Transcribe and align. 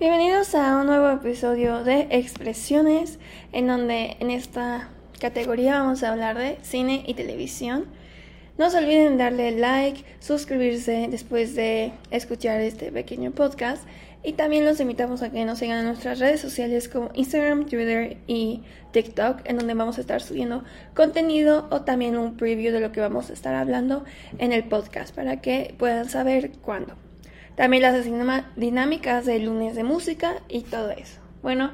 Bienvenidos 0.00 0.54
a 0.54 0.78
un 0.78 0.86
nuevo 0.86 1.10
episodio 1.10 1.84
de 1.84 2.06
Expresiones, 2.08 3.18
en 3.52 3.66
donde 3.66 4.16
en 4.18 4.30
esta 4.30 4.88
categoría 5.20 5.78
vamos 5.78 6.02
a 6.02 6.10
hablar 6.10 6.38
de 6.38 6.56
cine 6.62 7.04
y 7.06 7.12
televisión. 7.12 7.84
No 8.56 8.70
se 8.70 8.78
olviden 8.78 9.18
darle 9.18 9.50
like, 9.50 10.02
suscribirse 10.18 11.06
después 11.10 11.54
de 11.54 11.92
escuchar 12.10 12.62
este 12.62 12.90
pequeño 12.90 13.32
podcast 13.32 13.86
y 14.22 14.32
también 14.32 14.64
los 14.64 14.80
invitamos 14.80 15.20
a 15.20 15.30
que 15.30 15.44
nos 15.44 15.58
sigan 15.58 15.80
en 15.80 15.84
nuestras 15.88 16.18
redes 16.18 16.40
sociales 16.40 16.88
como 16.88 17.10
Instagram, 17.12 17.66
Twitter 17.66 18.16
y 18.26 18.62
TikTok, 18.92 19.42
en 19.44 19.58
donde 19.58 19.74
vamos 19.74 19.98
a 19.98 20.00
estar 20.00 20.22
subiendo 20.22 20.64
contenido 20.94 21.68
o 21.70 21.82
también 21.82 22.16
un 22.16 22.38
preview 22.38 22.72
de 22.72 22.80
lo 22.80 22.90
que 22.90 23.02
vamos 23.02 23.28
a 23.28 23.34
estar 23.34 23.54
hablando 23.54 24.06
en 24.38 24.54
el 24.54 24.64
podcast 24.64 25.14
para 25.14 25.42
que 25.42 25.74
puedan 25.76 26.08
saber 26.08 26.52
cuándo. 26.62 26.94
También 27.60 27.82
las 27.82 28.06
dinámicas 28.56 29.26
de 29.26 29.38
lunes 29.38 29.76
de 29.76 29.84
música 29.84 30.36
y 30.48 30.62
todo 30.62 30.92
eso. 30.92 31.20
Bueno, 31.42 31.72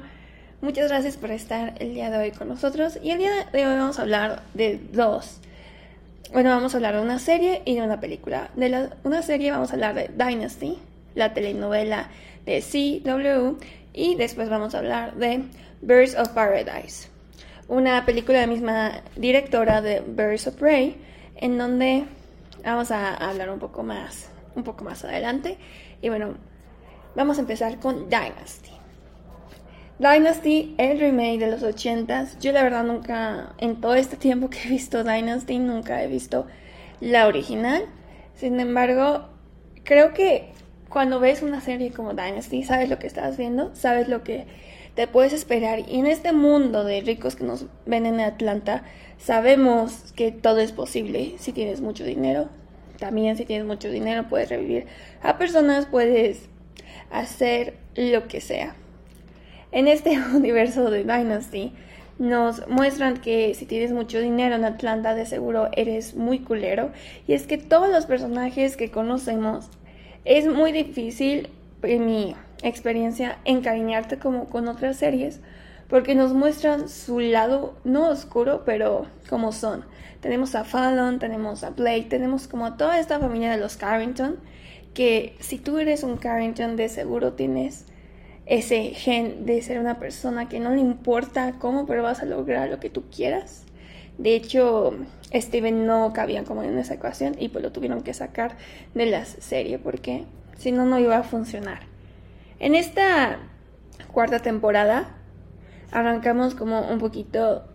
muchas 0.59 0.89
gracias 0.89 1.15
por 1.15 1.31
estar 1.31 1.75
el 1.79 1.93
día 1.93 2.09
de 2.09 2.17
hoy 2.17 2.31
con 2.31 2.49
nosotros 2.49 2.99
y 3.01 3.11
el 3.11 3.19
día 3.19 3.45
de 3.53 3.65
hoy 3.65 3.77
vamos 3.77 3.97
a 3.97 4.01
hablar 4.01 4.43
de 4.53 4.81
dos. 4.91 5.39
Bueno, 6.33 6.49
vamos 6.49 6.73
a 6.73 6.77
hablar 6.79 6.95
de 6.95 7.01
una 7.01 7.19
serie 7.19 7.61
y 7.63 7.75
de 7.75 7.83
una 7.83 8.01
película. 8.01 8.49
De 8.57 8.67
la, 8.67 8.97
una 9.05 9.21
serie 9.21 9.49
vamos 9.49 9.69
a 9.69 9.75
hablar 9.75 9.95
de 9.95 10.09
Dynasty, 10.09 10.77
la 11.15 11.33
telenovela 11.33 12.09
de 12.45 12.61
CW 12.61 13.55
y 13.93 14.15
después 14.15 14.49
vamos 14.49 14.75
a 14.75 14.79
hablar 14.79 15.15
de 15.15 15.43
Birds 15.81 16.15
of 16.15 16.27
Paradise, 16.31 17.07
una 17.69 18.05
película 18.05 18.41
de 18.41 18.47
la 18.47 18.51
misma 18.51 18.91
directora 19.15 19.81
de 19.81 20.01
Birds 20.01 20.47
of 20.47 20.55
Prey, 20.55 20.97
en 21.37 21.57
donde 21.57 22.03
vamos 22.65 22.91
a 22.91 23.13
hablar 23.13 23.49
un 23.49 23.59
poco 23.59 23.83
más, 23.83 24.29
un 24.57 24.63
poco 24.63 24.83
más 24.83 25.05
adelante. 25.05 25.57
Y 26.01 26.09
bueno, 26.09 26.35
vamos 27.15 27.37
a 27.37 27.41
empezar 27.41 27.79
con 27.79 28.09
Dynasty. 28.09 28.71
Dynasty, 29.99 30.75
el 30.77 30.99
remake 30.99 31.39
de 31.39 31.49
los 31.49 31.63
80s. 31.63 32.39
Yo 32.39 32.51
la 32.51 32.63
verdad 32.63 32.83
nunca, 32.83 33.53
en 33.57 33.81
todo 33.81 33.95
este 33.95 34.17
tiempo 34.17 34.49
que 34.49 34.59
he 34.63 34.69
visto 34.69 35.03
Dynasty, 35.03 35.59
nunca 35.59 36.03
he 36.03 36.07
visto 36.07 36.45
la 36.99 37.27
original. 37.27 37.85
Sin 38.35 38.59
embargo, 38.59 39.29
creo 39.83 40.13
que 40.13 40.51
cuando 40.89 41.19
ves 41.19 41.41
una 41.41 41.61
serie 41.61 41.91
como 41.91 42.11
Dynasty, 42.11 42.63
sabes 42.63 42.89
lo 42.89 42.99
que 42.99 43.07
estás 43.07 43.37
viendo, 43.37 43.73
sabes 43.73 44.07
lo 44.07 44.23
que 44.23 44.45
te 44.93 45.07
puedes 45.07 45.33
esperar. 45.33 45.79
Y 45.87 45.99
en 45.99 46.07
este 46.07 46.31
mundo 46.31 46.83
de 46.83 47.01
ricos 47.01 47.35
que 47.35 47.43
nos 47.43 47.65
ven 47.85 48.05
en 48.05 48.19
Atlanta, 48.19 48.83
sabemos 49.17 50.13
que 50.15 50.31
todo 50.31 50.59
es 50.59 50.71
posible 50.71 51.35
si 51.39 51.53
tienes 51.53 51.81
mucho 51.81 52.03
dinero. 52.03 52.49
También 52.99 53.37
si 53.37 53.45
tienes 53.45 53.65
mucho 53.65 53.89
dinero 53.89 54.27
puedes 54.29 54.49
revivir 54.49 54.85
a 55.21 55.37
personas, 55.37 55.85
puedes 55.85 56.49
hacer 57.11 57.75
lo 57.95 58.27
que 58.27 58.41
sea. 58.41 58.75
En 59.71 59.87
este 59.87 60.19
universo 60.35 60.89
de 60.89 61.03
Dynasty 61.03 61.73
nos 62.19 62.67
muestran 62.67 63.17
que 63.17 63.53
si 63.53 63.65
tienes 63.65 63.91
mucho 63.91 64.19
dinero 64.19 64.55
en 64.55 64.65
Atlanta 64.65 65.13
de 65.13 65.25
seguro 65.25 65.69
eres 65.73 66.15
muy 66.15 66.39
culero. 66.39 66.91
Y 67.27 67.33
es 67.33 67.45
que 67.45 67.57
todos 67.57 67.89
los 67.89 68.05
personajes 68.05 68.75
que 68.75 68.89
conocemos 68.89 69.69
es 70.25 70.47
muy 70.47 70.71
difícil, 70.71 71.49
en 71.83 72.05
mi 72.05 72.35
experiencia, 72.63 73.37
encariñarte 73.45 74.17
como 74.17 74.45
con 74.49 74.67
otras 74.67 74.97
series 74.97 75.41
porque 75.89 76.15
nos 76.15 76.33
muestran 76.33 76.89
su 76.89 77.19
lado, 77.19 77.75
no 77.83 78.09
oscuro, 78.09 78.63
pero 78.65 79.05
como 79.29 79.51
son. 79.51 79.85
Tenemos 80.21 80.55
a 80.55 80.63
Fallon, 80.63 81.19
tenemos 81.19 81.63
a 81.63 81.69
Blake, 81.69 82.07
tenemos 82.09 82.47
como 82.47 82.75
toda 82.75 82.99
esta 82.99 83.19
familia 83.19 83.51
de 83.51 83.57
los 83.57 83.77
Carrington, 83.77 84.37
que 84.93 85.35
si 85.39 85.59
tú 85.59 85.77
eres 85.77 86.03
un 86.03 86.17
Carrington 86.17 86.75
de 86.75 86.89
seguro 86.89 87.33
tienes 87.33 87.85
ese 88.47 88.91
gen 88.91 89.45
de 89.45 89.61
ser 89.61 89.79
una 89.79 89.99
persona 89.99 90.47
que 90.49 90.59
no 90.59 90.71
le 90.71 90.79
importa 90.79 91.55
cómo, 91.59 91.85
pero 91.85 92.01
vas 92.01 92.21
a 92.21 92.25
lograr 92.25 92.69
lo 92.69 92.79
que 92.79 92.89
tú 92.89 93.03
quieras. 93.13 93.65
De 94.17 94.35
hecho, 94.35 94.95
Steven 95.33 95.85
no 95.85 96.11
cabía 96.13 96.43
como 96.43 96.63
en 96.63 96.77
esa 96.77 96.95
ecuación 96.95 97.35
y 97.37 97.49
pues 97.49 97.63
lo 97.63 97.71
tuvieron 97.71 98.01
que 98.01 98.13
sacar 98.13 98.57
de 98.95 99.05
la 99.05 99.25
serie 99.25 99.77
porque 99.77 100.25
si 100.57 100.71
no, 100.71 100.85
no 100.85 100.97
iba 100.97 101.17
a 101.17 101.23
funcionar. 101.23 101.81
En 102.59 102.73
esta 102.73 103.39
cuarta 104.11 104.39
temporada 104.39 105.15
arrancamos 105.91 106.55
como 106.55 106.81
un 106.89 106.99
poquito 106.99 107.65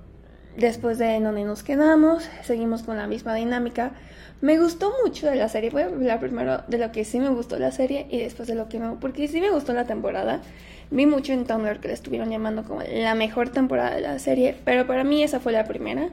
después 0.57 0.99
de 0.99 1.21
donde 1.21 1.45
nos 1.45 1.63
quedamos, 1.63 2.29
seguimos 2.43 2.83
con 2.83 2.97
la 2.97 3.07
misma 3.07 3.35
dinámica. 3.35 3.93
Me 4.41 4.59
gustó 4.59 4.93
mucho 5.05 5.29
de 5.29 5.37
la 5.37 5.49
serie, 5.49 5.71
voy 5.71 5.83
a 5.83 5.87
hablar 5.87 6.19
primero 6.19 6.63
de 6.67 6.79
lo 6.79 6.91
que 6.91 7.05
sí 7.05 7.21
me 7.21 7.29
gustó 7.29 7.59
la 7.59 7.71
serie 7.71 8.07
y 8.11 8.19
después 8.19 8.49
de 8.49 8.55
lo 8.55 8.69
que 8.69 8.79
no, 8.79 8.99
porque 8.99 9.29
sí 9.29 9.41
me 9.41 9.51
gustó 9.51 9.73
la 9.73 9.85
temporada. 9.85 10.41
Vi 10.91 11.07
mucho 11.07 11.33
en 11.33 11.45
Tumblr 11.45 11.81
que 11.81 11.89
la 11.89 11.95
estuvieron 11.95 12.31
llamando 12.31 12.65
como 12.65 12.83
la 12.83 13.15
mejor 13.15 13.51
temporada 13.51 13.95
de 13.95 14.01
la 14.03 14.19
serie, 14.19 14.57
pero 14.65 14.87
para 14.87 15.05
mí 15.05 15.23
esa 15.23 15.41
fue 15.41 15.53
la 15.53 15.65
primera. 15.65 16.11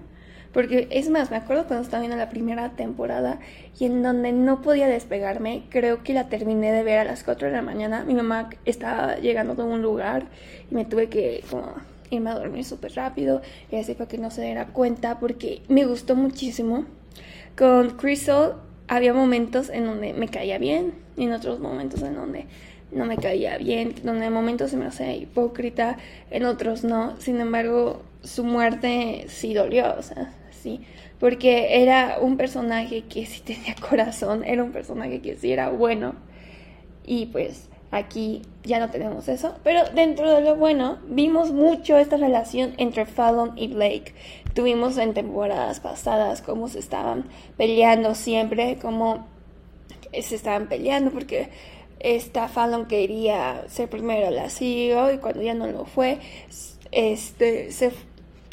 Porque 0.54 0.88
es 0.90 1.10
más, 1.10 1.30
me 1.30 1.38
acuerdo 1.38 1.66
cuando 1.68 1.84
estaba 1.84 2.02
viendo 2.02 2.18
la 2.18 2.30
primera 2.30 2.70
temporada 2.72 3.40
y 3.80 3.86
en 3.86 4.02
donde 4.02 4.32
no 4.32 4.62
podía 4.62 4.88
despegarme, 4.88 5.64
creo 5.70 6.04
que 6.04 6.14
la 6.14 6.28
terminé 6.28 6.72
de 6.72 6.84
ver 6.84 6.98
a 7.00 7.04
las 7.04 7.24
4 7.24 7.50
de 7.50 7.54
la 7.54 7.62
mañana. 7.62 8.04
Mi 8.04 8.16
mamá 8.16 8.50
estaba 8.66 9.18
llegando 9.18 9.54
de 9.54 9.64
un 9.64 9.82
lugar 9.82 10.26
y 10.72 10.76
me 10.76 10.86
tuve 10.86 11.08
que 11.10 11.44
como 11.52 11.76
irme 12.10 12.30
a 12.30 12.36
dormir 12.36 12.66
súper 12.66 12.94
rápido 12.94 13.42
y 13.72 13.76
así 13.76 13.94
para 13.94 14.08
que 14.08 14.18
no 14.18 14.32
se 14.32 14.42
diera 14.42 14.68
cuenta 14.68 15.20
porque 15.20 15.62
me 15.68 15.86
gustó 15.86 16.16
muchísimo. 16.16 16.86
Con 17.58 17.92
Crystal 17.92 18.56
había 18.88 19.14
momentos 19.14 19.70
en 19.70 19.86
donde 19.86 20.14
me 20.14 20.28
caía 20.28 20.58
bien 20.58 20.94
y 21.18 21.26
en 21.26 21.34
otros 21.34 21.60
momentos 21.60 22.02
en 22.02 22.16
donde 22.16 22.48
no 22.92 23.06
me 23.06 23.18
caía 23.18 23.58
bien, 23.58 23.94
donde 24.04 24.26
en 24.26 24.34
momentos 24.34 24.72
se 24.72 24.78
me 24.78 24.86
hacía 24.86 25.14
hipócrita, 25.16 25.98
en 26.32 26.46
otros 26.46 26.84
no. 26.84 27.20
Sin 27.20 27.40
embargo, 27.40 28.02
su 28.24 28.44
muerte 28.44 29.26
sí 29.28 29.54
dolió, 29.54 29.96
o 29.98 30.02
sea, 30.02 30.34
sí, 30.52 30.82
porque 31.20 31.82
era 31.84 32.18
un 32.20 32.38
personaje 32.38 33.04
que 33.04 33.26
sí 33.26 33.42
tenía 33.42 33.76
corazón, 33.90 34.44
era 34.44 34.64
un 34.64 34.72
personaje 34.72 35.22
que 35.22 35.36
sí 35.36 35.52
era 35.52 35.70
bueno 35.70 36.16
y 37.06 37.28
pues 37.28 37.69
aquí 37.92 38.44
ya 38.64 38.80
no 38.80 38.90
tenemos 38.90 39.28
eso, 39.28 39.56
pero 39.64 39.84
dentro 39.94 40.32
de 40.32 40.42
lo 40.42 40.56
bueno 40.56 41.00
vimos 41.08 41.52
mucho 41.52 41.98
esta 41.98 42.18
relación 42.18 42.74
entre 42.78 43.06
Fallon 43.06 43.58
y 43.58 43.68
Blake. 43.68 44.14
Tuvimos 44.54 44.98
en 44.98 45.14
temporadas 45.14 45.80
pasadas 45.80 46.42
cómo 46.42 46.68
se 46.68 46.80
estaban 46.80 47.26
peleando 47.58 48.16
siempre, 48.16 48.78
cómo 48.82 49.28
se 50.12 50.36
estaban 50.36 50.68
peleando 50.68 51.12
porque 51.12 51.50
esta 52.00 52.48
Fallon 52.48 52.86
quería 52.88 53.64
ser 53.68 53.90
primero 53.90 54.30
la 54.30 54.50
CEO 54.50 55.14
y 55.14 55.18
cuando 55.18 55.42
ya 55.42 55.54
no 55.54 55.68
lo 55.68 55.86
fue, 55.86 56.20
este 56.92 57.72
se 57.72 57.92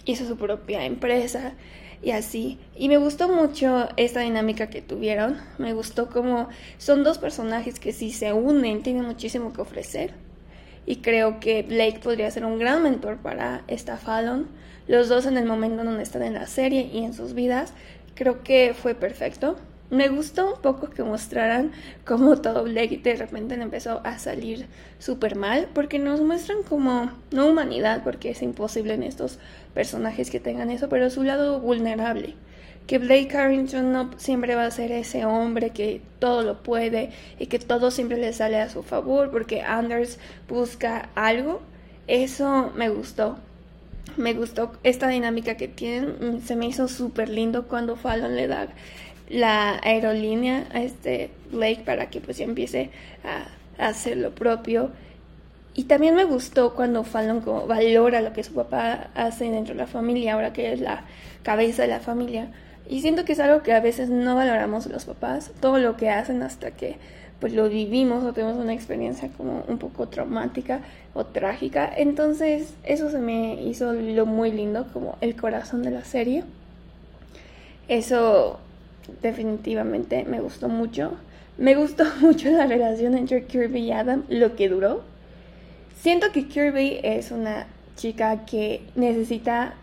hizo 0.04 0.26
su 0.26 0.36
propia 0.36 0.84
empresa 0.84 1.54
y 2.02 2.10
así. 2.10 2.58
Y 2.76 2.88
me 2.88 2.98
gustó 2.98 3.28
mucho 3.28 3.88
esta 3.96 4.20
dinámica 4.20 4.68
que 4.68 4.82
tuvieron. 4.82 5.38
Me 5.58 5.72
gustó 5.72 6.08
como 6.08 6.48
son 6.78 7.04
dos 7.04 7.18
personajes 7.18 7.80
que 7.80 7.92
si 7.92 8.10
se 8.10 8.32
unen 8.32 8.82
tienen 8.82 9.04
muchísimo 9.04 9.52
que 9.52 9.60
ofrecer. 9.60 10.14
Y 10.86 10.96
creo 10.96 11.40
que 11.40 11.62
Blake 11.62 12.00
podría 12.02 12.30
ser 12.30 12.44
un 12.44 12.58
gran 12.58 12.82
mentor 12.82 13.18
para 13.18 13.62
esta 13.66 13.96
Fallon. 13.96 14.48
Los 14.86 15.08
dos 15.08 15.26
en 15.26 15.36
el 15.36 15.44
momento 15.44 15.82
donde 15.82 16.02
están 16.02 16.22
en 16.22 16.34
la 16.34 16.46
serie 16.46 16.88
y 16.92 17.04
en 17.04 17.12
sus 17.12 17.34
vidas. 17.34 17.72
Creo 18.14 18.42
que 18.42 18.72
fue 18.74 18.94
perfecto. 18.94 19.56
Me 19.90 20.08
gustó 20.08 20.54
un 20.54 20.60
poco 20.60 20.90
que 20.90 21.04
mostraran 21.04 21.70
cómo 22.04 22.40
todo 22.40 22.64
Blake 22.64 23.00
de 23.04 23.14
repente 23.14 23.54
empezó 23.54 24.00
a 24.04 24.18
salir 24.18 24.66
súper 24.98 25.36
mal, 25.36 25.68
porque 25.74 26.00
nos 26.00 26.20
muestran 26.20 26.64
como, 26.64 27.12
no 27.30 27.46
humanidad, 27.46 28.02
porque 28.02 28.30
es 28.30 28.42
imposible 28.42 28.94
en 28.94 29.04
estos 29.04 29.38
personajes 29.76 30.30
que 30.30 30.40
tengan 30.40 30.70
eso, 30.70 30.88
pero 30.88 31.10
su 31.10 31.22
lado 31.22 31.60
vulnerable. 31.60 32.32
Que 32.86 32.96
Blake 32.98 33.28
Carrington 33.28 33.92
no 33.92 34.10
siempre 34.16 34.54
va 34.54 34.64
a 34.64 34.70
ser 34.70 34.90
ese 34.90 35.26
hombre 35.26 35.68
que 35.70 36.00
todo 36.18 36.42
lo 36.42 36.62
puede 36.62 37.10
y 37.38 37.48
que 37.48 37.58
todo 37.58 37.90
siempre 37.90 38.16
le 38.16 38.32
sale 38.32 38.58
a 38.58 38.70
su 38.70 38.82
favor, 38.82 39.30
porque 39.30 39.60
Anders 39.60 40.18
busca 40.48 41.10
algo. 41.14 41.60
Eso 42.06 42.72
me 42.74 42.88
gustó. 42.88 43.36
Me 44.16 44.32
gustó 44.32 44.72
esta 44.82 45.08
dinámica 45.08 45.58
que 45.58 45.68
tienen. 45.68 46.40
Se 46.40 46.56
me 46.56 46.66
hizo 46.66 46.88
súper 46.88 47.28
lindo 47.28 47.68
cuando 47.68 47.96
Fallon 47.96 48.34
le 48.34 48.46
da 48.46 48.68
la 49.28 49.78
aerolínea 49.82 50.68
a 50.72 50.80
este 50.80 51.30
Blake 51.52 51.82
para 51.84 52.08
que 52.08 52.22
pues 52.22 52.38
ya 52.38 52.46
empiece 52.46 52.88
a, 53.24 53.48
hacer 53.88 54.16
lo 54.16 54.34
propio. 54.34 54.90
Y 55.78 55.84
también 55.84 56.14
me 56.14 56.24
gustó 56.24 56.74
cuando 56.74 57.04
Fallon 57.04 57.42
como 57.42 57.66
valora 57.66 58.22
lo 58.22 58.32
que 58.32 58.42
su 58.42 58.54
papá 58.54 59.10
hace 59.14 59.50
dentro 59.50 59.74
de 59.74 59.80
la 59.80 59.86
familia, 59.86 60.32
ahora 60.32 60.54
que 60.54 60.72
es 60.72 60.80
la 60.80 61.04
cabeza 61.42 61.82
de 61.82 61.88
la 61.88 62.00
familia. 62.00 62.48
Y 62.88 63.02
siento 63.02 63.26
que 63.26 63.34
es 63.34 63.40
algo 63.40 63.62
que 63.62 63.74
a 63.74 63.80
veces 63.80 64.08
no 64.08 64.34
valoramos 64.34 64.86
los 64.86 65.04
papás, 65.04 65.52
todo 65.60 65.78
lo 65.78 65.98
que 65.98 66.08
hacen 66.08 66.42
hasta 66.42 66.70
que 66.70 66.96
pues 67.40 67.52
lo 67.52 67.68
vivimos 67.68 68.24
o 68.24 68.32
tenemos 68.32 68.56
una 68.56 68.72
experiencia 68.72 69.28
como 69.36 69.64
un 69.68 69.76
poco 69.76 70.08
traumática 70.08 70.80
o 71.12 71.26
trágica. 71.26 71.92
Entonces 71.94 72.72
eso 72.84 73.10
se 73.10 73.18
me 73.18 73.62
hizo 73.62 73.92
lo 73.92 74.24
muy 74.24 74.52
lindo, 74.52 74.86
como 74.94 75.18
el 75.20 75.36
corazón 75.36 75.82
de 75.82 75.90
la 75.90 76.04
serie. 76.04 76.44
Eso 77.86 78.60
definitivamente 79.20 80.24
me 80.24 80.40
gustó 80.40 80.70
mucho. 80.70 81.12
Me 81.58 81.74
gustó 81.74 82.04
mucho 82.22 82.50
la 82.50 82.66
relación 82.66 83.14
entre 83.14 83.44
Kirby 83.44 83.80
y 83.80 83.92
Adam, 83.92 84.24
lo 84.30 84.56
que 84.56 84.70
duró. 84.70 85.15
Siento 86.00 86.30
que 86.32 86.46
Kirby 86.46 87.00
es 87.02 87.30
una 87.30 87.66
chica 87.96 88.44
que 88.44 88.82
necesita, 88.94 89.74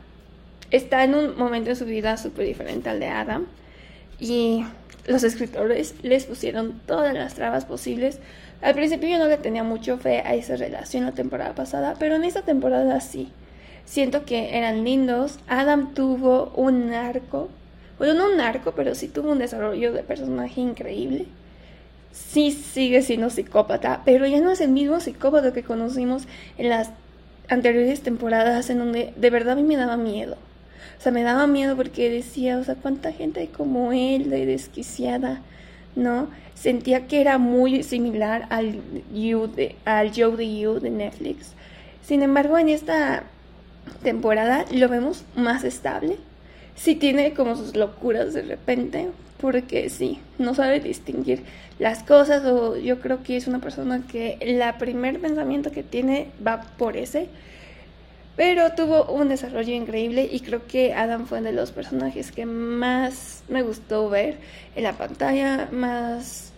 está 0.71 1.03
en 1.03 1.15
un 1.15 1.37
momento 1.37 1.69
de 1.69 1.75
su 1.75 1.85
vida 1.85 2.17
súper 2.17 2.45
diferente 2.45 2.89
al 2.89 2.99
de 2.99 3.07
Adam 3.07 3.45
y 4.19 4.63
los 5.07 5.23
escritores 5.23 5.95
les 6.01 6.25
pusieron 6.25 6.79
todas 6.85 7.13
las 7.13 7.33
trabas 7.33 7.65
posibles. 7.65 8.19
Al 8.61 8.73
principio 8.75 9.09
yo 9.09 9.17
no 9.17 9.27
le 9.27 9.37
tenía 9.37 9.63
mucho 9.63 9.97
fe 9.97 10.19
a 10.19 10.35
esa 10.35 10.55
relación 10.55 11.03
la 11.03 11.11
temporada 11.11 11.55
pasada, 11.55 11.95
pero 11.99 12.15
en 12.15 12.23
esta 12.23 12.43
temporada 12.43 13.01
sí. 13.01 13.29
Siento 13.85 14.23
que 14.23 14.57
eran 14.57 14.85
lindos. 14.85 15.39
Adam 15.47 15.93
tuvo 15.93 16.53
un 16.55 16.93
arco, 16.93 17.49
bueno, 17.97 18.13
no 18.13 18.33
un 18.33 18.39
arco, 18.39 18.73
pero 18.75 18.95
sí 18.95 19.09
tuvo 19.09 19.31
un 19.31 19.39
desarrollo 19.39 19.91
de 19.91 20.03
personaje 20.03 20.61
increíble. 20.61 21.25
Sí 22.13 22.51
sigue 22.51 23.01
siendo 23.01 23.29
psicópata, 23.29 24.03
pero 24.05 24.25
ya 24.27 24.39
no 24.39 24.51
es 24.51 24.61
el 24.61 24.69
mismo 24.69 24.99
psicópata 24.99 25.51
que 25.51 25.63
conocimos 25.63 26.23
en 26.57 26.69
las 26.69 26.91
anteriores 27.49 28.01
temporadas 28.01 28.69
en 28.69 28.79
donde 28.79 29.13
de 29.15 29.29
verdad 29.29 29.53
a 29.53 29.55
mí 29.55 29.63
me 29.63 29.75
daba 29.75 29.97
miedo. 29.97 30.37
O 30.97 31.01
sea, 31.01 31.11
me 31.11 31.23
daba 31.23 31.47
miedo 31.47 31.75
porque 31.75 32.09
decía, 32.09 32.57
o 32.57 32.63
sea, 32.63 32.75
cuánta 32.75 33.11
gente 33.11 33.41
hay 33.41 33.47
como 33.47 33.91
él 33.91 34.29
de 34.29 34.45
desquiciada, 34.45 35.41
¿no? 35.95 36.29
Sentía 36.53 37.07
que 37.07 37.19
era 37.19 37.37
muy 37.39 37.83
similar 37.83 38.47
al, 38.49 38.79
you 39.13 39.47
de, 39.47 39.75
al 39.83 40.11
Joe 40.15 40.37
de 40.37 40.59
You 40.59 40.79
de 40.79 40.91
Netflix. 40.91 41.53
Sin 42.03 42.21
embargo, 42.21 42.57
en 42.57 42.69
esta 42.69 43.23
temporada 44.03 44.65
lo 44.71 44.87
vemos 44.87 45.23
más 45.35 45.63
estable. 45.63 46.17
Sí 46.75 46.95
tiene 46.95 47.33
como 47.33 47.55
sus 47.55 47.75
locuras 47.75 48.33
de 48.33 48.41
repente, 48.41 49.09
porque 49.39 49.89
sí, 49.89 50.19
no 50.37 50.55
sabe 50.55 50.79
distinguir 50.79 51.43
las 51.79 52.03
cosas 52.03 52.45
o 52.45 52.77
yo 52.77 52.99
creo 52.99 53.23
que 53.23 53.35
es 53.35 53.47
una 53.47 53.59
persona 53.59 54.03
que 54.09 54.37
el 54.39 54.61
primer 54.79 55.19
pensamiento 55.19 55.71
que 55.71 55.83
tiene 55.83 56.29
va 56.45 56.61
por 56.77 56.97
ese. 56.97 57.27
Pero 58.35 58.71
tuvo 58.73 59.05
un 59.11 59.29
desarrollo 59.29 59.73
increíble 59.73 60.27
y 60.31 60.39
creo 60.39 60.65
que 60.65 60.93
Adam 60.93 61.27
fue 61.27 61.39
uno 61.39 61.49
de 61.49 61.55
los 61.55 61.71
personajes 61.71 62.31
que 62.31 62.47
más 62.47 63.43
me 63.47 63.61
gustó 63.61 64.09
ver 64.09 64.37
en 64.75 64.83
la 64.83 64.93
pantalla, 64.93 65.69
más 65.71 66.51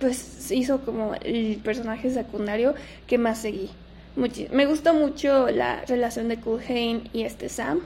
pues 0.00 0.50
hizo 0.50 0.80
como 0.80 1.14
el 1.22 1.60
personaje 1.64 2.10
secundario 2.10 2.74
que 3.06 3.16
más 3.16 3.38
seguí. 3.38 3.70
me 4.50 4.66
gustó 4.66 4.92
mucho 4.92 5.48
la 5.50 5.84
relación 5.86 6.28
de 6.28 6.38
Culhane 6.38 7.02
y 7.12 7.22
este 7.22 7.48
Sam. 7.48 7.80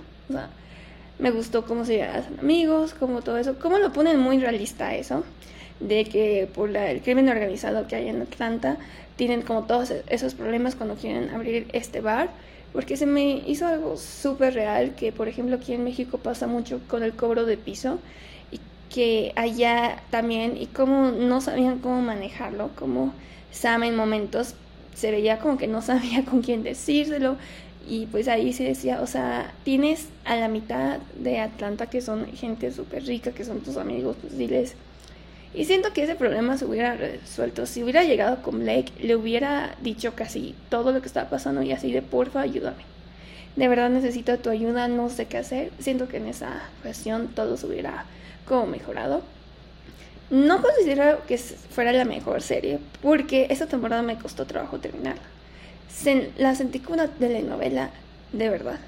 Me 1.19 1.31
gustó 1.31 1.65
cómo 1.65 1.85
se 1.85 2.03
hacen 2.03 2.39
amigos, 2.39 2.95
cómo 2.99 3.23
todo 3.23 3.39
eso, 3.39 3.59
cómo 3.59 3.79
lo 3.79 3.93
ponen 3.93 4.19
muy 4.21 4.39
realista 4.39 4.95
eso, 4.95 5.25
de 5.81 6.05
que 6.05 6.49
por 6.53 6.75
el 6.77 7.03
crimen 7.03 7.29
organizado 7.29 7.87
que 7.87 7.97
hay 7.97 8.09
en 8.09 8.23
Atlanta 8.23 8.79
tienen 9.17 9.43
como 9.43 9.65
todos 9.65 9.93
esos 10.09 10.35
problemas 10.35 10.77
cuando 10.77 10.95
quieren 10.95 11.31
abrir 11.31 11.69
este 11.73 12.01
bar, 12.01 12.31
porque 12.73 12.97
se 12.97 13.07
me 13.07 13.43
hizo 13.47 13.67
algo 13.67 13.97
súper 13.97 14.55
real, 14.55 14.95
que 14.95 15.13
por 15.13 15.29
ejemplo 15.29 15.57
aquí 15.57 15.73
en 15.73 15.85
México 15.85 16.19
pasa 16.19 16.47
mucho 16.47 16.81
con 16.89 17.03
el 17.03 17.13
cobro 17.13 17.45
de 17.45 17.57
piso, 17.57 17.99
y 18.53 18.61
que 18.93 19.33
allá 19.35 20.03
también, 20.11 20.57
y 20.57 20.67
cómo 20.67 21.11
no 21.11 21.41
sabían 21.41 21.81
cómo 21.81 22.01
manejarlo, 22.01 22.71
como 22.77 23.13
Sam 23.51 23.85
en 23.85 23.97
momentos 23.97 24.55
se 24.95 25.11
veía 25.11 25.39
como 25.39 25.59
que 25.59 25.67
no 25.67 25.83
sabía 25.83 26.25
con 26.25 26.43
quién 26.43 26.63
decírselo, 26.63 27.37
y 27.89 28.07
pues 28.07 28.29
ahí 28.29 28.53
se 28.53 28.65
decía, 28.65 29.01
o 29.01 29.07
sea, 29.07 29.53
tienes 29.65 30.09
a 30.25 30.37
la 30.37 30.49
mitad 30.49 30.99
de 31.19 31.41
Atlanta 31.41 31.87
que 31.87 32.03
son 32.03 32.27
gente 32.27 32.71
súper 32.71 33.05
rica, 33.05 33.33
que 33.33 33.45
son 33.45 33.61
tus 33.61 33.79
amigos, 33.79 34.17
pues 34.21 34.37
diles. 34.37 34.75
Y 35.55 35.65
siento 35.65 35.93
que 35.95 36.03
ese 36.03 36.15
problema 36.15 36.59
se 36.59 36.67
hubiera 36.67 36.95
resuelto. 36.95 37.65
Si 37.65 37.83
hubiera 37.83 38.05
llegado 38.05 38.43
con 38.43 38.61
Blake, 38.61 38.93
le 39.01 39.17
hubiera 39.17 39.75
dicho 39.81 40.13
casi 40.15 40.55
todo 40.69 40.93
lo 40.93 41.01
que 41.01 41.07
estaba 41.07 41.31
pasando 41.31 41.63
y 41.63 41.73
así 41.73 41.91
de 41.91 42.03
porfa, 42.03 42.43
ayúdame. 42.43 42.85
De 43.57 43.67
verdad 43.67 43.89
necesito 43.89 44.39
tu 44.39 44.51
ayuda, 44.51 44.87
no 44.89 45.09
sé 45.09 45.25
qué 45.27 45.39
hacer. 45.39 45.73
Siento 45.79 46.09
que 46.09 46.19
en 46.19 46.27
esa 46.27 46.69
ocasión 46.81 47.29
todo 47.29 47.57
se 47.57 47.67
hubiera 47.67 48.05
como 48.47 48.67
mejorado. 48.67 49.23
No 50.31 50.61
considero 50.61 51.25
que 51.27 51.39
fuera 51.39 51.93
la 51.93 52.05
mejor 52.05 52.43
serie, 52.43 52.81
porque 53.01 53.47
esta 53.49 53.67
temporada 53.67 54.03
me 54.03 54.19
costó 54.19 54.45
trabajo 54.45 54.79
terminarla 54.79 55.38
la 56.39 56.55
sentí 56.55 56.81
como 56.81 56.95
una 56.95 57.09
telenovela 57.09 57.91
de 58.33 58.49
verdad. 58.49 58.79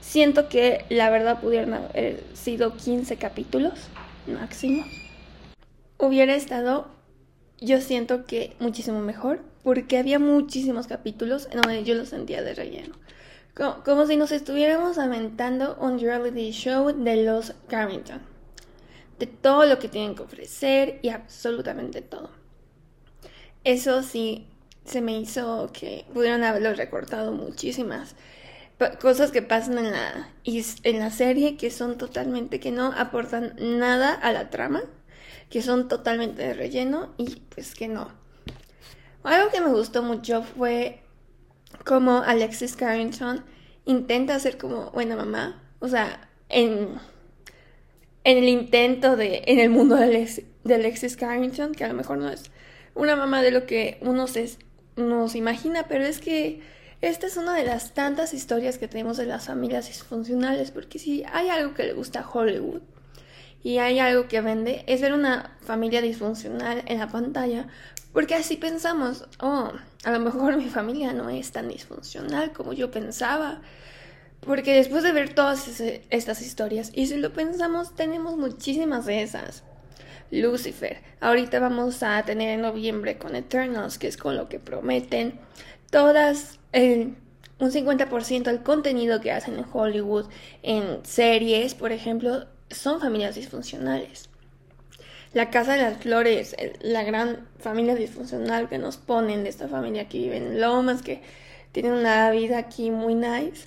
Siento 0.00 0.48
que 0.48 0.84
la 0.88 1.10
verdad 1.10 1.40
pudieran 1.40 1.74
haber 1.74 2.22
sido 2.34 2.76
15 2.76 3.16
capítulos 3.16 3.74
máximo. 4.26 4.84
Hubiera 5.98 6.34
estado, 6.34 6.88
yo 7.60 7.80
siento 7.80 8.24
que 8.26 8.56
muchísimo 8.58 9.00
mejor, 9.00 9.40
porque 9.62 9.98
había 9.98 10.18
muchísimos 10.18 10.88
capítulos 10.88 11.48
en 11.52 11.60
donde 11.60 11.84
yo 11.84 11.94
lo 11.94 12.04
sentía 12.04 12.42
de 12.42 12.54
relleno. 12.54 12.96
Como, 13.54 13.84
como 13.84 14.06
si 14.06 14.16
nos 14.16 14.32
estuviéramos 14.32 14.98
aventando 14.98 15.76
un 15.80 16.00
reality 16.00 16.50
show 16.50 16.92
de 16.92 17.24
los 17.24 17.54
Carrington. 17.68 18.20
De 19.18 19.26
todo 19.26 19.66
lo 19.66 19.78
que 19.78 19.88
tienen 19.88 20.16
que 20.16 20.22
ofrecer 20.22 20.98
y 21.02 21.10
absolutamente 21.10 22.02
todo. 22.02 22.30
Eso 23.62 24.02
sí, 24.02 24.48
se 24.84 25.00
me 25.00 25.18
hizo 25.18 25.70
que 25.72 26.04
pudieron 26.12 26.44
haberlo 26.44 26.74
recortado 26.74 27.32
muchísimas 27.32 28.14
cosas 29.00 29.30
que 29.30 29.42
pasan 29.42 29.78
en 29.78 29.92
la, 29.92 30.28
en 30.44 30.98
la 30.98 31.10
serie 31.10 31.56
que 31.56 31.70
son 31.70 31.98
totalmente, 31.98 32.60
que 32.60 32.72
no 32.72 32.92
aportan 32.96 33.54
nada 33.58 34.12
a 34.12 34.32
la 34.32 34.50
trama, 34.50 34.82
que 35.50 35.62
son 35.62 35.88
totalmente 35.88 36.42
de 36.42 36.54
relleno 36.54 37.12
y 37.16 37.36
pues 37.54 37.74
que 37.74 37.88
no. 37.88 38.10
Algo 39.22 39.50
que 39.50 39.60
me 39.60 39.68
gustó 39.68 40.02
mucho 40.02 40.42
fue 40.42 41.00
como 41.84 42.22
Alexis 42.22 42.74
Carrington 42.74 43.44
intenta 43.84 44.38
ser 44.40 44.58
como 44.58 44.90
buena 44.90 45.16
mamá, 45.16 45.62
o 45.80 45.88
sea, 45.88 46.28
en, 46.48 46.88
en 48.24 48.38
el 48.38 48.48
intento 48.48 49.16
de, 49.16 49.42
en 49.46 49.58
el 49.60 49.70
mundo 49.70 49.96
de, 49.96 50.44
de 50.64 50.74
Alexis 50.74 51.16
Carrington, 51.16 51.72
que 51.72 51.84
a 51.84 51.88
lo 51.88 51.94
mejor 51.94 52.18
no 52.18 52.28
es 52.28 52.50
una 52.94 53.16
mamá 53.16 53.42
de 53.42 53.50
lo 53.50 53.66
que 53.66 53.98
uno 54.00 54.26
se 54.26 54.56
nos 54.96 55.34
imagina, 55.34 55.84
pero 55.88 56.04
es 56.04 56.18
que 56.18 56.60
esta 57.00 57.26
es 57.26 57.36
una 57.36 57.54
de 57.54 57.64
las 57.64 57.94
tantas 57.94 58.32
historias 58.32 58.78
que 58.78 58.88
tenemos 58.88 59.16
de 59.16 59.26
las 59.26 59.46
familias 59.46 59.88
disfuncionales, 59.88 60.70
porque 60.70 60.98
si 60.98 61.24
hay 61.32 61.48
algo 61.48 61.74
que 61.74 61.84
le 61.84 61.92
gusta 61.94 62.20
a 62.20 62.30
Hollywood 62.30 62.80
y 63.62 63.78
hay 63.78 63.98
algo 63.98 64.28
que 64.28 64.40
vende, 64.40 64.84
es 64.86 65.00
ver 65.00 65.12
una 65.12 65.56
familia 65.62 66.00
disfuncional 66.00 66.82
en 66.86 66.98
la 66.98 67.08
pantalla, 67.08 67.66
porque 68.12 68.34
así 68.34 68.56
pensamos, 68.56 69.26
oh, 69.40 69.72
a 70.04 70.10
lo 70.10 70.20
mejor 70.20 70.56
mi 70.58 70.68
familia 70.68 71.12
no 71.12 71.28
es 71.30 71.50
tan 71.52 71.68
disfuncional 71.68 72.52
como 72.52 72.72
yo 72.72 72.90
pensaba. 72.90 73.60
Porque 74.40 74.74
después 74.74 75.04
de 75.04 75.12
ver 75.12 75.34
todas 75.34 75.80
estas 76.10 76.42
historias, 76.42 76.90
y 76.92 77.06
si 77.06 77.16
lo 77.16 77.32
pensamos, 77.32 77.94
tenemos 77.94 78.36
muchísimas 78.36 79.06
de 79.06 79.22
esas. 79.22 79.62
Lucifer. 80.32 80.98
Ahorita 81.20 81.60
vamos 81.60 82.02
a 82.02 82.22
tener 82.24 82.48
en 82.48 82.62
noviembre 82.62 83.18
con 83.18 83.36
Eternals, 83.36 83.98
que 83.98 84.08
es 84.08 84.16
con 84.16 84.36
lo 84.36 84.48
que 84.48 84.58
prometen. 84.58 85.38
Todas, 85.90 86.58
un 86.72 87.16
50% 87.58 88.44
del 88.44 88.62
contenido 88.62 89.20
que 89.20 89.30
hacen 89.30 89.58
en 89.58 89.66
Hollywood, 89.70 90.26
en 90.62 91.04
series, 91.04 91.74
por 91.74 91.92
ejemplo, 91.92 92.46
son 92.70 93.00
familias 93.00 93.34
disfuncionales. 93.34 94.30
La 95.34 95.50
Casa 95.50 95.74
de 95.74 95.82
las 95.82 95.98
Flores, 95.98 96.56
la 96.80 97.04
gran 97.04 97.48
familia 97.58 97.94
disfuncional 97.94 98.68
que 98.68 98.78
nos 98.78 98.96
ponen 98.96 99.44
de 99.44 99.50
esta 99.50 99.68
familia 99.68 100.08
que 100.08 100.18
vive 100.18 100.38
en 100.38 100.60
Lomas, 100.60 101.02
que 101.02 101.22
tiene 101.72 101.92
una 101.92 102.30
vida 102.30 102.58
aquí 102.58 102.90
muy 102.90 103.14
nice. 103.14 103.66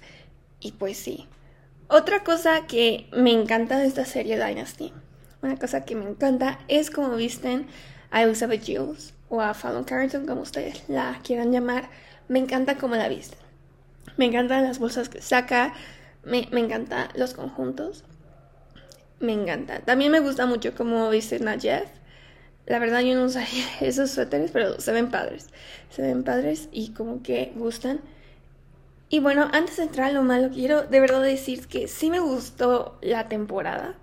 Y 0.60 0.72
pues 0.74 0.98
sí. 0.98 1.28
Otra 1.88 2.24
cosa 2.24 2.66
que 2.66 3.08
me 3.12 3.32
encanta 3.32 3.78
de 3.78 3.86
esta 3.86 4.06
serie 4.06 4.44
Dynasty 4.44 4.94
una 5.46 5.58
cosa 5.58 5.86
que 5.86 5.96
me 5.96 6.10
encanta 6.10 6.60
es 6.68 6.90
como 6.90 7.16
visten 7.16 7.68
a 8.12 8.24
Elizabeth 8.24 8.64
Jules 8.66 9.14
o 9.30 9.42
a 9.42 9.54
Fallon 9.54 9.84
Carrington, 9.84 10.26
como 10.26 10.42
ustedes 10.42 10.84
la 10.88 11.20
quieran 11.24 11.52
llamar. 11.52 11.90
Me 12.28 12.40
encanta 12.40 12.78
cómo 12.78 12.96
la 12.96 13.08
visten. 13.08 13.38
Me 14.18 14.26
encantan 14.26 14.64
las 14.64 14.80
bolsas 14.80 15.10
que 15.10 15.22
saca. 15.22 15.74
Me, 16.24 16.48
me 16.52 16.62
encantan 16.62 17.10
los 17.16 17.34
conjuntos. 17.34 18.04
Me 19.20 19.34
encanta. 19.34 19.80
También 19.82 20.12
me 20.12 20.20
gusta 20.20 20.46
mucho 20.46 20.74
cómo 20.76 21.10
visten 21.10 21.48
a 21.48 21.60
Jeff. 21.60 21.88
La 22.66 22.80
verdad 22.80 23.02
yo 23.02 23.16
no 23.16 23.26
usaría 23.26 23.66
esos 23.82 24.12
suéteres, 24.12 24.52
pero 24.52 24.80
se 24.80 24.92
ven 24.92 25.12
padres. 25.12 25.50
Se 25.90 26.02
ven 26.02 26.24
padres 26.24 26.70
y 26.72 26.90
como 26.90 27.22
que 27.22 27.54
gustan. 27.56 28.02
Y 29.10 29.20
bueno, 29.20 29.50
antes 29.54 29.78
de 29.78 29.84
entrar 29.84 30.10
a 30.10 30.14
lo 30.14 30.24
malo, 30.24 30.50
quiero 30.50 30.82
de 30.84 31.00
verdad 31.00 31.22
decir 31.22 31.68
que 31.68 31.88
sí 31.88 32.10
me 32.10 32.20
gustó 32.20 32.98
la 33.02 33.30
temporada 33.30 33.96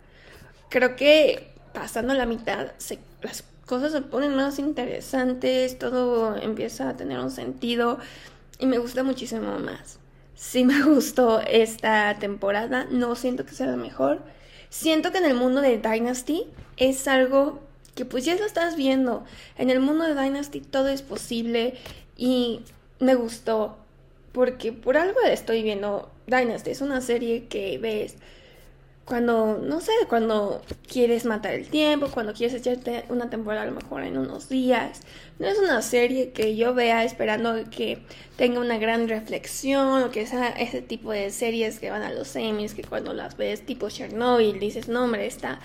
creo 0.73 0.97
que 0.97 1.49
pasando 1.75 2.15
la 2.15 2.25
mitad 2.25 2.69
las 3.21 3.45
cosas 3.67 3.93
se 3.93 4.01
ponen 4.01 4.35
más 4.35 4.59
interesantes, 4.59 5.79
todo 5.79 6.37
empieza 6.37 6.89
a 6.89 6.97
tener 6.97 7.21
un 7.21 7.31
sentido 7.31 7.99
y 8.59 8.67
me 8.67 8.79
gusta 8.79 9.05
muchísimo 9.05 9.59
más. 9.59 9.99
Sí 10.35 10.65
me 10.65 10.83
gustó 10.85 11.41
esta 11.41 12.19
temporada, 12.19 12.87
no 12.91 13.15
siento 13.15 13.45
que 13.45 13.55
sea 13.55 13.67
la 13.67 13.77
mejor. 13.77 14.23
Siento 14.71 15.13
que 15.13 15.19
en 15.19 15.27
el 15.27 15.35
mundo 15.35 15.61
de 15.61 15.77
Dynasty 15.77 16.47
es 16.79 17.07
algo 17.07 17.61
que 17.95 18.07
pues 18.07 18.25
ya 18.25 18.35
lo 18.37 18.47
estás 18.47 18.75
viendo. 18.75 19.25
En 19.59 19.69
el 19.69 19.81
mundo 19.81 20.05
de 20.05 20.15
Dynasty 20.15 20.61
todo 20.61 20.89
es 20.89 21.03
posible 21.03 21.75
y 22.17 22.63
me 22.99 23.15
gustó. 23.15 23.77
porque 24.33 24.73
por 24.73 24.97
algo 24.97 25.21
estoy 25.21 25.63
viendo 25.63 26.11
Dynasty. 26.27 26.71
Es 26.71 26.81
una 26.81 27.03
serie 27.03 27.45
que 27.49 27.77
ves 27.77 28.17
cuando, 29.13 29.59
no 29.63 29.83
sé, 29.83 29.93
cuando 30.09 30.63
quieres 30.91 31.27
matar 31.27 31.53
el 31.53 31.69
tiempo, 31.69 32.09
cuando 32.11 32.33
quieres 32.33 32.59
echarte 32.59 33.05
una 33.11 33.29
temporada 33.29 33.65
a 33.65 33.67
lo 33.67 33.73
mejor 33.73 34.05
en 34.05 34.17
unos 34.17 34.49
días. 34.49 35.03
No 35.39 35.47
es 35.49 35.59
una 35.59 35.83
serie 35.83 36.31
que 36.31 36.57
yo 36.57 36.73
vea 36.73 37.05
esperando 37.05 37.57
que 37.71 37.99
tenga 38.39 38.59
una 38.59 38.79
gran 38.79 39.11
reflexión 39.11 40.03
o 40.03 40.11
que 40.11 40.27
sea 40.27 40.49
ese 40.49 40.81
tipo 40.81 41.13
de 41.13 41.31
series 41.31 41.79
que 41.79 41.91
van 41.91 42.01
a 42.01 42.11
los 42.11 42.27
semis, 42.27 42.73
que 42.73 42.85
cuando 42.85 43.13
las 43.13 43.37
ves 43.37 43.67
tipo 43.67 43.91
Chernobyl 43.91 44.59
dices, 44.59 44.89
no 44.89 45.05
hombre, 45.05 45.27
está 45.27 45.61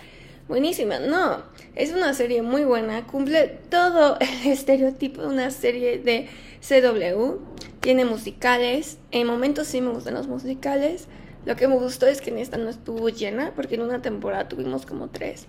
buenísima. 0.49 0.99
No, 0.99 1.41
es 1.73 1.93
una 1.93 2.13
serie 2.13 2.41
muy 2.41 2.65
buena, 2.65 3.07
cumple 3.07 3.59
todo 3.69 4.17
el 4.43 4.51
estereotipo 4.51 5.21
de 5.21 5.27
una 5.29 5.51
serie 5.51 5.99
de 5.99 6.27
CW. 6.59 7.37
Tiene 7.79 8.03
musicales, 8.03 8.97
en 9.11 9.25
momentos 9.25 9.67
sí 9.67 9.79
me 9.79 9.91
gustan 9.91 10.15
los 10.15 10.27
musicales 10.27 11.07
lo 11.47 11.55
que 11.55 11.69
me 11.69 11.75
gustó 11.75 12.07
es 12.07 12.19
que 12.19 12.29
en 12.29 12.39
esta 12.39 12.57
no 12.57 12.69
estuvo 12.69 13.07
llena, 13.07 13.53
porque 13.55 13.75
en 13.75 13.81
una 13.81 14.01
temporada 14.01 14.49
tuvimos 14.49 14.85
como 14.85 15.07
tres. 15.07 15.45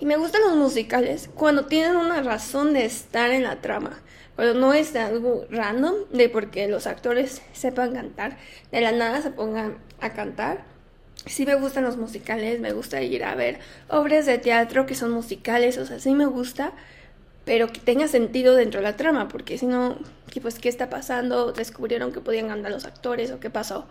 Y 0.00 0.06
me 0.06 0.16
gustan 0.16 0.40
los 0.40 0.56
musicales 0.56 1.28
cuando 1.34 1.66
tienen 1.66 1.96
una 1.96 2.22
razón 2.22 2.72
de 2.72 2.86
estar 2.86 3.30
en 3.30 3.42
la 3.42 3.60
trama. 3.60 4.02
Cuando 4.36 4.54
no 4.54 4.72
es 4.72 4.96
algo 4.96 5.44
random 5.50 5.96
de 6.10 6.30
porque 6.30 6.66
los 6.66 6.86
actores 6.86 7.42
sepan 7.52 7.92
cantar, 7.92 8.38
de 8.72 8.80
la 8.80 8.92
nada 8.92 9.20
se 9.20 9.32
pongan 9.32 9.76
a 10.00 10.14
cantar. 10.14 10.64
Sí 11.26 11.44
me 11.44 11.56
gustan 11.56 11.84
los 11.84 11.98
musicales, 11.98 12.58
me 12.58 12.72
gusta 12.72 13.02
ir 13.02 13.22
a 13.22 13.34
ver 13.34 13.58
obras 13.88 14.24
de 14.24 14.38
teatro 14.38 14.86
que 14.86 14.94
son 14.94 15.10
musicales, 15.10 15.76
o 15.76 15.84
sea, 15.84 15.98
sí 15.98 16.14
me 16.14 16.24
gusta, 16.24 16.72
pero 17.44 17.68
que 17.68 17.80
tenga 17.80 18.08
sentido 18.08 18.54
dentro 18.54 18.80
de 18.80 18.84
la 18.84 18.96
trama, 18.96 19.28
porque 19.28 19.58
si 19.58 19.66
no, 19.66 19.98
pues, 20.40 20.58
¿qué 20.58 20.70
está 20.70 20.88
pasando? 20.88 21.52
¿Descubrieron 21.52 22.12
que 22.12 22.20
podían 22.20 22.48
ganar 22.48 22.72
los 22.72 22.86
actores 22.86 23.30
o 23.30 23.40
qué 23.40 23.50
pasó? 23.50 23.86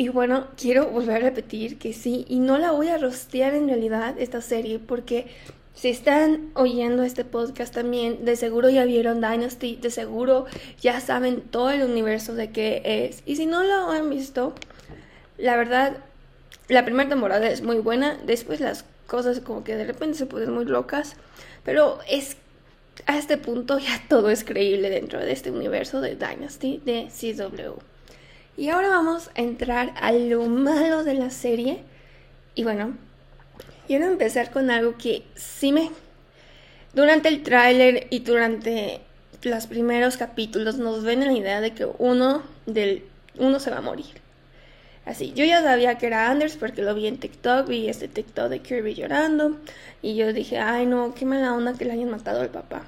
Y 0.00 0.08
bueno, 0.08 0.46
quiero 0.56 0.86
volver 0.86 1.16
a 1.16 1.28
repetir 1.28 1.78
que 1.78 1.92
sí, 1.92 2.24
y 2.26 2.38
no 2.38 2.56
la 2.56 2.70
voy 2.70 2.88
a 2.88 2.96
rostear 2.96 3.52
en 3.52 3.68
realidad 3.68 4.14
esta 4.18 4.40
serie, 4.40 4.78
porque 4.78 5.26
si 5.74 5.90
están 5.90 6.52
oyendo 6.54 7.02
este 7.02 7.26
podcast 7.26 7.74
también, 7.74 8.24
de 8.24 8.34
seguro 8.36 8.70
ya 8.70 8.86
vieron 8.86 9.20
Dynasty, 9.20 9.76
de 9.76 9.90
seguro 9.90 10.46
ya 10.80 11.02
saben 11.02 11.42
todo 11.42 11.68
el 11.68 11.82
universo 11.82 12.34
de 12.34 12.50
qué 12.50 12.80
es. 12.82 13.22
Y 13.26 13.36
si 13.36 13.44
no 13.44 13.62
lo 13.62 13.90
han 13.90 14.08
visto, 14.08 14.54
la 15.36 15.54
verdad, 15.54 15.98
la 16.68 16.86
primera 16.86 17.10
temporada 17.10 17.50
es 17.50 17.60
muy 17.60 17.76
buena, 17.80 18.18
después 18.24 18.58
las 18.58 18.86
cosas 19.06 19.40
como 19.40 19.64
que 19.64 19.76
de 19.76 19.84
repente 19.84 20.16
se 20.16 20.24
ponen 20.24 20.50
muy 20.50 20.64
locas, 20.64 21.16
pero 21.62 21.98
es 22.08 22.38
a 23.04 23.18
este 23.18 23.36
punto 23.36 23.78
ya 23.78 24.02
todo 24.08 24.30
es 24.30 24.44
creíble 24.44 24.88
dentro 24.88 25.20
de 25.20 25.32
este 25.32 25.50
universo 25.50 26.00
de 26.00 26.16
Dynasty 26.16 26.80
de 26.86 27.10
CW. 27.10 27.89
Y 28.56 28.68
ahora 28.68 28.88
vamos 28.88 29.30
a 29.34 29.40
entrar 29.40 29.94
a 30.00 30.12
lo 30.12 30.44
malo 30.46 31.04
de 31.04 31.14
la 31.14 31.30
serie. 31.30 31.82
Y 32.54 32.64
bueno, 32.64 32.96
quiero 33.86 34.06
empezar 34.06 34.50
con 34.50 34.70
algo 34.70 34.96
que 34.98 35.24
sí 35.34 35.72
me... 35.72 35.90
Durante 36.92 37.28
el 37.28 37.42
tráiler 37.42 38.08
y 38.10 38.20
durante 38.20 39.00
los 39.42 39.66
primeros 39.66 40.16
capítulos 40.16 40.76
nos 40.76 41.04
ven 41.04 41.24
la 41.24 41.32
idea 41.32 41.60
de 41.60 41.72
que 41.72 41.86
uno, 41.98 42.42
del, 42.66 43.04
uno 43.38 43.60
se 43.60 43.70
va 43.70 43.78
a 43.78 43.82
morir. 43.82 44.20
Así, 45.06 45.32
yo 45.34 45.44
ya 45.44 45.62
sabía 45.62 45.98
que 45.98 46.06
era 46.06 46.30
Anders 46.30 46.56
porque 46.56 46.82
lo 46.82 46.94
vi 46.94 47.06
en 47.06 47.18
TikTok, 47.18 47.66
vi 47.66 47.88
este 47.88 48.06
TikTok 48.06 48.48
de 48.48 48.60
Kirby 48.60 48.94
llorando 48.94 49.56
y 50.02 50.14
yo 50.14 50.32
dije, 50.32 50.58
ay 50.58 50.86
no, 50.86 51.14
qué 51.14 51.24
mala 51.24 51.54
onda 51.54 51.74
que 51.74 51.84
le 51.84 51.92
hayan 51.92 52.10
matado 52.10 52.42
al 52.42 52.50
papá. 52.50 52.82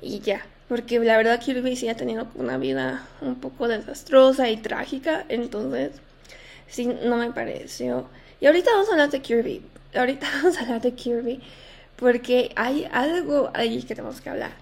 Y 0.00 0.20
ya, 0.20 0.46
porque 0.72 0.98
la 1.00 1.18
verdad 1.18 1.38
Kirby 1.38 1.76
sí 1.76 1.90
ha 1.90 1.98
tenido 1.98 2.28
una 2.34 2.56
vida 2.56 3.06
un 3.20 3.34
poco 3.34 3.68
desastrosa 3.68 4.48
y 4.48 4.56
trágica, 4.56 5.26
entonces 5.28 5.90
sí, 6.66 6.86
no 6.86 7.18
me 7.18 7.30
pareció. 7.30 8.08
Y 8.40 8.46
ahorita 8.46 8.70
vamos 8.70 8.88
a 8.88 8.92
hablar 8.92 9.10
de 9.10 9.20
Kirby, 9.20 9.60
ahorita 9.94 10.26
vamos 10.36 10.56
a 10.56 10.62
hablar 10.62 10.80
de 10.80 10.94
Kirby, 10.94 11.42
porque 11.96 12.52
hay 12.56 12.88
algo 12.90 13.50
ahí 13.52 13.82
que 13.82 13.94
tenemos 13.94 14.22
que 14.22 14.30
hablar. 14.30 14.52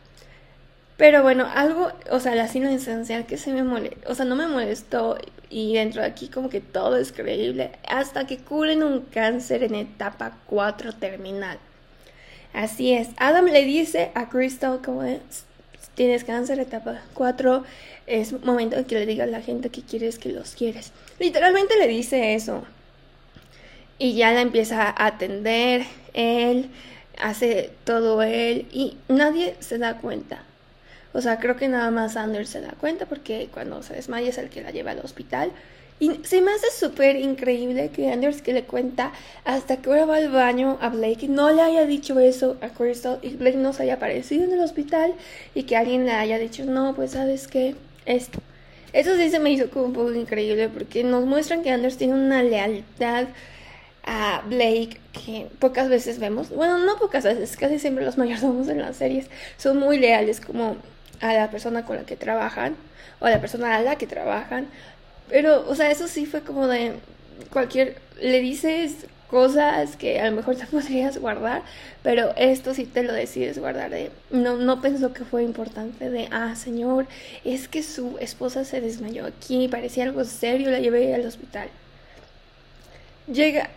Pero 0.96 1.22
bueno, 1.22 1.46
algo, 1.54 1.92
o 2.10 2.18
sea, 2.18 2.34
la 2.34 2.48
cine 2.48 2.74
esencial 2.74 3.24
que 3.24 3.36
se 3.36 3.52
me 3.52 3.62
molestó, 3.62 4.10
o 4.10 4.16
sea, 4.16 4.24
no 4.24 4.34
me 4.34 4.48
molestó 4.48 5.16
y 5.48 5.74
dentro 5.74 6.02
de 6.02 6.08
aquí 6.08 6.26
como 6.26 6.50
que 6.50 6.60
todo 6.60 6.96
es 6.96 7.12
creíble 7.12 7.70
hasta 7.86 8.26
que 8.26 8.38
curen 8.38 8.82
un 8.82 9.02
cáncer 9.02 9.62
en 9.62 9.76
etapa 9.76 10.38
4 10.46 10.92
terminal. 10.92 11.60
Así 12.52 12.94
es, 12.94 13.10
Adam 13.16 13.44
le 13.44 13.64
dice 13.64 14.10
a 14.16 14.28
Crystal 14.28 14.80
como 14.84 15.04
es, 15.04 15.44
tienes 16.00 16.24
cáncer, 16.24 16.58
etapa 16.58 17.02
4, 17.12 17.62
es 18.06 18.32
momento 18.42 18.74
de 18.74 18.86
que 18.86 18.94
le 18.94 19.04
digas 19.04 19.28
a 19.28 19.30
la 19.30 19.42
gente 19.42 19.68
que 19.68 19.82
quieres 19.82 20.18
que 20.18 20.30
los 20.30 20.54
quieres. 20.54 20.92
Literalmente 21.18 21.76
le 21.78 21.86
dice 21.88 22.32
eso. 22.34 22.64
Y 23.98 24.14
ya 24.14 24.32
la 24.32 24.40
empieza 24.40 24.84
a 24.84 25.06
atender, 25.08 25.84
él 26.14 26.70
hace 27.18 27.70
todo 27.84 28.22
él 28.22 28.66
y 28.72 28.96
nadie 29.08 29.56
se 29.60 29.76
da 29.76 29.98
cuenta. 29.98 30.42
O 31.12 31.20
sea, 31.20 31.38
creo 31.38 31.56
que 31.56 31.68
nada 31.68 31.90
más 31.90 32.16
Anders 32.16 32.48
se 32.48 32.62
da 32.62 32.72
cuenta 32.80 33.04
porque 33.04 33.50
cuando 33.52 33.82
se 33.82 33.92
desmaya 33.92 34.30
es 34.30 34.38
el 34.38 34.48
que 34.48 34.62
la 34.62 34.70
lleva 34.70 34.92
al 34.92 35.00
hospital. 35.00 35.52
Y 36.00 36.20
se 36.24 36.40
me 36.40 36.52
hace 36.52 36.70
súper 36.70 37.16
increíble 37.16 37.90
que 37.90 38.10
Anders 38.10 38.40
que 38.40 38.54
le 38.54 38.64
cuenta 38.64 39.12
hasta 39.44 39.76
que 39.76 39.90
ahora 39.90 40.06
va 40.06 40.16
al 40.16 40.30
baño 40.30 40.78
a 40.80 40.88
Blake 40.88 41.28
no 41.28 41.50
le 41.50 41.60
haya 41.60 41.84
dicho 41.84 42.18
eso 42.18 42.56
a 42.62 42.70
Crystal 42.70 43.18
y 43.20 43.36
Blake 43.36 43.58
no 43.58 43.74
se 43.74 43.82
haya 43.82 43.94
aparecido 43.94 44.44
en 44.44 44.52
el 44.52 44.60
hospital 44.60 45.12
y 45.54 45.64
que 45.64 45.76
alguien 45.76 46.06
le 46.06 46.12
haya 46.12 46.38
dicho, 46.38 46.64
no, 46.64 46.94
pues 46.94 47.10
sabes 47.10 47.46
qué, 47.48 47.76
esto. 48.06 48.40
Eso 48.94 49.14
sí 49.16 49.30
se 49.30 49.38
me 49.38 49.50
hizo 49.50 49.70
como 49.70 49.84
un 49.84 49.92
poco 49.92 50.12
increíble 50.14 50.70
porque 50.70 51.04
nos 51.04 51.26
muestran 51.26 51.62
que 51.62 51.70
Anders 51.70 51.98
tiene 51.98 52.14
una 52.14 52.42
lealtad 52.42 53.26
a 54.02 54.42
Blake 54.46 54.98
que 55.12 55.48
pocas 55.58 55.90
veces 55.90 56.18
vemos. 56.18 56.48
Bueno, 56.48 56.78
no 56.78 56.96
pocas 56.96 57.24
veces, 57.24 57.56
casi 57.58 57.78
siempre 57.78 58.04
los 58.06 58.16
mayordomos 58.16 58.68
en 58.70 58.78
las 58.78 58.96
series 58.96 59.26
son 59.58 59.78
muy 59.78 59.98
leales 59.98 60.40
como 60.40 60.76
a 61.20 61.34
la 61.34 61.50
persona 61.50 61.84
con 61.84 61.96
la 61.96 62.04
que 62.04 62.16
trabajan 62.16 62.74
o 63.20 63.26
a 63.26 63.30
la 63.30 63.40
persona 63.40 63.76
a 63.76 63.82
la 63.82 63.96
que 63.96 64.06
trabajan 64.06 64.66
pero, 65.30 65.66
o 65.68 65.74
sea, 65.74 65.90
eso 65.90 66.08
sí 66.08 66.26
fue 66.26 66.42
como 66.42 66.66
de 66.66 66.94
cualquier, 67.52 67.96
le 68.20 68.40
dices 68.40 69.06
cosas 69.28 69.96
que 69.96 70.20
a 70.20 70.28
lo 70.28 70.36
mejor 70.36 70.56
te 70.56 70.66
podrías 70.70 71.18
guardar, 71.18 71.62
pero 72.02 72.34
esto 72.36 72.74
sí 72.74 72.84
te 72.84 73.02
lo 73.02 73.12
decides 73.12 73.58
guardar 73.58 73.90
de, 73.90 74.10
no, 74.30 74.56
no 74.56 74.82
pensó 74.82 75.12
que 75.12 75.24
fue 75.24 75.44
importante 75.44 76.10
de, 76.10 76.28
ah, 76.32 76.54
señor, 76.56 77.06
es 77.44 77.68
que 77.68 77.82
su 77.82 78.18
esposa 78.18 78.64
se 78.64 78.80
desmayó 78.80 79.26
aquí, 79.26 79.68
parecía 79.68 80.04
algo 80.04 80.24
serio, 80.24 80.70
la 80.70 80.80
llevé 80.80 81.14
al 81.14 81.26
hospital. 81.26 81.68
Llega 83.32 83.70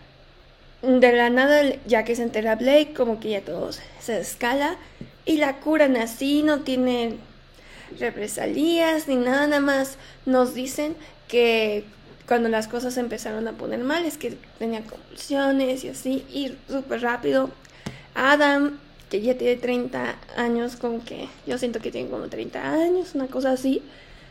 de 0.82 1.12
la 1.12 1.30
nada, 1.30 1.62
ya 1.86 2.04
que 2.04 2.16
se 2.16 2.24
entera 2.24 2.56
Blake, 2.56 2.92
como 2.94 3.20
que 3.20 3.30
ya 3.30 3.40
todos 3.40 3.80
se 4.00 4.18
escala 4.18 4.76
y 5.24 5.38
la 5.38 5.60
curan 5.60 5.96
así, 5.96 6.42
no 6.42 6.60
tiene 6.60 7.16
represalias 7.98 9.08
ni 9.08 9.16
nada, 9.16 9.46
nada 9.46 9.60
más 9.60 9.98
nos 10.26 10.54
dicen 10.54 10.96
que 11.28 11.84
cuando 12.26 12.48
las 12.48 12.68
cosas 12.68 12.96
empezaron 12.96 13.46
a 13.48 13.52
poner 13.52 13.80
mal 13.80 14.04
es 14.04 14.16
que 14.16 14.36
tenía 14.58 14.82
convulsiones 14.82 15.84
y 15.84 15.88
así, 15.88 16.24
y 16.32 16.54
súper 16.68 17.02
rápido. 17.02 17.50
Adam, 18.14 18.78
que 19.10 19.20
ya 19.20 19.36
tiene 19.36 19.56
30 19.56 20.16
años, 20.36 20.76
como 20.76 21.04
que 21.04 21.28
yo 21.46 21.58
siento 21.58 21.80
que 21.80 21.90
tiene 21.90 22.08
como 22.08 22.28
30 22.28 22.72
años, 22.72 23.14
una 23.14 23.26
cosa 23.26 23.52
así. 23.52 23.82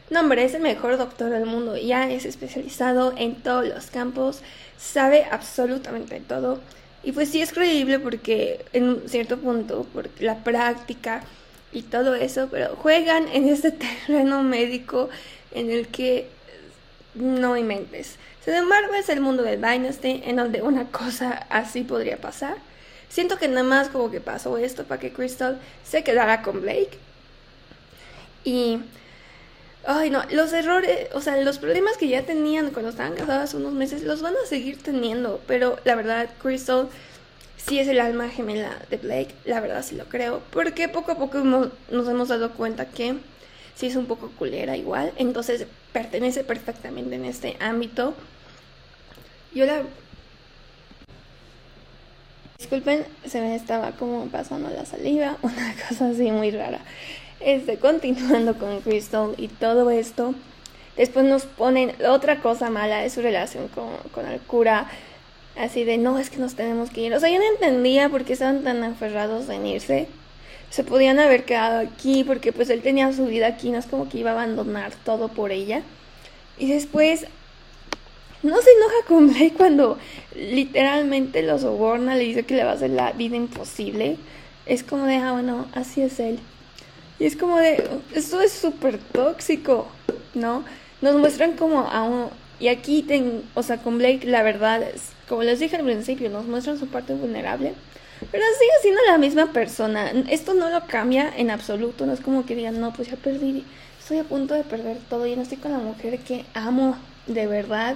No, 0.10 0.22
hombre, 0.22 0.44
es 0.44 0.54
el 0.54 0.62
mejor 0.62 0.98
doctor 0.98 1.30
del 1.30 1.46
mundo, 1.46 1.78
ya 1.78 2.10
es 2.12 2.26
especializado 2.26 3.14
en 3.18 3.36
todos 3.36 3.68
los 3.68 3.88
campos, 3.88 4.42
sabe 4.78 5.26
absolutamente 5.32 6.20
todo. 6.20 6.60
Y 7.04 7.12
pues 7.12 7.30
sí 7.30 7.42
es 7.42 7.52
creíble 7.52 8.00
porque 8.00 8.66
en 8.74 9.08
cierto 9.08 9.38
punto, 9.38 9.84
por 9.94 10.10
la 10.20 10.44
práctica 10.44 11.24
y 11.72 11.84
todo 11.84 12.16
eso, 12.16 12.48
pero 12.50 12.76
juegan 12.76 13.28
en 13.30 13.50
este 13.50 13.72
terreno 14.08 14.44
médico 14.44 15.10
en 15.52 15.70
el 15.70 15.88
que 15.88 16.28
no 17.16 17.58
inventes. 17.58 18.18
Sin 18.44 18.54
embargo, 18.56 18.94
es 18.94 19.10
el 19.10 19.22
mundo 19.22 19.44
de 19.44 19.58
Dynasty 19.58 20.22
en 20.26 20.36
donde 20.36 20.62
una 20.62 20.86
cosa 20.88 21.46
así 21.50 21.84
podría 21.84 22.18
pasar. 22.18 22.58
Siento 23.10 23.38
que 23.38 23.48
nada 23.48 23.64
más 23.64 23.90
como 23.90 24.10
que 24.12 24.20
pasó 24.20 24.58
esto 24.58 24.84
para 24.86 25.00
que 25.00 25.14
Crystal 25.14 25.60
se 25.84 26.04
quedara 26.04 26.42
con 26.42 26.62
Blake. 26.62 26.98
Y... 28.44 28.80
Ay, 29.86 30.10
no, 30.10 30.24
los 30.32 30.54
errores, 30.54 31.10
o 31.14 31.20
sea, 31.20 31.36
los 31.38 31.60
problemas 31.60 31.98
que 31.98 32.08
ya 32.08 32.24
tenían 32.24 32.72
cuando 32.72 32.92
estaban 32.92 33.16
casadas 33.16 33.54
unos 33.54 33.74
meses, 33.74 34.04
los 34.04 34.22
van 34.22 34.34
a 34.34 34.48
seguir 34.48 34.82
teniendo. 34.82 35.42
Pero 35.46 35.78
la 35.84 35.96
verdad, 35.96 36.30
Crystal 36.42 36.88
sí 37.58 37.80
es 37.80 37.88
el 37.90 38.00
alma 38.00 38.30
gemela 38.30 38.78
de 38.90 38.98
Blake, 38.98 39.36
la 39.44 39.60
verdad 39.60 39.84
sí 39.84 39.96
lo 39.96 40.06
creo. 40.06 40.42
Porque 40.52 40.88
poco 40.88 41.12
a 41.12 41.18
poco 41.18 41.40
nos 41.40 42.08
hemos 42.08 42.30
dado 42.30 42.52
cuenta 42.52 42.86
que 42.88 43.16
sí 43.76 43.88
es 43.88 43.96
un 43.96 44.06
poco 44.06 44.32
culera 44.38 44.78
igual. 44.78 45.14
Entonces 45.18 45.66
pertenece 45.92 46.44
perfectamente 46.44 47.16
en 47.16 47.26
este 47.26 47.58
ámbito. 47.60 48.14
Yo 49.54 49.66
la... 49.66 49.84
Disculpen, 52.58 53.06
se 53.26 53.42
me 53.42 53.56
estaba 53.56 53.92
como 53.92 54.28
pasando 54.28 54.70
la 54.70 54.86
saliva, 54.86 55.38
una 55.42 55.76
cosa 55.88 56.10
así 56.10 56.32
muy 56.32 56.52
rara. 56.52 56.80
Este, 57.40 57.78
continuando 57.78 58.58
con 58.58 58.80
Crystal 58.82 59.34
y 59.38 59.50
todo 59.50 59.90
esto, 59.90 60.34
Después 60.98 61.26
nos 61.26 61.46
ponen 61.46 61.94
otra 62.08 62.40
cosa 62.40 62.70
mala 62.70 63.00
de 63.00 63.10
su 63.10 63.22
relación 63.22 63.68
con, 63.70 63.90
con 64.12 64.28
el 64.28 64.40
cura. 64.40 64.88
Así 65.58 65.84
de, 65.84 65.98
no, 65.98 66.20
es 66.20 66.30
que 66.30 66.38
nos 66.38 66.56
tenemos 66.56 66.90
que 66.90 67.02
ir. 67.02 67.14
O 67.14 67.20
sea, 67.20 67.30
yo 67.30 67.40
no 67.40 67.46
entendía 67.46 68.10
por 68.10 68.26
qué 68.26 68.34
estaban 68.34 68.64
tan 68.64 68.84
aferrados 68.84 69.50
en 69.50 69.66
irse. 69.66 70.08
Se 70.74 70.84
podían 70.84 71.20
haber 71.20 71.46
quedado 71.46 71.88
aquí 71.88 72.24
porque 72.24 72.52
pues 72.52 72.72
él 72.72 72.82
tenía 72.82 73.14
su 73.14 73.28
vida 73.28 73.46
aquí, 73.46 73.70
no 73.70 73.78
es 73.78 73.86
como 73.86 74.10
que 74.10 74.18
iba 74.18 74.32
a 74.32 74.34
abandonar 74.34 74.92
todo 75.06 75.28
por 75.28 75.52
ella. 75.52 75.84
Y 76.58 76.72
después 76.72 77.28
no 78.42 78.60
se 78.60 78.72
enoja 78.72 78.96
con 79.08 79.28
Blake 79.28 79.54
cuando 79.56 80.00
literalmente 80.36 81.44
lo 81.44 81.60
soborna, 81.60 82.16
le 82.16 82.24
dice 82.24 82.42
que 82.42 82.56
le 82.56 82.64
va 82.64 82.72
a 82.72 82.74
hacer 82.74 82.90
la 82.90 83.12
vida 83.12 83.36
imposible. 83.36 84.18
Es 84.66 84.82
como 84.82 85.06
de, 85.06 85.18
ah, 85.18 85.34
bueno, 85.34 85.68
así 85.76 86.02
es 86.02 86.20
él. 86.20 86.40
Y 87.20 87.26
es 87.26 87.36
como 87.36 87.60
de, 87.60 87.88
esto 88.16 88.42
es 88.42 88.52
súper 88.52 88.98
tóxico, 88.98 89.88
¿no? 90.34 90.66
Nos 91.02 91.16
muestran 91.18 91.52
como 91.52 91.82
a. 91.82 92.32
Y 92.60 92.70
aquí, 92.70 93.04
ten, 93.04 93.44
o 93.54 93.62
sea, 93.62 93.78
con 93.78 94.00
Blake, 94.00 94.26
la 94.26 94.42
verdad, 94.42 94.82
es, 94.82 95.12
como 95.30 95.44
les 95.44 95.60
dije 95.60 95.76
al 95.76 95.86
principio, 95.86 96.32
nos 96.32 96.46
muestran 96.46 96.80
su 96.80 96.88
parte 96.88 97.14
vulnerable. 97.14 97.76
Pero 98.32 98.44
sigue 98.60 98.72
siendo 98.82 99.02
la 99.08 99.18
misma 99.18 99.52
persona. 99.52 100.12
Esto 100.30 100.54
no 100.54 100.70
lo 100.70 100.86
cambia 100.88 101.32
en 101.36 101.52
absoluto. 101.52 102.06
No 102.06 102.14
es 102.14 102.22
como 102.22 102.46
que 102.46 102.56
digan, 102.56 102.80
no, 102.80 102.94
pues 102.94 103.10
ya 103.10 103.16
perdí. 103.16 103.66
Estoy 104.00 104.20
a 104.20 104.24
punto 104.24 104.54
de 104.54 104.64
perder 104.64 104.98
todo. 105.10 105.26
Y 105.26 105.36
no 105.36 105.42
estoy 105.42 105.58
con 105.58 105.72
la 105.72 105.80
mujer 105.80 106.20
que 106.20 106.46
amo 106.54 106.98
de 107.28 107.48
verdad 107.48 107.96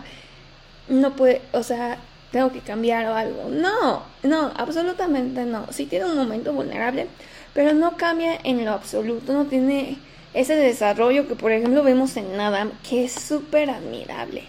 no 0.90 1.16
puede, 1.16 1.42
o 1.52 1.64
sea, 1.64 1.98
tengo 2.32 2.52
que 2.52 2.60
cambiar 2.60 3.06
o 3.08 3.16
algo. 3.16 3.50
No, 3.50 4.04
no, 4.24 4.52
absolutamente 4.56 5.46
no. 5.46 5.66
Sí 5.72 5.86
tiene 5.86 6.06
un 6.06 6.18
momento 6.18 6.54
vulnerable, 6.54 7.08
pero 7.54 7.74
no 7.74 7.98
cambia 7.98 8.38
en 8.44 8.64
lo 8.66 8.72
absoluto, 8.72 9.34
no 9.34 9.46
tiene 9.46 9.98
ese 10.34 10.56
desarrollo 10.56 11.28
que 11.28 11.36
por 11.36 11.52
ejemplo 11.52 11.84
vemos 11.84 12.16
en 12.18 12.40
Adam, 12.40 12.72
que 12.88 13.06
es 13.06 13.14
súper 13.14 13.70
admirable, 13.70 14.44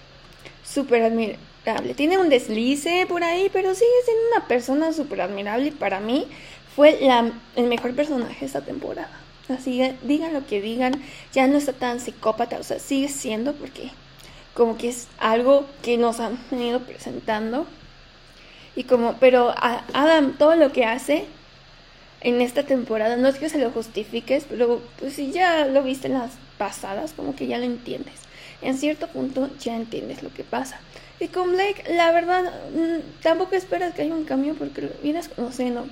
súper 0.64 1.02
admirable. 1.02 1.47
Tiene 1.96 2.16
un 2.16 2.28
deslice 2.30 3.04
por 3.06 3.22
ahí, 3.22 3.50
pero 3.52 3.74
sigue 3.74 3.90
siendo 4.04 4.22
una 4.36 4.48
persona 4.48 4.92
súper 4.92 5.20
admirable 5.20 5.68
y 5.68 5.70
para 5.70 6.00
mí 6.00 6.26
fue 6.74 6.98
el 7.56 7.64
mejor 7.66 7.94
personaje 7.94 8.46
esta 8.46 8.62
temporada. 8.62 9.10
Así 9.48 9.78
que 9.78 9.94
digan 10.02 10.32
lo 10.32 10.46
que 10.46 10.60
digan, 10.60 11.02
ya 11.32 11.46
no 11.46 11.58
está 11.58 11.72
tan 11.72 12.00
psicópata, 12.00 12.58
o 12.58 12.62
sea, 12.62 12.78
sigue 12.78 13.08
siendo 13.08 13.54
porque 13.54 13.90
como 14.54 14.76
que 14.76 14.88
es 14.88 15.08
algo 15.18 15.66
que 15.82 15.98
nos 15.98 16.20
han 16.20 16.38
venido 16.50 16.80
presentando. 16.80 17.66
Y 18.74 18.84
como, 18.84 19.14
pero 19.14 19.54
Adam, 19.56 20.36
todo 20.38 20.54
lo 20.54 20.72
que 20.72 20.84
hace 20.84 21.24
en 22.20 22.40
esta 22.40 22.62
temporada, 22.64 23.16
no 23.16 23.28
es 23.28 23.36
que 23.36 23.48
se 23.48 23.58
lo 23.58 23.70
justifiques, 23.70 24.46
pero 24.48 24.80
pues 24.98 25.14
si 25.14 25.32
ya 25.32 25.66
lo 25.66 25.82
viste 25.82 26.08
en 26.08 26.14
las 26.14 26.32
pasadas, 26.58 27.12
como 27.12 27.34
que 27.36 27.46
ya 27.46 27.58
lo 27.58 27.64
entiendes. 27.64 28.14
En 28.60 28.76
cierto 28.76 29.06
punto 29.08 29.50
ya 29.60 29.76
entiendes 29.76 30.22
lo 30.22 30.32
que 30.32 30.44
pasa. 30.44 30.80
Y 31.20 31.28
con 31.28 31.52
Blake, 31.52 31.84
la 31.94 32.12
verdad, 32.12 32.44
mm, 32.72 33.22
tampoco 33.22 33.56
esperas 33.56 33.94
que 33.94 34.02
haya 34.02 34.14
un 34.14 34.24
cambio 34.24 34.54
porque 34.54 34.82
lo 34.82 34.90
vienes 35.02 35.28
conociendo. 35.28 35.86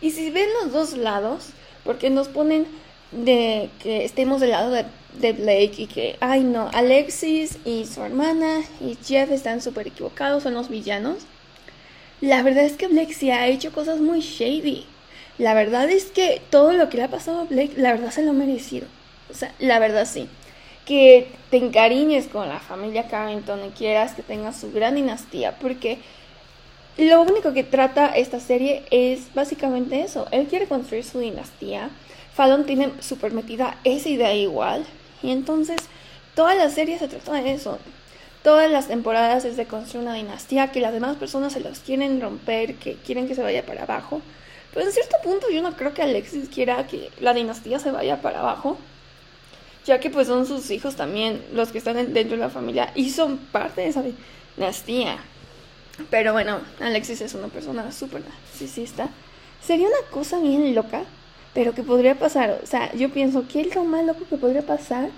Y 0.00 0.10
si 0.10 0.30
ven 0.30 0.48
los 0.62 0.72
dos 0.72 0.96
lados, 0.96 1.50
porque 1.84 2.10
nos 2.10 2.28
ponen 2.28 2.66
de 3.12 3.68
que 3.82 4.04
estemos 4.04 4.40
del 4.40 4.50
lado 4.50 4.70
de, 4.70 4.84
Blake 5.32 5.74
y 5.76 5.86
que, 5.86 6.16
ay 6.20 6.42
no, 6.42 6.70
Alexis 6.72 7.58
y 7.66 7.84
su 7.84 8.02
hermana 8.02 8.62
y 8.80 8.96
Jeff 9.04 9.30
están 9.30 9.60
súper 9.60 9.88
equivocados, 9.88 10.42
son 10.42 10.54
los 10.54 10.70
villanos. 10.70 11.18
La 12.22 12.42
verdad 12.42 12.64
es 12.64 12.78
que 12.78 12.88
Blake 12.88 13.12
sí 13.12 13.30
ha 13.30 13.46
hecho 13.46 13.72
cosas 13.72 14.00
muy 14.00 14.20
shady. 14.20 14.86
La 15.36 15.52
verdad 15.52 15.90
es 15.90 16.06
que 16.06 16.40
todo 16.48 16.72
lo 16.72 16.88
que 16.88 16.96
le 16.96 17.02
ha 17.02 17.10
pasado 17.10 17.42
a 17.42 17.44
Blake, 17.44 17.74
la 17.76 17.92
verdad 17.92 18.10
se 18.10 18.22
lo 18.22 18.30
ha 18.30 18.34
merecido. 18.34 18.86
O 19.30 19.34
sea, 19.34 19.52
la 19.58 19.78
verdad 19.78 20.06
sí. 20.10 20.28
Que 20.86 21.28
te 21.50 21.58
encariñes 21.58 22.26
con 22.26 22.48
la 22.48 22.58
familia 22.58 23.08
Carrington 23.08 23.64
y 23.64 23.70
quieras 23.70 24.14
que 24.14 24.22
tenga 24.22 24.52
su 24.52 24.72
gran 24.72 24.96
dinastía, 24.96 25.56
porque 25.58 25.98
lo 26.98 27.22
único 27.22 27.52
que 27.52 27.64
trata 27.64 28.06
esta 28.08 28.40
serie 28.40 28.82
es 28.90 29.32
básicamente 29.34 30.02
eso. 30.02 30.26
Él 30.30 30.46
quiere 30.48 30.66
construir 30.66 31.04
su 31.04 31.20
dinastía 31.20 31.90
Fallon 32.34 32.64
tiene 32.64 32.92
súper 33.00 33.32
metida 33.32 33.76
esa 33.84 34.08
idea 34.08 34.34
igual. 34.34 34.84
Y 35.22 35.30
entonces 35.30 35.76
toda 36.34 36.54
la 36.54 36.70
serie 36.70 36.98
se 36.98 37.08
trata 37.08 37.34
de 37.34 37.52
eso. 37.52 37.78
Todas 38.42 38.70
las 38.70 38.88
temporadas 38.88 39.44
es 39.44 39.56
de 39.56 39.66
construir 39.66 40.06
una 40.06 40.14
dinastía 40.14 40.72
que 40.72 40.80
las 40.80 40.92
demás 40.92 41.16
personas 41.16 41.52
se 41.52 41.60
los 41.60 41.78
quieren 41.78 42.20
romper, 42.20 42.74
que 42.76 42.94
quieren 42.94 43.28
que 43.28 43.34
se 43.34 43.42
vaya 43.42 43.64
para 43.64 43.84
abajo. 43.84 44.20
Pero 44.72 44.86
en 44.86 44.92
cierto 44.92 45.16
punto 45.22 45.50
yo 45.50 45.62
no 45.62 45.76
creo 45.76 45.94
que 45.94 46.02
Alexis 46.02 46.48
quiera 46.48 46.86
que 46.86 47.10
la 47.20 47.34
dinastía 47.34 47.78
se 47.78 47.90
vaya 47.90 48.20
para 48.22 48.40
abajo. 48.40 48.78
Ya 49.86 50.00
que 50.00 50.10
pues 50.10 50.28
son 50.28 50.46
sus 50.46 50.70
hijos 50.70 50.96
también 50.96 51.42
los 51.52 51.72
que 51.72 51.78
están 51.78 51.96
dentro 52.12 52.36
de 52.36 52.42
la 52.42 52.50
familia 52.50 52.92
y 52.94 53.10
son 53.10 53.38
parte 53.38 53.80
de 53.80 53.88
esa 53.88 54.02
dinastía. 54.56 55.18
Pero 56.10 56.32
bueno, 56.32 56.60
Alexis 56.80 57.20
es 57.20 57.34
una 57.34 57.48
persona 57.48 57.90
súper 57.92 58.22
narcisista. 58.22 59.08
Sería 59.60 59.88
una 59.88 60.10
cosa 60.10 60.38
bien 60.38 60.74
loca 60.74 61.04
pero 61.54 61.74
¿qué 61.74 61.82
podría 61.82 62.18
pasar, 62.18 62.60
o 62.62 62.66
sea, 62.66 62.92
yo 62.94 63.10
pienso 63.10 63.46
que 63.46 63.60
es 63.60 63.74
lo 63.74 63.84
más 63.84 64.04
loco 64.04 64.24
que 64.28 64.36
podría 64.36 64.62
pasar 64.62 65.10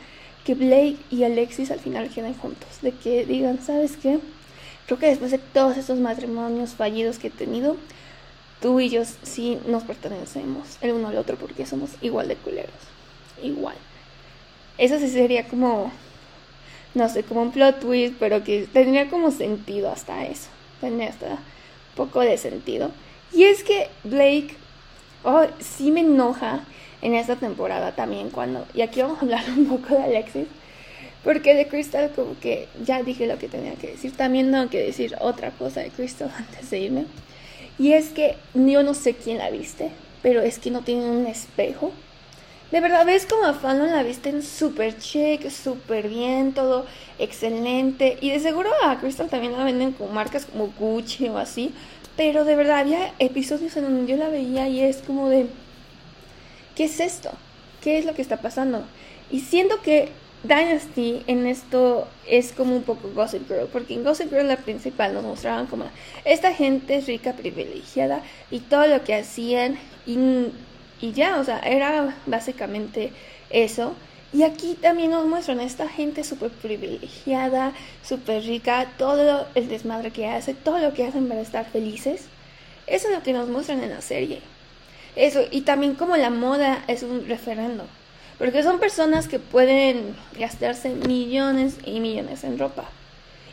que 0.44 0.54
Blake 0.54 0.96
y 1.10 1.24
Alexis 1.24 1.70
al 1.70 1.80
final 1.80 2.10
queden 2.10 2.34
juntos, 2.34 2.68
de 2.82 2.92
que 2.92 3.24
digan, 3.24 3.60
¿sabes 3.62 3.96
qué? 3.96 4.18
Creo 4.86 4.98
que 4.98 5.06
después 5.06 5.30
de 5.30 5.38
todos 5.38 5.76
estos 5.76 5.98
matrimonios 5.98 6.70
fallidos 6.70 7.18
que 7.18 7.28
he 7.28 7.30
tenido, 7.30 7.76
tú 8.60 8.80
y 8.80 8.90
yo 8.90 9.02
sí 9.22 9.58
nos 9.66 9.84
pertenecemos 9.84 10.76
el 10.80 10.92
uno 10.92 11.08
al 11.08 11.16
otro 11.16 11.36
porque 11.36 11.64
somos 11.64 11.90
igual 12.02 12.28
de 12.28 12.36
culeros, 12.36 12.74
igual. 13.42 13.76
Eso 14.78 14.98
sí 14.98 15.08
sería 15.08 15.46
como, 15.46 15.90
no 16.94 17.08
sé, 17.08 17.22
como 17.22 17.42
un 17.42 17.52
plot 17.52 17.80
twist, 17.80 18.14
pero 18.18 18.42
que 18.42 18.66
tendría 18.72 19.08
como 19.08 19.30
sentido 19.30 19.90
hasta 19.90 20.26
eso, 20.26 20.48
tendría 20.80 21.10
hasta 21.10 21.38
poco 21.94 22.20
de 22.20 22.36
sentido. 22.38 22.90
Y 23.32 23.44
es 23.44 23.62
que 23.64 23.88
Blake 24.04 24.54
oh, 25.24 25.46
sí 25.60 25.90
me 25.90 26.00
enoja 26.00 26.60
en 27.02 27.14
esta 27.14 27.36
temporada 27.36 27.92
también 27.92 28.30
cuando, 28.30 28.66
y 28.74 28.82
aquí 28.82 29.02
vamos 29.02 29.18
a 29.18 29.22
hablar 29.22 29.44
un 29.56 29.66
poco 29.66 29.94
de 29.94 30.02
Alexis, 30.02 30.46
porque 31.22 31.54
de 31.54 31.66
Crystal 31.66 32.10
como 32.14 32.38
que 32.38 32.68
ya 32.84 33.02
dije 33.02 33.26
lo 33.26 33.38
que 33.38 33.48
tenía 33.48 33.74
que 33.74 33.88
decir, 33.88 34.16
también 34.16 34.50
tengo 34.50 34.68
que 34.68 34.82
decir 34.82 35.16
otra 35.20 35.50
cosa 35.50 35.80
de 35.80 35.90
Crystal 35.90 36.30
antes 36.38 36.70
de 36.70 36.78
irme, 36.78 37.06
y 37.78 37.92
es 37.92 38.10
que 38.10 38.36
yo 38.54 38.82
no 38.82 38.94
sé 38.94 39.14
quién 39.14 39.38
la 39.38 39.50
viste, 39.50 39.90
pero 40.22 40.40
es 40.40 40.58
que 40.58 40.70
no 40.70 40.82
tiene 40.82 41.06
un 41.06 41.26
espejo. 41.26 41.92
De 42.74 42.80
verdad, 42.80 43.06
ves 43.06 43.24
como 43.24 43.44
a 43.44 43.54
Fallon 43.54 43.92
la 43.92 44.02
visten 44.02 44.42
súper 44.42 44.98
check, 44.98 45.48
súper 45.48 46.08
bien, 46.08 46.54
todo 46.54 46.86
excelente. 47.20 48.18
Y 48.20 48.30
de 48.30 48.40
seguro 48.40 48.68
a 48.82 48.98
Crystal 48.98 49.28
también 49.28 49.52
la 49.52 49.62
venden 49.62 49.92
con 49.92 50.12
marcas 50.12 50.44
como 50.44 50.72
Gucci 50.76 51.28
o 51.28 51.38
así. 51.38 51.72
Pero 52.16 52.44
de 52.44 52.56
verdad 52.56 52.80
había 52.80 53.12
episodios 53.20 53.76
en 53.76 53.84
donde 53.84 54.10
yo 54.10 54.16
la 54.16 54.28
veía 54.28 54.66
y 54.66 54.80
es 54.80 54.96
como 54.96 55.28
de, 55.28 55.46
¿qué 56.74 56.86
es 56.86 56.98
esto? 56.98 57.30
¿Qué 57.80 57.96
es 57.96 58.06
lo 58.06 58.14
que 58.14 58.22
está 58.22 58.38
pasando? 58.38 58.82
Y 59.30 59.38
siento 59.38 59.80
que 59.80 60.08
Dynasty 60.42 61.22
en 61.28 61.46
esto 61.46 62.08
es 62.26 62.50
como 62.50 62.74
un 62.74 62.82
poco 62.82 63.08
Gossip 63.14 63.46
Girl, 63.46 63.68
porque 63.72 63.94
en 63.94 64.02
Gossip 64.02 64.30
Girl 64.30 64.48
la 64.48 64.56
principal 64.56 65.14
nos 65.14 65.22
mostraban 65.22 65.66
como 65.66 65.84
esta 66.24 66.52
gente 66.52 67.00
rica, 67.02 67.34
privilegiada 67.34 68.20
y 68.50 68.58
todo 68.58 68.88
lo 68.88 69.04
que 69.04 69.14
hacían 69.14 69.78
y, 70.06 70.48
y 71.04 71.12
ya, 71.12 71.38
o 71.38 71.44
sea, 71.44 71.58
era 71.58 72.16
básicamente 72.24 73.12
eso. 73.50 73.92
Y 74.32 74.42
aquí 74.42 74.74
también 74.80 75.10
nos 75.10 75.26
muestran 75.26 75.60
a 75.60 75.64
esta 75.64 75.86
gente 75.86 76.24
súper 76.24 76.50
privilegiada, 76.50 77.74
súper 78.02 78.42
rica, 78.42 78.90
todo 78.96 79.46
el 79.54 79.68
desmadre 79.68 80.12
que 80.12 80.26
hace, 80.26 80.54
todo 80.54 80.78
lo 80.78 80.94
que 80.94 81.04
hacen 81.04 81.28
para 81.28 81.42
estar 81.42 81.66
felices. 81.66 82.24
Eso 82.86 83.08
es 83.08 83.14
lo 83.14 83.22
que 83.22 83.34
nos 83.34 83.50
muestran 83.50 83.84
en 83.84 83.90
la 83.90 84.00
serie. 84.00 84.40
Eso, 85.14 85.42
y 85.50 85.60
también 85.60 85.94
como 85.94 86.16
la 86.16 86.30
moda 86.30 86.82
es 86.88 87.02
un 87.02 87.28
referendo. 87.28 87.84
Porque 88.38 88.62
son 88.62 88.80
personas 88.80 89.28
que 89.28 89.38
pueden 89.38 90.16
gastarse 90.38 90.88
millones 90.88 91.76
y 91.84 92.00
millones 92.00 92.44
en 92.44 92.58
ropa. 92.58 92.88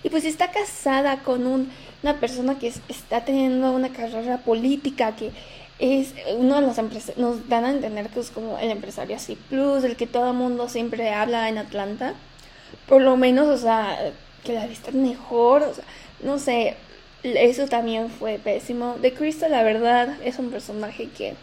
Y 0.04 0.10
pues 0.10 0.24
está 0.24 0.52
casada 0.52 1.18
con 1.18 1.46
una 2.02 2.20
persona 2.22 2.58
que 2.58 2.74
está 2.88 3.26
teniendo 3.26 3.74
una 3.74 3.90
carrera 3.90 4.38
política, 4.38 5.18
que 5.18 5.32
es 5.82 6.14
uno 6.38 6.56
de 6.56 6.62
los 6.62 6.78
empresarios, 6.78 7.18
nos 7.18 7.50
dan 7.50 7.66
a 7.66 7.72
entender 7.72 8.08
que 8.10 8.20
es 8.20 8.30
como 8.30 8.60
el 8.60 8.70
empresario 8.70 9.16
así 9.16 9.36
plus, 9.50 9.84
el 9.84 9.96
que 9.96 10.06
todo 10.06 10.30
el 10.30 10.38
mundo 10.38 10.70
siempre 10.70 11.10
habla 11.12 11.50
en 11.50 11.58
Atlanta. 11.58 12.14
Por 12.88 13.02
lo 13.02 13.18
menos, 13.18 13.48
o 13.48 13.58
sea, 13.58 13.98
que 14.44 14.54
la 14.54 14.68
vista 14.68 14.92
mejor, 14.92 15.64
o 15.64 15.74
sea, 15.74 15.84
no 16.24 16.38
sé, 16.38 16.76
eso 17.24 17.68
también 17.68 18.10
fue 18.12 18.38
pésimo. 18.38 18.96
De 19.02 19.14
Crystal, 19.14 19.52
la 19.52 19.64
verdad, 19.64 20.18
es 20.24 20.38
un 20.38 20.52
personaje 20.52 21.10
que 21.10 21.34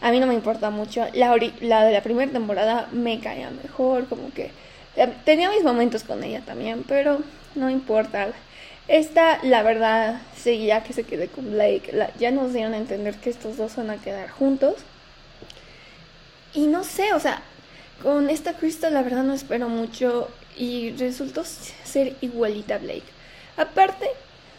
a 0.00 0.10
mí 0.10 0.18
no 0.18 0.26
me 0.26 0.34
importa 0.34 0.70
mucho. 0.70 1.06
La, 1.14 1.36
la 1.60 1.84
de 1.84 1.92
la 1.92 2.02
primera 2.02 2.30
temporada 2.32 2.88
me 2.90 3.20
caía 3.20 3.50
mejor, 3.50 4.06
como 4.08 4.32
que 4.32 4.50
eh, 4.96 5.12
tenía 5.24 5.48
mis 5.50 5.62
momentos 5.62 6.02
con 6.02 6.24
ella 6.24 6.40
también, 6.40 6.84
pero 6.88 7.20
no 7.54 7.70
importa. 7.70 8.32
Esta, 8.90 9.38
la 9.44 9.62
verdad, 9.62 10.20
seguía 10.36 10.82
que 10.82 10.92
se 10.92 11.04
quede 11.04 11.28
con 11.28 11.52
Blake. 11.52 11.92
ya 12.18 12.32
nos 12.32 12.52
dieron 12.52 12.74
a 12.74 12.76
entender 12.76 13.14
que 13.14 13.30
estos 13.30 13.56
dos 13.56 13.76
van 13.76 13.88
a 13.88 13.98
quedar 13.98 14.28
juntos. 14.30 14.74
Y 16.54 16.66
no 16.66 16.82
sé, 16.82 17.12
o 17.12 17.20
sea, 17.20 17.40
con 18.02 18.28
esta 18.28 18.54
Crystal 18.54 18.92
la 18.92 19.02
verdad 19.02 19.22
no 19.22 19.32
espero 19.32 19.68
mucho. 19.68 20.28
y 20.56 20.90
resultó 20.98 21.44
ser 21.44 22.16
igualita 22.20 22.78
Blake. 22.78 23.04
Aparte, 23.56 24.08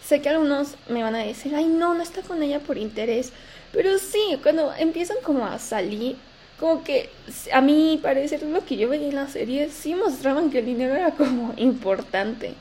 sé 0.02 0.22
que 0.22 0.30
algunos 0.30 0.76
me 0.88 1.04
van 1.04 1.16
a 1.16 1.26
decir, 1.26 1.54
ay 1.54 1.66
no, 1.66 1.94
no 1.94 2.02
está 2.02 2.22
con 2.22 2.42
ella 2.42 2.60
por 2.62 2.78
interés, 2.78 3.34
pero 3.74 4.00
sí, 4.00 4.40
cuando 4.42 4.74
empiezan 4.78 5.18
como 5.24 5.46
a 5.46 5.60
salir, 5.60 6.16
como 6.58 6.86
que 6.86 7.10
a 7.52 7.60
mí 7.60 8.00
parece 8.02 8.40
lo 8.40 8.64
que 8.64 8.78
yo 8.78 8.88
veía 8.88 9.10
en 9.10 9.16
la 9.16 9.28
serie, 9.28 9.70
sí 9.70 9.94
mostraban 9.94 10.52
que 10.52 10.60
el 10.60 10.68
dinero 10.68 10.96
era 10.96 11.12
como 11.12 11.54
importante. 11.58 12.54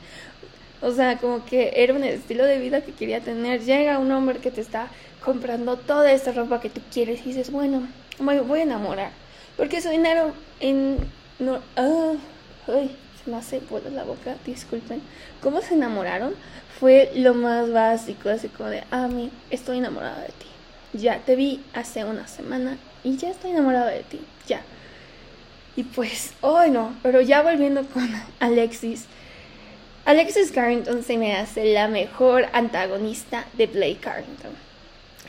O 0.81 0.91
sea, 0.91 1.17
como 1.17 1.45
que 1.45 1.73
era 1.75 1.93
un 1.93 2.03
estilo 2.03 2.43
de 2.45 2.57
vida 2.57 2.81
que 2.81 2.91
quería 2.91 3.21
tener. 3.21 3.61
Llega 3.61 3.99
un 3.99 4.11
hombre 4.11 4.39
que 4.39 4.51
te 4.51 4.61
está 4.61 4.87
comprando 5.23 5.77
toda 5.77 6.11
esta 6.11 6.31
ropa 6.31 6.59
que 6.59 6.69
tú 6.69 6.81
quieres 6.91 7.21
y 7.21 7.29
dices, 7.29 7.51
bueno, 7.51 7.87
me 8.19 8.39
voy 8.41 8.61
a 8.61 8.63
enamorar. 8.63 9.11
Porque 9.57 9.81
su 9.81 9.89
dinero 9.89 10.33
en... 10.59 10.97
No, 11.39 11.59
ay, 11.75 12.95
se 13.23 13.29
me 13.29 13.37
hace 13.37 13.59
bola 13.59 13.89
la 13.89 14.03
boca, 14.03 14.35
disculpen. 14.45 15.01
¿Cómo 15.41 15.61
se 15.61 15.75
enamoraron? 15.75 16.33
Fue 16.79 17.11
lo 17.15 17.33
más 17.33 17.71
básico, 17.71 18.29
así 18.29 18.47
como 18.47 18.69
de, 18.69 18.83
ah, 18.91 19.07
mi, 19.07 19.31
estoy 19.49 19.77
enamorada 19.77 20.21
de 20.21 20.27
ti. 20.27 20.47
Ya, 20.93 21.19
te 21.19 21.35
vi 21.35 21.63
hace 21.73 22.03
una 22.03 22.27
semana 22.27 22.77
y 23.03 23.17
ya 23.17 23.29
estoy 23.29 23.51
enamorada 23.51 23.91
de 23.91 24.03
ti, 24.03 24.19
ya. 24.47 24.61
Y 25.75 25.83
pues, 25.83 26.33
oh 26.41 26.65
no, 26.67 26.95
pero 27.01 27.21
ya 27.21 27.43
volviendo 27.43 27.83
con 27.85 28.09
Alexis. 28.39 29.05
Alexis 30.03 30.51
Carrington 30.51 31.03
se 31.03 31.15
me 31.17 31.35
hace 31.35 31.73
la 31.73 31.87
mejor 31.87 32.47
antagonista 32.53 33.45
de 33.53 33.67
Blake 33.67 33.99
Carrington. 34.01 34.51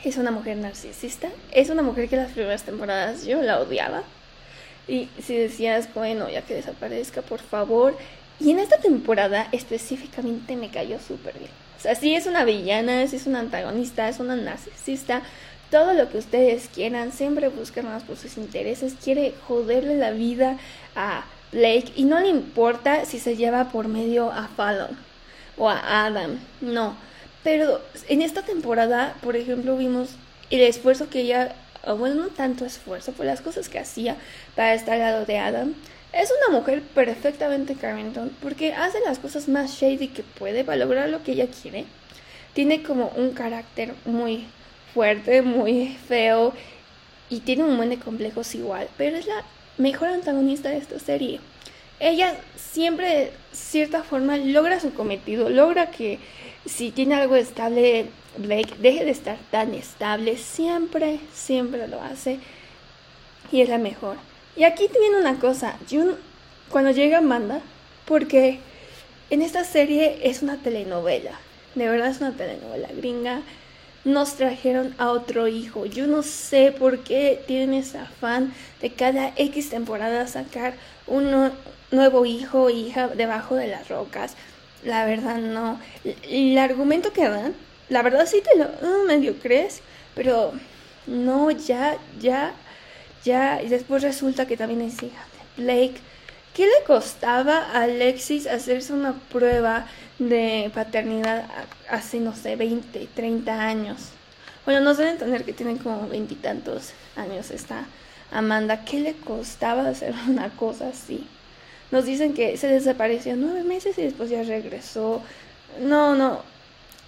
Es 0.03 0.17
una 0.17 0.31
mujer 0.31 0.57
narcisista, 0.57 1.29
es 1.53 1.69
una 1.69 1.83
mujer 1.83 2.09
que 2.09 2.17
las 2.17 2.33
primeras 2.33 2.63
temporadas 2.63 3.27
yo 3.27 3.43
la 3.43 3.61
odiaba. 3.61 4.03
Y 4.89 5.11
si 5.23 5.37
decías, 5.37 5.93
bueno, 5.95 6.31
ya 6.31 6.41
que 6.41 6.55
desaparezca, 6.55 7.21
por 7.21 7.41
favor. 7.41 7.97
Y 8.41 8.51
en 8.51 8.61
esta 8.61 8.79
temporada 8.79 9.47
específicamente 9.53 10.57
me 10.57 10.71
cayó 10.71 10.99
súper 10.99 11.39
bien. 11.39 11.51
O 11.79 11.81
sea, 11.81 11.95
sí 11.95 12.15
es 12.15 12.27
una 12.27 12.45
villana, 12.45 13.07
sí 13.07 13.17
es 13.17 13.27
una 13.27 13.41
antagonista, 13.41 14.09
es 14.09 14.21
una 14.21 14.37
narcisista, 14.37 15.23
todo 15.71 15.93
lo 15.93 16.09
que 16.09 16.17
ustedes 16.17 16.71
quieran, 16.75 17.13
siempre 17.13 17.49
buscan 17.49 17.85
más 17.85 18.05
por 18.05 18.17
sus 18.17 18.39
intereses, 18.39 18.95
quiere 19.03 19.35
joderle 19.47 19.97
la 19.97 20.13
vida 20.13 20.57
a 20.97 21.25
Blake 21.53 21.93
y 21.95 22.05
no 22.05 22.19
le 22.19 22.29
importa 22.29 23.05
si 23.05 23.19
se 23.19 23.37
lleva 23.37 23.71
por 23.71 23.89
medio 23.89 24.33
a 24.33 24.49
Fallon 24.49 24.97
o 25.57 25.69
a 25.69 26.07
Adam, 26.07 26.39
no. 26.61 26.97
Pero 27.45 27.81
en 28.09 28.23
esta 28.23 28.43
temporada, 28.43 29.15
por 29.23 29.37
ejemplo, 29.37 29.77
vimos 29.77 30.11
el 30.51 30.61
esfuerzo 30.63 31.11
que 31.11 31.21
ella, 31.21 31.55
bueno, 31.99 32.15
no 32.15 32.29
tanto 32.29 32.65
esfuerzo, 32.65 33.13
por 33.13 33.27
las 33.27 33.41
cosas 33.41 33.69
que 33.69 33.79
hacía 33.79 34.17
para 34.57 34.75
estar 34.75 34.95
al 34.95 35.01
lado 35.01 35.27
de 35.27 35.39
Adam. 35.39 35.75
Es 36.13 36.31
una 36.47 36.59
mujer 36.59 36.83
perfectamente 36.83 37.75
Carrington 37.75 38.31
porque 38.43 38.75
hace 38.75 39.01
las 39.01 39.19
cosas 39.19 39.49
más 39.49 39.73
shady 39.73 40.09
que 40.09 40.23
puede 40.23 40.63
para 40.63 40.79
lograr 40.79 41.09
lo 41.09 41.23
que 41.23 41.33
ella 41.33 41.49
quiere. 41.49 41.87
Tiene 42.55 42.83
como 42.83 43.09
un 43.17 43.33
carácter 43.33 43.95
muy 44.05 44.47
fuerte, 44.93 45.43
muy 45.43 45.97
feo 46.07 46.53
y 47.31 47.41
tiene 47.41 47.65
un 47.65 47.79
buen 47.79 47.89
de 47.89 47.99
complejos 47.99 48.55
igual, 48.55 48.89
pero 48.99 49.17
es 49.17 49.27
la 49.27 49.43
mejor 49.79 50.09
antagonista 50.09 50.71
de 50.71 50.79
esta 50.79 50.99
serie. 50.99 51.41
Ella 52.01 52.37
siempre, 52.57 53.09
de 53.09 53.33
cierta 53.53 54.03
forma, 54.03 54.37
logra 54.37 54.81
su 54.81 54.93
cometido, 54.93 55.49
logra 55.49 55.91
que 55.91 56.19
si 56.67 56.91
tiene 56.91 57.15
algo 57.15 57.37
estable, 57.37 58.07
Blake 58.37 58.75
deje 58.81 59.05
de 59.05 59.11
estar 59.11 59.37
tan 59.51 59.75
estable, 59.75 60.37
siempre, 60.37 61.21
siempre 61.33 61.87
lo 61.89 62.01
hace. 62.01 62.39
Y 63.51 63.61
es 63.61 63.69
la 63.69 63.79
mejor. 63.79 64.17
Y 64.57 64.65
aquí 64.65 64.89
viene 64.99 65.19
una 65.19 65.39
cosa, 65.39 65.79
cuando 66.71 66.91
llega 66.91 67.19
Amanda, 67.19 67.61
porque 68.05 68.59
en 69.31 69.43
esta 69.43 69.65
serie 69.65 70.19
es 70.23 70.43
una 70.43 70.57
telenovela, 70.57 71.39
de 71.75 71.89
verdad 71.89 72.09
es 72.09 72.21
una 72.21 72.33
telenovela 72.33 72.89
gringa, 72.97 73.43
nos 74.05 74.35
trajeron 74.35 74.95
a 74.99 75.11
otro 75.11 75.49
hijo. 75.49 75.87
Yo 75.87 76.07
no 76.07 76.23
sé 76.23 76.73
por 76.73 77.01
qué 77.01 77.43
tienen 77.47 77.75
ese 77.75 77.99
afán 77.99 78.53
de 78.81 78.91
cada 78.91 79.33
X 79.37 79.71
temporada 79.71 80.27
sacar 80.27 80.75
un 81.07 81.53
nuevo 81.91 82.27
hijo 82.27 82.65
o 82.65 82.71
hija 82.71 83.09
debajo 83.09 83.55
de 83.55 83.69
las 83.69 83.89
rocas. 83.89 84.35
La 84.85 85.05
verdad 85.07 85.39
no. 85.39 85.79
El 86.29 86.59
argumento 86.59 87.13
que 87.13 87.29
dan, 87.29 87.55
la 87.89 88.03
verdad 88.03 88.27
sí 88.27 88.43
te 88.43 88.59
lo 88.59 89.05
medio 89.05 89.37
crees, 89.39 89.81
pero 90.15 90.53
no, 91.07 91.51
ya, 91.51 91.97
ya, 92.21 92.53
ya. 93.25 93.63
Y 93.63 93.69
después 93.69 94.03
resulta 94.03 94.47
que 94.47 94.57
también 94.57 94.81
es 94.81 95.03
hija 95.03 95.25
de 95.57 95.63
Blake. 95.63 96.01
¿Qué 96.55 96.67
le 96.67 96.85
costaba 96.87 97.59
a 97.59 97.85
Alexis 97.85 98.47
hacerse 98.47 98.93
una 98.93 99.15
prueba 99.15 99.87
de 100.29 100.71
paternidad 100.75 101.45
hace, 101.89 102.21
no 102.21 102.35
sé, 102.35 102.57
20, 102.57 103.09
30 103.15 103.61
años. 103.61 104.11
Bueno, 104.65 104.81
nos 104.81 104.97
deben 104.99 105.15
entender 105.15 105.45
que 105.45 105.53
tienen 105.53 105.79
como 105.79 106.09
veintitantos 106.09 106.93
años 107.17 107.51
esta 107.51 107.85
Amanda. 108.31 108.85
¿Qué 108.85 109.01
le 109.01 109.15
costaba 109.15 109.89
hacer 109.89 110.15
una 110.29 110.51
cosa 110.51 110.89
así? 110.89 111.27
Nos 111.91 112.05
dicen 112.05 112.33
que 112.33 112.57
se 112.57 112.69
desapareció 112.69 113.37
nueve 113.37 113.65
meses 113.65 113.99
y 113.99 114.03
después 114.03 114.31
ya 114.31 114.43
regresó. 114.43 115.23
No, 115.81 116.15
no, 116.15 116.43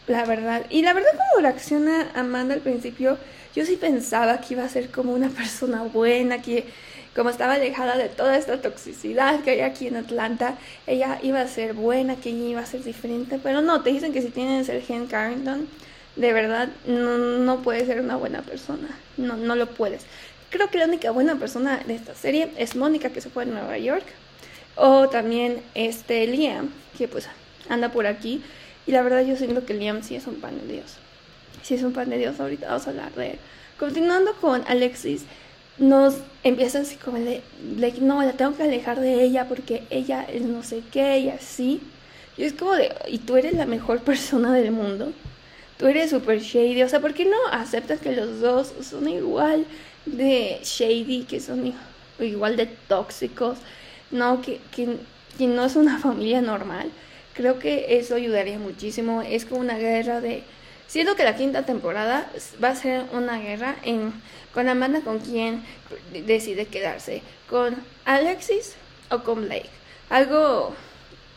la 0.07 0.24
verdad. 0.24 0.66
Y 0.68 0.83
la 0.83 0.92
verdad, 0.92 1.11
como 1.12 1.42
reacciona 1.42 2.11
Amanda 2.14 2.55
al 2.55 2.61
principio, 2.61 3.18
yo 3.55 3.64
sí 3.64 3.77
pensaba 3.77 4.40
que 4.40 4.55
iba 4.55 4.64
a 4.64 4.68
ser 4.68 4.90
como 4.90 5.12
una 5.12 5.29
persona 5.31 5.83
buena, 5.83 6.42
que 6.42 6.66
como 7.14 7.31
estaba 7.31 7.55
alejada 7.55 7.96
de 7.96 8.09
toda 8.09 8.37
esta 8.37 8.61
toxicidad 8.61 9.40
que 9.40 9.50
hay 9.50 9.61
aquí 9.61 9.87
en 9.87 9.96
Atlanta, 9.96 10.57
ella 10.87 11.18
iba 11.22 11.40
a 11.40 11.48
ser 11.48 11.74
buena, 11.74 12.16
que 12.16 12.31
ella 12.31 12.48
iba 12.48 12.61
a 12.61 12.66
ser 12.66 12.83
diferente, 12.83 13.38
pero 13.42 13.62
no, 13.62 13.83
te 13.83 13.90
dicen 13.90 14.12
que 14.12 14.20
si 14.20 14.31
tienes 14.31 14.68
el 14.68 14.83
gen 14.83 15.07
Carrington, 15.07 15.68
de 16.16 16.33
verdad 16.33 16.68
no, 16.87 17.18
no 17.18 17.62
puedes 17.62 17.87
ser 17.87 18.00
una 18.00 18.16
buena 18.16 18.42
persona, 18.42 18.88
no, 19.16 19.37
no 19.37 19.55
lo 19.55 19.66
puedes. 19.66 20.03
Creo 20.50 20.70
que 20.70 20.79
la 20.79 20.87
única 20.87 21.11
buena 21.11 21.37
persona 21.37 21.81
de 21.87 21.94
esta 21.94 22.14
serie 22.14 22.50
es 22.57 22.77
Mónica, 22.77 23.11
que 23.11 23.20
se 23.20 23.31
fue 23.31 23.44
a 23.44 23.46
Nueva 23.46 23.79
York, 23.79 24.05
o 24.77 25.09
también 25.09 25.62
este 25.74 26.27
Liam, 26.27 26.70
que 26.98 27.07
pues 27.07 27.29
anda 27.68 27.90
por 27.90 28.07
aquí, 28.07 28.42
y 28.87 28.92
la 28.92 29.03
verdad 29.03 29.24
yo 29.24 29.37
siento 29.37 29.64
que 29.64 29.74
Liam 29.74 30.03
sí 30.03 30.16
es 30.16 30.27
un 30.27 30.37
pan 30.37 30.59
de 30.61 30.74
Dios. 30.74 30.96
Sí 31.62 31.74
es 31.74 31.83
un 31.83 31.92
pan 31.92 32.11
de 32.11 32.18
Dios, 32.18 32.38
ahorita 32.38 32.66
vamos 32.66 32.87
a 32.87 32.90
hablar 32.90 33.12
de 33.14 33.31
él. 33.31 33.38
Continuando 33.79 34.35
con 34.35 34.62
Alexis, 34.68 35.24
nos 35.78 36.16
empieza 36.42 36.80
así 36.80 36.96
como 36.96 37.18
de, 37.18 37.42
no, 38.00 38.22
la 38.22 38.32
tengo 38.32 38.56
que 38.56 38.62
alejar 38.62 39.00
de 39.00 39.22
ella 39.24 39.48
porque 39.48 39.82
ella 39.90 40.24
es 40.24 40.42
no 40.42 40.62
sé 40.62 40.82
qué 40.92 41.18
y 41.18 41.28
así. 41.30 41.80
Y 42.37 42.44
es 42.44 42.52
como 42.52 42.74
de, 42.74 42.92
y 43.08 43.18
tú 43.18 43.37
eres 43.37 43.54
la 43.54 43.66
mejor 43.66 44.00
persona 44.02 44.52
del 44.52 44.70
mundo. 44.70 45.12
Tú 45.78 45.87
eres 45.87 46.10
super 46.10 46.40
shady. 46.40 46.82
O 46.82 46.88
sea, 46.88 47.00
¿por 47.00 47.14
qué 47.14 47.24
no 47.24 47.37
aceptas 47.50 48.00
que 48.00 48.14
los 48.14 48.40
dos 48.40 48.72
son 48.82 49.08
igual 49.08 49.66
de 50.06 50.60
shady, 50.62 51.24
que 51.24 51.40
son 51.40 51.74
igual 52.20 52.56
de 52.56 52.66
tóxicos? 52.66 53.58
No, 54.10 54.40
que, 54.40 54.60
que, 54.70 54.96
que 55.37 55.46
no 55.46 55.64
es 55.64 55.76
una 55.76 55.98
familia 56.00 56.40
normal. 56.40 56.90
Creo 57.34 57.58
que 57.58 57.98
eso 57.98 58.14
ayudaría 58.14 58.58
muchísimo. 58.58 59.22
Es 59.22 59.44
como 59.44 59.60
una 59.60 59.76
guerra 59.78 60.20
de 60.20 60.44
Siento 60.94 61.16
que 61.16 61.24
la 61.24 61.35
quinta 61.35 61.64
temporada 61.64 62.30
va 62.62 62.68
a 62.68 62.76
ser 62.76 63.07
una 63.11 63.37
guerra 63.40 63.74
en, 63.83 64.12
con 64.52 64.68
Amanda 64.68 65.00
con 65.00 65.18
quien 65.18 65.64
decide 66.24 66.66
quedarse, 66.66 67.20
con 67.50 67.74
Alexis 68.04 68.76
o 69.11 69.24
con 69.24 69.44
Blake. 69.44 69.70
Algo 70.09 70.72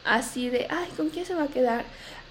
así 0.05 0.51
de, 0.51 0.67
ay, 0.69 0.87
¿con 0.95 1.09
quién 1.09 1.25
se 1.25 1.33
va 1.33 1.45
a 1.45 1.47
quedar? 1.47 1.85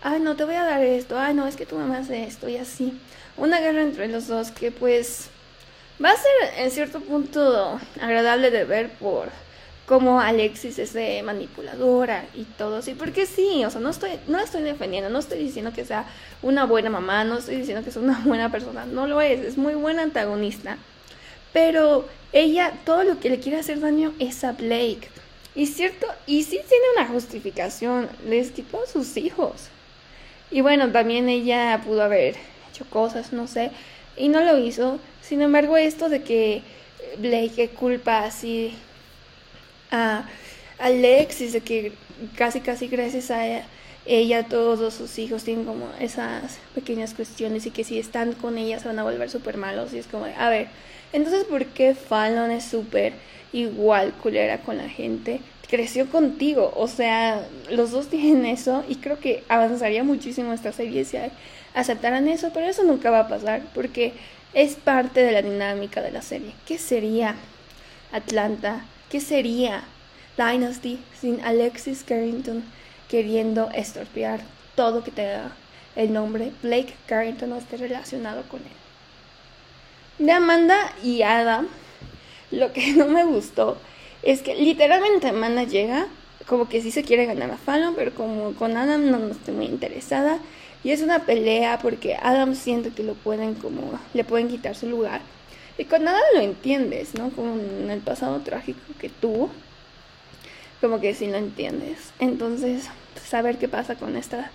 Ay, 0.05 0.21
no, 0.21 0.37
te 0.37 0.45
voy 0.45 0.55
a 0.55 0.63
dar 0.63 0.85
esto, 0.85 1.19
ay, 1.19 1.35
no, 1.35 1.49
es 1.49 1.57
que 1.57 1.67
tú 1.67 1.77
me 1.79 1.97
hace 1.97 2.23
esto 2.23 2.49
y 2.49 2.59
así. 2.59 2.97
Una 3.37 3.59
guerra 3.59 3.83
entre 3.83 4.07
los 4.07 4.29
dos 4.29 4.53
que 4.53 4.71
pues 4.71 5.29
va 6.01 6.11
a 6.11 6.17
ser 6.17 6.59
en 6.59 6.71
cierto 6.71 7.01
punto 7.01 7.81
agradable 8.01 8.53
de 8.53 8.65
ver 8.65 8.91
por 8.91 9.31
como 9.87 10.21
Alexis 10.21 10.79
es 10.81 10.93
de 10.93 11.23
manipuladora 11.23 12.25
y 12.35 12.43
todo 12.43 12.79
así, 12.79 12.95
porque 12.95 13.25
sí, 13.25 13.65
o 13.65 13.71
sea, 13.71 13.81
no 13.81 13.91
estoy, 13.91 14.11
no 14.27 14.39
estoy 14.41 14.63
defendiendo, 14.63 15.11
no 15.11 15.21
estoy 15.21 15.39
diciendo 15.39 15.73
que 15.73 15.85
sea 15.85 16.07
una 16.43 16.65
buena 16.65 16.91
mamá, 16.91 17.23
no 17.25 17.39
estoy 17.39 17.57
diciendo 17.57 17.85
que 17.85 17.93
sea 17.93 18.03
una 18.03 18.21
buena 18.25 18.51
persona, 18.51 18.85
no 18.85 19.07
lo 19.07 19.21
es, 19.21 19.41
es 19.41 19.57
muy 19.57 19.75
buena 19.75 20.03
antagonista, 20.03 20.77
pero 21.53 22.05
ella 22.33 22.73
todo 22.85 23.05
lo 23.05 23.21
que 23.21 23.31
le 23.31 23.39
quiere 23.39 23.59
hacer 23.59 23.81
daño 23.81 24.13
es 24.19 24.45
a 24.45 24.53
Blake. 24.53 25.09
Y 25.55 25.69
cierto, 25.69 26.07
y 26.27 26.43
sí 26.43 26.61
tiene 26.69 26.85
una 26.97 27.07
justificación, 27.07 28.11
les 28.27 28.51
quitó 28.51 28.83
a 28.83 28.87
sus 28.87 29.17
hijos. 29.17 29.69
Y 30.51 30.61
bueno, 30.61 30.93
también 30.93 31.31
ella 31.31 31.81
pudo 31.83 32.03
haber 32.03 32.37
hecho 32.71 32.85
cosas, 32.91 33.33
no 33.33 33.47
sé, 33.47 33.71
y 34.19 34.29
no 34.29 34.41
lo 34.43 34.59
hizo. 34.59 34.99
Sin 35.23 35.41
embargo, 35.41 35.79
esto 35.79 36.11
de 36.11 36.23
que 36.23 36.63
Blake 37.19 37.71
culpa 37.71 38.25
así 38.25 38.75
a, 39.91 40.29
Alexis, 40.79 41.53
de 41.53 41.61
que 41.61 41.93
casi, 42.37 42.61
casi 42.61 42.87
gracias 42.89 43.31
a 43.31 43.65
ella, 44.05 44.45
todos 44.45 44.95
sus 44.95 45.19
hijos 45.19 45.45
tienen 45.45 45.65
como 45.65 45.89
esas 46.01 46.59
pequeñas 46.75 47.15
cuestiones 47.15 47.67
y 47.67 47.71
que 47.71 47.85
si 47.85 47.99
están 47.99 48.33
con 48.33 48.59
ella 48.59 48.79
se 48.79 48.89
van 48.89 48.99
a 48.99 49.05
volver 49.05 49.31
súper 49.31 49.57
malos. 49.57 49.93
Y 49.93 49.99
es 49.99 50.07
como, 50.07 50.27
a 50.27 50.49
ver, 50.49 50.69
entonces, 51.13 51.45
¿por 51.45 51.67
qué 51.67 51.95
Fallon 51.95 52.51
es 52.51 52.65
súper 52.65 53.15
igual 53.53 54.13
culera 54.13 54.59
con 54.59 54.77
la 54.77 54.89
gente? 54.89 55.41
Creció 55.69 56.09
contigo, 56.09 56.73
o 56.77 56.87
sea, 56.89 57.47
los 57.71 57.91
dos 57.91 58.09
tienen 58.09 58.47
eso 58.47 58.85
y 58.89 58.97
creo 58.97 59.19
que 59.19 59.43
avanzaría 59.49 60.05
muchísimo 60.05 60.53
esta 60.53 60.73
serie 60.73 61.05
si 61.05 61.17
aceptaran 61.75 62.29
eso, 62.29 62.51
pero 62.55 62.67
eso 62.67 62.85
nunca 62.85 63.11
va 63.11 63.21
a 63.21 63.29
pasar 63.29 63.63
porque 63.75 64.13
es 64.55 64.77
parte 64.77 65.23
de 65.23 65.33
la 65.33 65.43
dinámica 65.43 66.03
de 66.03 66.13
la 66.13 66.23
serie. 66.23 66.53
¿Qué 66.67 66.79
sería 66.79 67.35
Atlanta? 68.13 68.85
¿Qué 69.17 69.23
sería 69.23 69.83
Dynasty 70.37 70.99
sin 71.19 71.41
Alexis 71.41 72.05
Carrington 72.07 72.63
queriendo 73.09 73.71
estropear 73.71 74.41
todo 74.75 75.03
que 75.03 75.11
te 75.11 75.23
da 75.23 75.57
el 75.95 76.13
nombre 76.13 76.53
Blake 76.63 76.93
Carrington 77.07 77.49
no 77.49 77.57
esté 77.57 77.79
relacionado 77.79 78.43
con 78.43 78.61
él? 78.61 80.27
De 80.27 80.33
Amanda 80.33 80.93
y 81.03 81.23
Adam, 81.23 81.67
lo 82.51 82.75
que 82.75 82.93
no 82.93 83.07
me 83.07 83.25
gustó 83.25 83.79
es 84.23 84.43
que 84.43 84.55
literalmente 84.55 85.29
Amanda 85.29 85.63
llega, 85.63 86.09
como 86.47 86.69
que 86.69 86.83
sí 86.83 86.91
se 86.91 87.03
quiere 87.03 87.25
ganar 87.25 87.51
a 87.51 87.57
Fallon, 87.57 87.95
pero 87.95 88.15
como 88.15 88.53
con 88.53 88.77
Adam 88.77 89.11
no, 89.11 89.29
estoy 89.29 89.55
muy 89.55 89.65
interesada. 89.65 90.41
Y 90.85 90.91
es 90.91 91.01
una 91.01 91.21
pelea 91.21 91.79
porque 91.79 92.19
Adam 92.23 92.55
siente 92.55 92.91
que 92.91 93.03
lo 93.03 93.15
pueden 93.15 93.55
como, 93.55 93.99
le 94.13 94.25
pueden 94.25 94.49
quitar 94.49 94.75
su 94.75 94.87
lugar. 94.87 95.23
Y 95.79 95.85
con 95.85 96.07
Adam 96.09 96.23
lo 96.35 96.41
entiendes, 96.41 97.15
¿no? 97.15 97.31
Como 97.31 97.55
en 97.55 97.91
el 97.91 98.01
pasado 98.01 98.41
trágico 98.41 98.81
que 98.99 99.09
tuvo. 99.09 99.51
Como 100.81 101.01
que 101.01 101.15
sí 101.15 101.27
lo 101.27 101.37
entiendes. 101.37 102.13
Entonces, 102.19 102.89
saber 103.25 103.59
qué 103.59 103.69
pasa 103.69 103.97
con 103.97 104.17
esta 104.17 104.51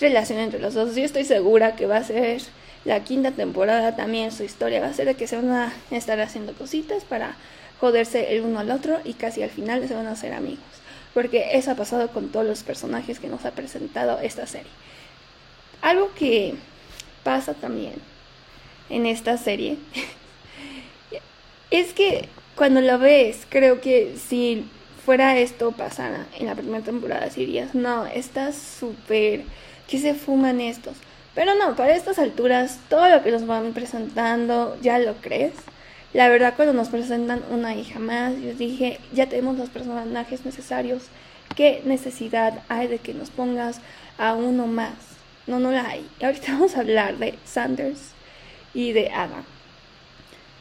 relación 0.00 0.38
entre 0.38 0.60
los 0.60 0.74
dos. 0.74 0.94
Yo 0.94 1.04
estoy 1.04 1.24
segura 1.24 1.76
que 1.76 1.86
va 1.86 1.96
a 1.96 2.04
ser 2.04 2.42
la 2.84 3.04
quinta 3.04 3.32
temporada 3.32 3.94
también 3.94 4.32
su 4.32 4.42
historia 4.42 4.80
va 4.80 4.86
a 4.86 4.94
ser 4.94 5.06
de 5.06 5.14
que 5.14 5.26
se 5.26 5.36
van 5.36 5.50
a 5.50 5.72
estar 5.90 6.18
haciendo 6.20 6.54
cositas 6.54 7.04
para 7.04 7.34
joderse 7.78 8.34
el 8.34 8.42
uno 8.42 8.58
al 8.58 8.70
otro 8.70 9.00
y 9.04 9.14
casi 9.14 9.42
al 9.42 9.50
final 9.50 9.86
se 9.86 9.94
van 9.94 10.06
a 10.06 10.12
hacer 10.12 10.32
amigos. 10.32 10.64
Porque 11.12 11.56
eso 11.56 11.72
ha 11.72 11.74
pasado 11.74 12.08
con 12.08 12.30
todos 12.30 12.46
los 12.46 12.62
personajes 12.62 13.18
que 13.18 13.28
nos 13.28 13.44
ha 13.44 13.50
presentado 13.50 14.18
esta 14.20 14.46
serie. 14.46 14.70
Algo 15.82 16.10
que 16.14 16.54
pasa 17.22 17.52
también 17.52 17.94
en 18.88 19.06
esta 19.06 19.36
serie 19.36 19.76
es 21.70 21.92
que 21.92 22.28
cuando 22.56 22.80
lo 22.80 22.98
ves, 22.98 23.46
creo 23.48 23.80
que 23.80 24.16
si 24.16 24.66
fuera 25.04 25.38
esto 25.38 25.72
pasara 25.72 26.26
en 26.38 26.46
la 26.46 26.54
primera 26.54 26.84
temporada, 26.84 27.26
dirías, 27.28 27.74
no, 27.74 28.06
está 28.06 28.52
súper, 28.52 29.42
que 29.88 29.98
se 29.98 30.14
fuman 30.14 30.60
estos? 30.60 30.96
Pero 31.34 31.54
no, 31.54 31.76
para 31.76 31.94
estas 31.94 32.18
alturas, 32.18 32.78
todo 32.88 33.08
lo 33.08 33.22
que 33.22 33.30
nos 33.30 33.46
van 33.46 33.72
presentando, 33.72 34.76
ya 34.82 34.98
lo 34.98 35.14
crees. 35.16 35.54
La 36.12 36.28
verdad, 36.28 36.54
cuando 36.56 36.74
nos 36.74 36.88
presentan 36.88 37.42
una 37.50 37.74
hija 37.74 38.00
más, 38.00 38.34
yo 38.34 38.52
dije, 38.54 38.98
ya 39.12 39.28
tenemos 39.28 39.56
los 39.56 39.70
personajes 39.70 40.44
necesarios. 40.44 41.04
¿Qué 41.54 41.82
necesidad 41.84 42.62
hay 42.68 42.88
de 42.88 42.98
que 42.98 43.14
nos 43.14 43.30
pongas 43.30 43.80
a 44.18 44.34
uno 44.34 44.66
más? 44.66 44.94
No, 45.46 45.60
no 45.60 45.70
la 45.70 45.88
hay. 45.88 46.06
Ahorita 46.22 46.52
vamos 46.52 46.76
a 46.76 46.80
hablar 46.80 47.16
de 47.18 47.38
Sanders 47.44 48.10
y 48.74 48.92
de 48.92 49.10
Adam. 49.10 49.44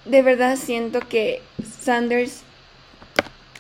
De 0.06 0.22
verdad 0.22 0.56
siento 0.56 1.00
que 1.02 1.42
Sanders 1.82 2.44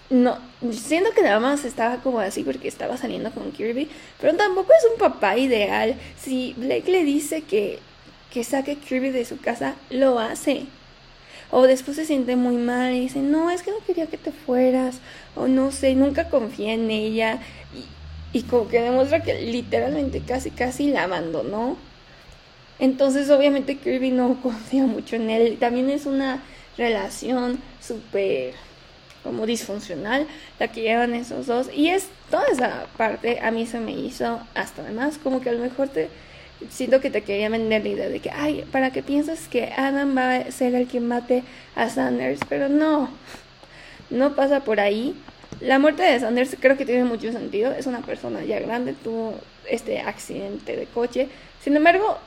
no, 0.10 0.39
siento 0.71 1.12
que 1.12 1.21
nada 1.21 1.39
más 1.39 1.65
estaba 1.65 1.97
como 1.97 2.19
así 2.19 2.43
porque 2.43 2.67
estaba 2.67 2.97
saliendo 2.97 3.32
con 3.32 3.52
Kirby, 3.52 3.88
pero 4.19 4.36
tampoco 4.36 4.71
es 4.73 4.86
un 4.91 4.97
papá 4.97 5.38
ideal. 5.38 5.95
Si 6.17 6.54
Blake 6.58 6.91
le 6.91 7.04
dice 7.04 7.43
que, 7.43 7.80
que 8.32 8.43
saque 8.43 8.78
Kirby 8.78 9.12
de 9.12 9.25
su 9.25 9.39
casa, 9.39 9.75
lo 9.89 10.19
hace. 10.19 10.65
O 11.52 11.63
después 11.63 11.97
se 11.97 12.06
siente 12.06 12.36
muy 12.36 12.56
mal 12.56 12.93
y 12.93 13.02
dice, 13.02 13.19
no, 13.19 13.49
es 13.49 13.63
que 13.63 13.71
no 13.71 13.78
quería 13.86 14.08
que 14.08 14.17
te 14.17 14.32
fueras. 14.32 14.99
O 15.36 15.47
no 15.47 15.71
sé, 15.71 15.95
nunca 15.95 16.30
confía 16.30 16.73
en 16.73 16.89
ella. 16.91 17.39
Y, 18.34 18.39
y 18.39 18.43
como 18.43 18.67
que 18.67 18.82
demuestra 18.82 19.23
que 19.23 19.41
literalmente 19.41 20.21
casi, 20.21 20.52
casi 20.52 20.89
la 20.91 21.04
abandonó. 21.04 21.78
Entonces 22.79 23.29
obviamente 23.29 23.77
Kirby 23.77 24.11
no 24.11 24.41
confía 24.41 24.85
mucho 24.85 25.15
en 25.15 25.29
él. 25.29 25.57
También 25.59 25.89
es 25.89 26.05
una 26.05 26.41
relación 26.77 27.59
súper 27.81 28.53
como 29.23 29.45
disfuncional 29.45 30.27
la 30.59 30.69
que 30.69 30.81
llevan 30.81 31.13
esos 31.13 31.47
dos. 31.47 31.69
Y 31.73 31.89
es 31.89 32.07
toda 32.31 32.45
esa 32.47 32.87
parte 32.97 33.39
a 33.41 33.51
mí 33.51 33.65
se 33.65 33.79
me 33.79 33.91
hizo 33.91 34.39
hasta 34.55 34.81
además 34.81 35.19
como 35.21 35.41
que 35.41 35.49
a 35.49 35.53
lo 35.53 35.59
mejor 35.59 35.89
te 35.89 36.09
siento 36.69 37.01
que 37.01 37.09
te 37.09 37.21
quería 37.21 37.49
vender 37.49 37.83
la 37.83 37.89
idea 37.89 38.09
de 38.09 38.19
que 38.19 38.31
ay 38.31 38.65
para 38.71 38.91
que 38.91 39.03
piensas 39.03 39.47
que 39.47 39.71
Adam 39.75 40.15
va 40.17 40.35
a 40.35 40.51
ser 40.51 40.75
el 40.75 40.87
que 40.87 40.99
mate 40.99 41.43
a 41.75 41.89
Sanders 41.89 42.39
pero 42.49 42.69
no 42.69 43.09
no 44.09 44.35
pasa 44.35 44.61
por 44.61 44.79
ahí. 44.79 45.15
La 45.61 45.77
muerte 45.77 46.03
de 46.03 46.19
Sanders 46.19 46.55
creo 46.59 46.77
que 46.77 46.85
tiene 46.85 47.03
mucho 47.03 47.31
sentido. 47.31 47.71
Es 47.71 47.85
una 47.85 47.99
persona 47.99 48.43
ya 48.43 48.59
grande 48.59 48.93
tuvo 48.93 49.35
este 49.69 49.99
accidente 49.99 50.75
de 50.75 50.85
coche. 50.85 51.27
Sin 51.61 51.75
embargo 51.75 52.17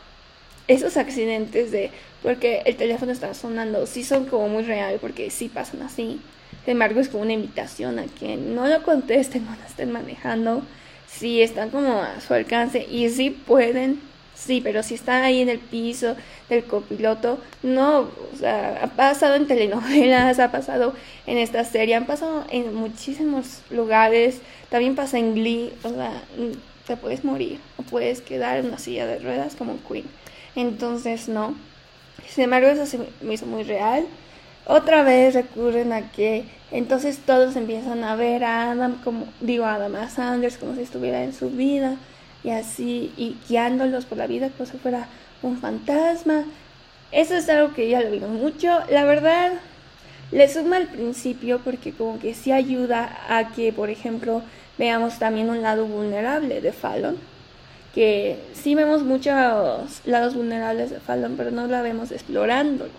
esos 0.73 0.97
accidentes 0.97 1.71
de 1.71 1.91
porque 2.23 2.63
el 2.67 2.77
teléfono 2.77 3.13
está 3.13 3.35
sonando 3.35 3.87
sí 3.87 4.05
son 4.05 4.27
como 4.27 4.49
muy 4.49 4.63
real 4.63 4.99
porque 5.01 5.31
sí 5.31 5.49
pasan 5.49 5.83
así 5.83 6.21
sin 6.65 6.73
embargo, 6.73 7.01
es 7.01 7.09
como 7.09 7.25
una 7.25 7.33
invitación 7.33 7.99
a 7.99 8.05
que 8.05 8.37
no 8.37 8.67
lo 8.69 8.83
contesten 8.83 9.45
cuando 9.47 9.65
estén 9.65 9.93
manejando. 9.93 10.63
Si 11.09 11.43
están 11.43 11.71
como 11.71 12.01
a 12.01 12.21
su 12.21 12.33
alcance 12.33 12.87
y 12.91 13.09
si 13.11 13.31
pueden, 13.31 14.01
sí, 14.35 14.61
pero 14.63 14.83
si 14.83 14.95
están 14.95 15.23
ahí 15.25 15.43
en 15.43 15.51
el 15.51 15.59
piso 15.59 16.17
del 16.49 16.65
copiloto, 16.65 17.39
no. 17.63 18.09
O 18.33 18.37
sea, 18.39 18.81
ha 18.83 18.87
pasado 18.89 19.35
en 19.35 19.47
telenovelas, 19.47 20.39
ha 20.41 20.51
pasado 20.51 20.95
en 21.27 21.39
esta 21.39 21.65
serie, 21.65 21.97
han 21.97 22.07
pasado 22.07 22.47
en 22.51 22.75
muchísimos 22.75 23.61
lugares. 23.71 24.41
También 24.71 24.95
pasa 24.95 25.19
en 25.19 25.35
Glee, 25.35 25.73
o 25.83 25.91
sea, 25.91 26.23
te 26.87 26.97
puedes 26.97 27.25
morir 27.25 27.59
o 27.77 27.83
puedes 27.83 28.23
quedar 28.23 28.59
en 28.59 28.67
una 28.67 28.79
silla 28.79 29.07
de 29.07 29.19
ruedas 29.19 29.55
como 29.55 29.77
Queen. 29.87 30.07
Entonces, 30.57 31.29
no. 31.29 31.55
Sin 32.29 32.45
embargo, 32.45 32.69
eso 32.69 32.87
se 32.87 32.99
me 33.21 33.35
hizo 33.35 33.47
muy 33.47 33.63
real 33.63 34.07
otra 34.65 35.03
vez 35.03 35.35
recurren 35.35 35.93
a 35.93 36.13
que 36.13 36.45
entonces 36.71 37.19
todos 37.19 37.57
empiezan 37.57 38.05
a 38.05 38.15
ver 38.15 38.45
a 38.45 38.71
Adam 38.71 38.97
como, 39.03 39.27
digo 39.41 39.65
a 39.65 39.75
Adam, 39.75 39.97
a 39.97 40.09
Sanders 40.09 40.57
como 40.57 40.75
si 40.77 40.83
estuviera 40.83 41.25
en 41.25 41.33
su 41.33 41.51
vida 41.51 41.97
y 42.45 42.51
así, 42.51 43.13
y 43.17 43.37
guiándolos 43.49 44.05
por 44.05 44.19
la 44.19 44.27
vida 44.27 44.51
como 44.51 44.71
si 44.71 44.79
fuera 44.79 45.09
un 45.43 45.59
fantasma. 45.59 46.45
Eso 47.11 47.37
es 47.37 47.49
algo 47.49 47.75
que 47.75 47.89
ya 47.89 48.01
lo 48.01 48.11
vimos 48.11 48.31
mucho. 48.31 48.79
La 48.89 49.05
verdad, 49.05 49.53
le 50.31 50.49
suma 50.49 50.77
al 50.77 50.87
principio 50.87 51.61
porque 51.63 51.93
como 51.93 52.19
que 52.19 52.35
sí 52.35 52.53
ayuda 52.53 53.19
a 53.29 53.53
que, 53.53 53.73
por 53.73 53.91
ejemplo, 53.91 54.43
veamos 54.79 55.19
también 55.19 55.51
un 55.51 55.61
lado 55.63 55.87
vulnerable 55.87 56.61
de 56.61 56.73
Fallon. 56.73 57.17
Que 57.95 58.39
sí 58.55 58.75
vemos 58.75 59.03
muchos 59.03 59.35
lados 60.05 60.35
vulnerables 60.35 60.91
de 60.91 61.01
Fallon, 61.01 61.37
pero 61.37 61.51
no 61.51 61.67
la 61.67 61.83
vemos 61.83 62.11
explorándolos. 62.11 62.93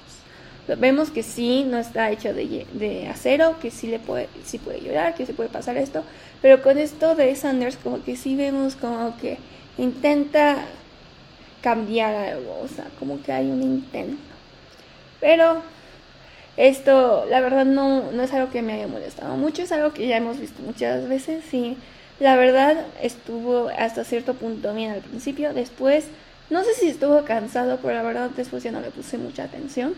Vemos 0.77 1.09
que 1.09 1.23
sí, 1.23 1.65
no 1.67 1.77
está 1.77 2.09
hecho 2.11 2.33
de, 2.33 2.65
de, 2.71 3.07
acero, 3.07 3.59
que 3.59 3.69
sí, 3.69 3.87
le 3.87 3.99
puede, 3.99 4.29
sí 4.45 4.59
puede 4.59 4.79
llorar, 4.79 5.13
que 5.13 5.25
se 5.25 5.33
puede 5.33 5.49
pasar 5.49 5.75
esto, 5.75 6.03
pero 6.41 6.61
con 6.61 6.77
esto 6.77 7.15
de 7.15 7.35
Sanders 7.35 7.75
como 7.75 8.01
que 8.01 8.15
sí 8.15 8.37
vemos 8.37 8.75
como 8.77 9.17
que 9.17 9.39
intenta 9.77 10.63
cambiar 11.61 12.15
algo, 12.15 12.61
o 12.61 12.67
sea, 12.69 12.85
como 12.97 13.21
que 13.21 13.33
hay 13.33 13.49
un 13.49 13.61
intento. 13.61 14.21
Pero 15.19 15.61
esto, 16.55 17.25
la 17.29 17.41
verdad, 17.41 17.65
no, 17.65 18.11
no 18.11 18.23
es 18.23 18.31
algo 18.33 18.51
que 18.51 18.61
me 18.61 18.73
haya 18.73 18.87
molestado 18.87 19.35
mucho, 19.35 19.63
es 19.63 19.71
algo 19.71 19.93
que 19.93 20.07
ya 20.07 20.17
hemos 20.17 20.39
visto 20.39 20.61
muchas 20.61 21.09
veces 21.09 21.51
y 21.53 21.77
la 22.19 22.35
verdad 22.35 22.85
estuvo 23.01 23.69
hasta 23.69 24.03
cierto 24.03 24.33
punto 24.33 24.73
bien 24.73 24.91
al 24.91 25.01
principio, 25.01 25.53
después, 25.53 26.05
no 26.49 26.63
sé 26.63 26.73
si 26.75 26.87
estuvo 26.87 27.23
cansado, 27.23 27.79
pero 27.81 27.95
la 27.95 28.03
verdad 28.03 28.29
después 28.29 28.63
ya 28.63 28.71
no 28.71 28.81
le 28.81 28.91
puse 28.91 29.17
mucha 29.17 29.43
atención. 29.43 29.95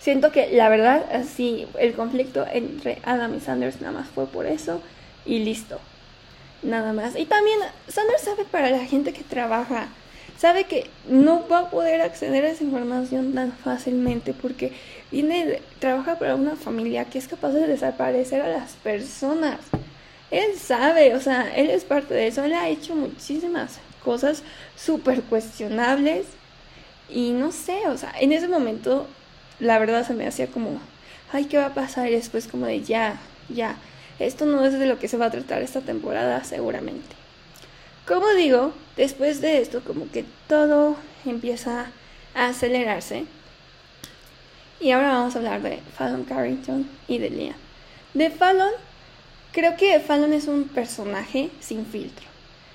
Siento 0.00 0.32
que 0.32 0.50
la 0.52 0.68
verdad, 0.68 1.04
así, 1.12 1.68
el 1.78 1.94
conflicto 1.94 2.44
entre 2.50 2.98
Adam 3.04 3.36
y 3.36 3.40
Sanders 3.40 3.80
nada 3.80 3.92
más 3.92 4.08
fue 4.08 4.26
por 4.26 4.46
eso 4.46 4.82
y 5.24 5.38
listo. 5.40 5.78
Nada 6.62 6.92
más. 6.92 7.16
Y 7.16 7.26
también 7.26 7.58
Sanders 7.88 8.22
sabe 8.22 8.44
para 8.44 8.70
la 8.70 8.84
gente 8.84 9.12
que 9.12 9.22
trabaja, 9.22 9.88
sabe 10.38 10.64
que 10.64 10.88
no 11.08 11.46
va 11.46 11.60
a 11.60 11.70
poder 11.70 12.00
acceder 12.00 12.44
a 12.44 12.50
esa 12.50 12.64
información 12.64 13.32
tan 13.32 13.52
fácilmente 13.52 14.32
porque 14.32 14.72
viene, 15.12 15.60
trabaja 15.78 16.18
para 16.18 16.34
una 16.34 16.56
familia 16.56 17.04
que 17.04 17.18
es 17.18 17.28
capaz 17.28 17.50
de 17.50 17.68
desaparecer 17.68 18.42
a 18.42 18.48
las 18.48 18.72
personas. 18.72 19.58
Él 20.32 20.58
sabe, 20.58 21.14
o 21.14 21.20
sea, 21.20 21.54
él 21.54 21.70
es 21.70 21.84
parte 21.84 22.14
de 22.14 22.26
eso, 22.26 22.42
él 22.42 22.54
ha 22.54 22.68
hecho 22.68 22.96
muchísimas 22.96 23.78
cosas 24.02 24.42
súper 24.76 25.22
cuestionables 25.22 26.26
y 27.08 27.30
no 27.30 27.52
sé, 27.52 27.86
o 27.88 27.96
sea, 27.98 28.12
en 28.18 28.32
ese 28.32 28.48
momento 28.48 29.06
la 29.60 29.78
verdad 29.78 30.06
se 30.06 30.14
me 30.14 30.26
hacía 30.26 30.46
como, 30.46 30.80
ay, 31.32 31.44
¿qué 31.44 31.58
va 31.58 31.66
a 31.66 31.74
pasar? 31.74 32.08
Y 32.08 32.12
después 32.12 32.48
como 32.48 32.66
de, 32.66 32.82
ya, 32.82 33.20
ya. 33.48 33.76
esto 34.18 34.46
no 34.46 34.64
es 34.64 34.78
de 34.78 34.86
lo 34.86 34.98
que 34.98 35.06
se 35.06 35.18
va 35.18 35.26
a 35.26 35.30
tratar 35.30 35.62
esta 35.62 35.82
temporada 35.82 36.42
seguramente. 36.44 37.14
Como 38.06 38.28
digo, 38.30 38.72
después 38.96 39.40
de 39.42 39.60
esto 39.60 39.82
como 39.84 40.10
que 40.10 40.24
todo 40.48 40.96
empieza 41.24 41.86
a 42.34 42.46
acelerarse. 42.46 43.26
Y 44.80 44.90
ahora 44.90 45.12
vamos 45.12 45.36
a 45.36 45.38
hablar 45.38 45.62
de 45.62 45.78
Fallon 45.96 46.24
Carrington 46.24 46.88
y 47.06 47.18
de 47.18 47.30
Liam. 47.30 47.54
De 48.14 48.30
Fallon, 48.30 48.72
creo 49.52 49.76
que 49.76 50.00
Fallon 50.00 50.32
es 50.32 50.46
un 50.48 50.64
personaje 50.64 51.50
sin 51.60 51.86
filtro. 51.86 52.26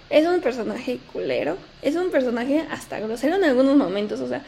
Es 0.09 0.25
un 0.25 0.39
personaje 0.39 0.99
culero, 1.11 1.57
es 1.81 1.95
un 1.95 2.11
personaje 2.11 2.65
hasta 2.71 2.99
grosero 2.99 3.35
en 3.35 3.43
algunos 3.43 3.75
momentos, 3.75 4.21
o 4.21 4.27
sea, 4.29 4.41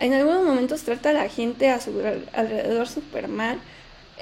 en 0.00 0.12
algunos 0.12 0.44
momentos 0.44 0.82
trata 0.82 1.10
a 1.10 1.14
la 1.14 1.28
gente 1.28 1.70
a 1.70 1.80
su 1.80 1.90
alrededor 2.32 2.88
súper 2.88 3.28
mal. 3.28 3.58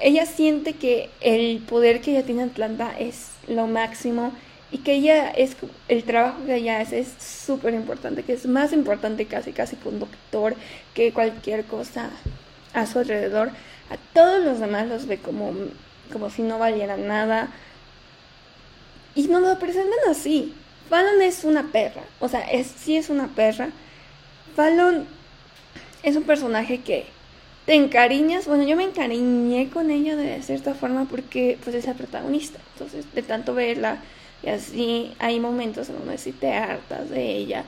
Ella 0.01 0.25
siente 0.25 0.73
que 0.73 1.09
el 1.21 1.59
poder 1.59 2.01
que 2.01 2.11
ella 2.11 2.25
tiene 2.25 2.43
en 2.43 2.49
Atlanta 2.49 2.95
es 2.97 3.29
lo 3.47 3.67
máximo 3.67 4.33
y 4.71 4.79
que 4.79 4.93
ella 4.93 5.29
es 5.29 5.55
el 5.87 6.03
trabajo 6.03 6.45
que 6.47 6.55
ella 6.55 6.79
hace 6.79 6.99
es 6.99 7.13
súper 7.19 7.75
importante, 7.75 8.23
que 8.23 8.33
es 8.33 8.47
más 8.47 8.73
importante 8.73 9.25
casi 9.27 9.51
casi 9.51 9.75
que 9.75 9.89
un 9.89 9.99
doctor, 9.99 10.55
que 10.95 11.13
cualquier 11.13 11.65
cosa 11.65 12.09
a 12.73 12.87
su 12.87 12.99
alrededor. 12.99 13.49
A 13.91 13.97
todos 14.13 14.43
los 14.43 14.59
demás 14.59 14.87
los 14.87 15.05
ve 15.05 15.17
como, 15.19 15.53
como 16.11 16.29
si 16.29 16.41
no 16.41 16.59
valieran 16.59 17.07
nada. 17.07 17.49
Y 19.15 19.27
no 19.27 19.39
lo 19.39 19.57
presentan 19.59 19.99
así. 20.09 20.53
Fallon 20.89 21.21
es 21.21 21.43
una 21.43 21.71
perra, 21.71 22.03
o 22.19 22.27
sea, 22.27 22.41
es, 22.41 22.67
sí 22.67 22.97
es 22.97 23.09
una 23.09 23.27
perra. 23.27 23.69
Fallon 24.55 25.07
es 26.03 26.15
un 26.15 26.23
personaje 26.23 26.81
que 26.81 27.05
te 27.65 27.75
encariñas, 27.75 28.45
bueno, 28.47 28.63
yo 28.63 28.75
me 28.75 28.83
encariñé 28.83 29.69
con 29.69 29.89
ella 29.89 30.15
de 30.15 30.41
cierta 30.43 30.73
forma 30.73 31.05
porque 31.05 31.57
pues 31.63 31.75
es 31.75 31.85
la 31.85 31.93
protagonista, 31.93 32.59
entonces 32.73 33.05
de 33.13 33.23
tanto 33.23 33.53
verla 33.53 33.99
y 34.43 34.49
así 34.49 35.13
hay 35.19 35.39
momentos 35.39 35.87
en 35.89 35.99
donde 35.99 36.17
sí 36.17 36.33
te 36.33 36.51
hartas 36.53 37.09
de 37.09 37.37
ella. 37.37 37.63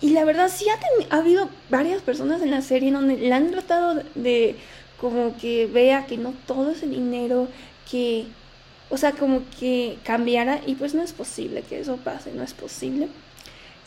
Y 0.00 0.10
la 0.10 0.24
verdad 0.24 0.50
sí 0.52 0.66
ha, 0.68 1.14
ha 1.14 1.18
habido 1.20 1.48
varias 1.70 2.02
personas 2.02 2.42
en 2.42 2.50
la 2.50 2.60
serie 2.60 2.88
en 2.88 2.94
donde 2.94 3.16
la 3.18 3.36
han 3.36 3.52
tratado 3.52 4.02
de 4.16 4.56
como 5.02 5.36
que 5.36 5.66
vea 5.66 6.06
que 6.06 6.16
no 6.16 6.32
todo 6.46 6.70
es 6.70 6.84
el 6.84 6.90
dinero, 6.90 7.48
que, 7.90 8.24
o 8.88 8.96
sea, 8.96 9.10
como 9.10 9.42
que 9.58 9.98
cambiara 10.04 10.60
y 10.64 10.76
pues 10.76 10.94
no 10.94 11.02
es 11.02 11.12
posible 11.12 11.62
que 11.62 11.80
eso 11.80 11.96
pase, 11.96 12.30
no 12.32 12.44
es 12.44 12.54
posible. 12.54 13.08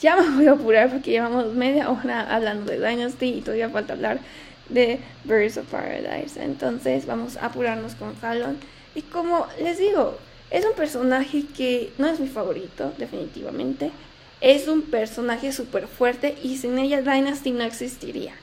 Ya 0.02 0.18
me 0.18 0.36
voy 0.36 0.48
a 0.48 0.52
apurar 0.52 0.92
porque 0.92 1.12
llevamos 1.12 1.54
media 1.54 1.90
hora 1.90 2.36
hablando 2.36 2.70
de 2.70 2.86
Dynasty 2.86 3.28
y 3.28 3.42
todavía 3.42 3.70
falta 3.70 3.94
hablar 3.94 4.20
de 4.68 5.00
Birds 5.24 5.56
of 5.56 5.68
Paradise. 5.68 6.44
Entonces 6.44 7.06
vamos 7.06 7.38
a 7.38 7.46
apurarnos 7.46 7.96
con 7.96 8.14
Fallon. 8.18 8.58
Y 8.94 9.02
como 9.02 9.48
les 9.62 9.78
digo, 9.78 10.18
es 10.52 10.66
un 10.66 10.74
personaje 10.74 11.46
que 11.56 11.94
no 11.98 12.08
es 12.08 12.20
mi 12.20 12.28
favorito, 12.28 12.92
definitivamente. 12.98 13.92
Es 14.42 14.68
un 14.68 14.82
personaje 14.82 15.54
súper 15.54 15.88
fuerte 15.88 16.36
y 16.44 16.58
sin 16.58 16.78
ella 16.78 17.02
Dynasty 17.02 17.52
no 17.52 17.64
existiría. 17.64 18.34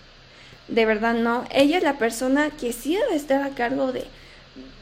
De 0.68 0.86
verdad 0.86 1.14
no. 1.14 1.44
Ella 1.50 1.78
es 1.78 1.84
la 1.84 1.98
persona 1.98 2.50
que 2.50 2.72
sí 2.72 2.96
debe 2.96 3.16
estar 3.16 3.42
a 3.42 3.50
cargo 3.50 3.92
de, 3.92 4.04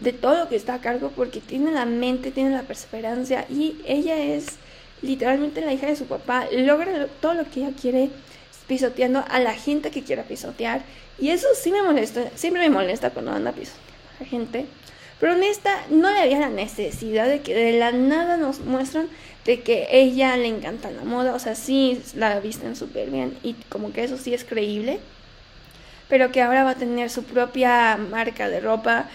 de 0.00 0.12
todo 0.12 0.38
lo 0.38 0.48
que 0.48 0.56
está 0.56 0.74
a 0.74 0.80
cargo 0.80 1.12
porque 1.14 1.40
tiene 1.40 1.72
la 1.72 1.84
mente, 1.84 2.30
tiene 2.30 2.50
la 2.50 2.62
perseverancia 2.62 3.46
y 3.48 3.76
ella 3.86 4.16
es 4.18 4.58
literalmente 5.02 5.60
la 5.62 5.72
hija 5.72 5.86
de 5.86 5.96
su 5.96 6.06
papá, 6.06 6.46
logra 6.52 7.06
todo 7.20 7.34
lo 7.34 7.44
que 7.50 7.60
ella 7.60 7.72
quiere 7.80 8.10
pisoteando 8.66 9.24
a 9.28 9.40
la 9.40 9.54
gente 9.54 9.90
que 9.90 10.02
quiera 10.02 10.22
pisotear. 10.22 10.82
Y 11.18 11.30
eso 11.30 11.48
sí 11.54 11.72
me 11.72 11.82
molesta, 11.82 12.30
siempre 12.34 12.62
me 12.62 12.74
molesta 12.74 13.10
cuando 13.10 13.32
anda 13.32 13.52
pisoteando 13.52 13.92
a 14.16 14.22
la 14.22 14.26
gente. 14.26 14.66
Pero 15.18 15.34
en 15.34 15.42
esta 15.42 15.84
no 15.90 16.10
le 16.10 16.20
había 16.20 16.40
la 16.40 16.48
necesidad 16.48 17.28
de 17.28 17.40
que 17.40 17.54
de 17.54 17.72
la 17.78 17.92
nada 17.92 18.38
nos 18.38 18.60
muestran 18.60 19.08
de 19.44 19.60
que 19.60 19.88
ella 19.90 20.36
le 20.36 20.46
encanta 20.46 20.90
la 20.90 21.04
moda. 21.04 21.34
O 21.34 21.38
sea, 21.38 21.54
sí 21.54 22.00
la 22.14 22.40
visten 22.40 22.74
súper 22.74 23.10
bien 23.10 23.36
y 23.42 23.54
como 23.68 23.92
que 23.92 24.04
eso 24.04 24.16
sí 24.16 24.32
es 24.32 24.44
creíble. 24.44 24.98
Pero 26.10 26.30
que 26.30 26.42
ahora 26.42 26.64
va 26.64 26.70
a 26.70 26.74
tener 26.74 27.08
su 27.08 27.24
propia 27.24 27.96
marca 27.96 28.50
de 28.50 28.60
ropa 28.60 29.06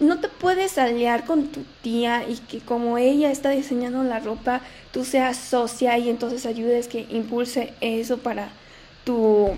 no 0.00 0.18
te 0.18 0.28
puedes 0.28 0.78
aliar 0.78 1.24
con 1.24 1.48
tu 1.48 1.62
tía 1.82 2.24
y 2.26 2.38
que 2.38 2.60
como 2.60 2.98
ella 2.98 3.30
está 3.30 3.50
diseñando 3.50 4.02
la 4.02 4.18
ropa, 4.18 4.62
tú 4.92 5.04
seas 5.04 5.36
socia 5.36 5.96
y 5.98 6.08
entonces 6.08 6.46
ayudes 6.46 6.88
que 6.88 7.06
impulse 7.10 7.74
eso 7.80 8.18
para 8.18 8.48
tu 9.04 9.50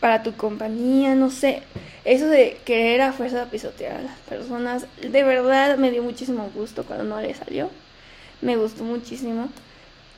para 0.00 0.22
tu 0.22 0.32
compañía, 0.34 1.16
no 1.16 1.30
sé. 1.30 1.62
Eso 2.04 2.28
de 2.28 2.60
querer 2.64 3.02
a 3.02 3.12
fuerza 3.12 3.50
pisotear 3.50 3.96
a 3.96 4.02
las 4.02 4.16
personas, 4.20 4.86
de 5.02 5.24
verdad 5.24 5.76
me 5.76 5.90
dio 5.90 6.04
muchísimo 6.04 6.48
gusto 6.54 6.84
cuando 6.84 7.04
no 7.04 7.20
le 7.20 7.34
salió. 7.34 7.68
Me 8.40 8.56
gustó 8.56 8.84
muchísimo. 8.84 9.48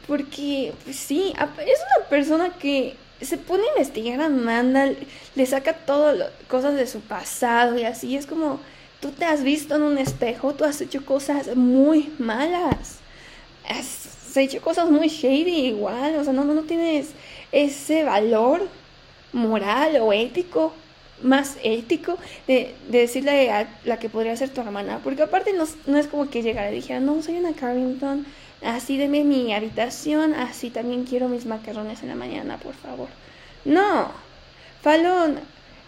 Porque, 0.06 0.74
pues 0.84 0.96
sí, 0.96 1.32
es 1.34 1.80
una 1.96 2.06
persona 2.10 2.50
que 2.58 2.96
se 3.20 3.37
pone 3.37 3.64
a 3.64 3.78
investigar 3.78 4.20
a 4.20 4.26
Amanda, 4.26 4.90
le 5.35 5.46
saca 5.46 5.72
todas 5.72 6.30
cosas 6.48 6.74
de 6.74 6.87
su 6.87 7.00
pasado 7.00 7.78
y 7.78 7.85
así. 7.85 8.16
Es 8.16 8.26
como, 8.26 8.61
Tú 9.00 9.12
te 9.12 9.24
has 9.24 9.42
visto 9.42 9.74
en 9.76 9.83
un 9.83 9.96
espejo, 9.96 10.52
tú 10.52 10.64
has 10.64 10.80
hecho 10.83 11.04
cosas 11.06 11.56
muy 11.56 12.12
malas. 12.18 12.98
Has 13.66 14.37
hecho 14.37 14.61
cosas 14.61 14.90
muy 14.90 15.09
shady 15.09 15.66
igual, 15.68 16.16
o 16.16 16.24
sea, 16.24 16.35
no, 16.35 16.44
no 16.44 16.62
tienes 16.62 17.11
ese 17.50 18.04
valor 18.04 18.68
moral 19.33 19.96
o 20.02 20.12
ético, 20.12 20.74
más 21.22 21.56
ético, 21.62 22.18
de, 22.46 22.74
decirle 22.88 23.50
a 23.50 23.68
la 23.85 23.98
que 23.98 24.11
podría 24.11 24.37
ser 24.37 24.50
tu 24.50 24.61
hermana. 24.61 25.00
Porque 25.02 25.22
aparte 25.22 25.54
no, 25.54 25.64
no 25.87 25.96
es 25.96 26.06
como 26.06 26.28
que 26.28 26.42
llegara 26.42 26.70
y 26.70 26.76
dijera, 26.76 27.00
no, 27.00 27.22
soy 27.22 27.38
una 27.38 27.54
Carrington, 27.54 28.26
así 28.62 28.96
deme 28.96 29.25
mi 29.25 29.53
habitación, 29.53 30.35
así 30.35 30.70
también 30.70 31.05
quiero 31.05 31.29
mis 31.29 31.46
macarrones 31.46 32.03
en 32.03 32.09
la 32.09 32.14
mañana, 32.14 32.59
por 32.59 32.75
favor. 32.75 33.09
No, 33.64 34.11
Fallon 34.83 35.38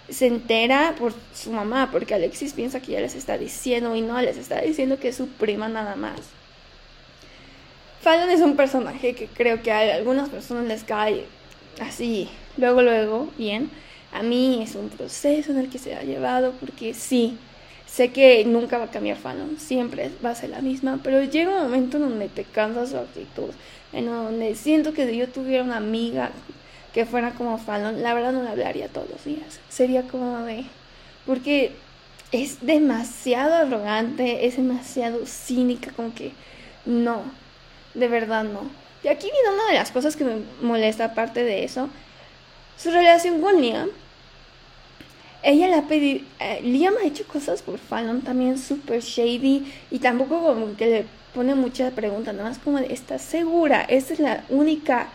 se 0.08 0.26
entera 0.26 0.94
por 0.98 1.14
su 1.34 1.52
mamá, 1.52 1.90
porque 1.90 2.14
Alexis 2.14 2.52
piensa 2.52 2.80
que 2.80 2.92
ya 2.92 3.00
les 3.00 3.14
está 3.14 3.38
diciendo 3.38 3.94
y 3.96 4.02
no, 4.02 4.20
les 4.20 4.36
está 4.36 4.60
diciendo 4.60 4.98
que 4.98 5.08
es 5.08 5.16
su 5.16 5.28
prima 5.28 5.68
nada 5.68 5.96
más. 5.96 6.20
Fallon 8.02 8.30
es 8.30 8.40
un 8.40 8.56
personaje 8.56 9.14
que 9.14 9.26
creo 9.28 9.62
que 9.62 9.70
a 9.70 9.94
algunas 9.94 10.28
personas 10.28 10.66
les 10.66 10.82
cae 10.84 11.24
así, 11.80 12.28
luego, 12.56 12.82
luego, 12.82 13.30
bien. 13.38 13.70
A 14.12 14.22
mí 14.22 14.60
es 14.62 14.74
un 14.74 14.90
proceso 14.90 15.52
en 15.52 15.58
el 15.58 15.70
que 15.70 15.78
se 15.78 15.94
ha 15.94 16.02
llevado, 16.02 16.52
porque 16.60 16.92
sí, 16.92 17.38
sé 17.92 18.10
que 18.10 18.44
nunca 18.46 18.78
va 18.78 18.84
a 18.84 18.90
cambiar 18.90 19.18
Fallon, 19.18 19.58
siempre 19.58 20.10
va 20.24 20.30
a 20.30 20.34
ser 20.34 20.48
la 20.48 20.62
misma, 20.62 21.00
pero 21.04 21.22
llega 21.24 21.50
un 21.50 21.62
momento 21.64 21.98
en 21.98 22.04
donde 22.04 22.28
te 22.28 22.44
cansa 22.44 22.86
su 22.86 22.96
actitud, 22.96 23.50
en 23.92 24.06
donde 24.06 24.54
siento 24.54 24.94
que 24.94 25.06
si 25.06 25.18
yo 25.18 25.28
tuviera 25.28 25.62
una 25.62 25.76
amiga 25.76 26.30
que 26.94 27.04
fuera 27.04 27.32
como 27.32 27.58
Fallon, 27.58 28.02
la 28.02 28.14
verdad 28.14 28.32
no 28.32 28.42
le 28.42 28.48
hablaría 28.48 28.88
todos 28.88 29.10
los 29.10 29.24
días. 29.24 29.60
Sería 29.68 30.02
como 30.02 30.38
de... 30.44 30.64
Porque 31.26 31.72
es 32.32 32.64
demasiado 32.64 33.54
arrogante, 33.54 34.46
es 34.46 34.56
demasiado 34.56 35.26
cínica, 35.26 35.92
como 35.94 36.14
que 36.14 36.32
no, 36.86 37.22
de 37.92 38.08
verdad 38.08 38.44
no. 38.44 38.62
Y 39.04 39.08
aquí 39.08 39.26
viene 39.30 39.54
una 39.54 39.66
de 39.68 39.74
las 39.74 39.90
cosas 39.90 40.16
que 40.16 40.24
me 40.24 40.36
molesta 40.62 41.06
aparte 41.06 41.44
de 41.44 41.64
eso, 41.64 41.90
su 42.78 42.90
relación 42.90 43.42
con 43.42 43.60
Liam. 43.60 43.90
Ella 45.42 45.68
le 45.68 45.74
ha 45.74 45.82
pedido, 45.82 46.24
eh, 46.40 46.60
Liam 46.62 46.94
ha 47.02 47.06
hecho 47.06 47.24
cosas 47.26 47.62
por 47.62 47.78
Fallon 47.78 48.22
también 48.22 48.58
súper 48.58 49.00
shady 49.00 49.72
y 49.90 49.98
tampoco 49.98 50.42
como 50.42 50.76
que 50.76 50.86
le 50.86 51.04
pone 51.34 51.54
muchas 51.54 51.92
preguntas, 51.92 52.34
nada 52.34 52.50
más 52.50 52.58
como 52.58 52.78
¿estás 52.78 53.22
segura? 53.22 53.82
Esta 53.82 54.12
es 54.12 54.20
la 54.20 54.44
única 54.50 55.08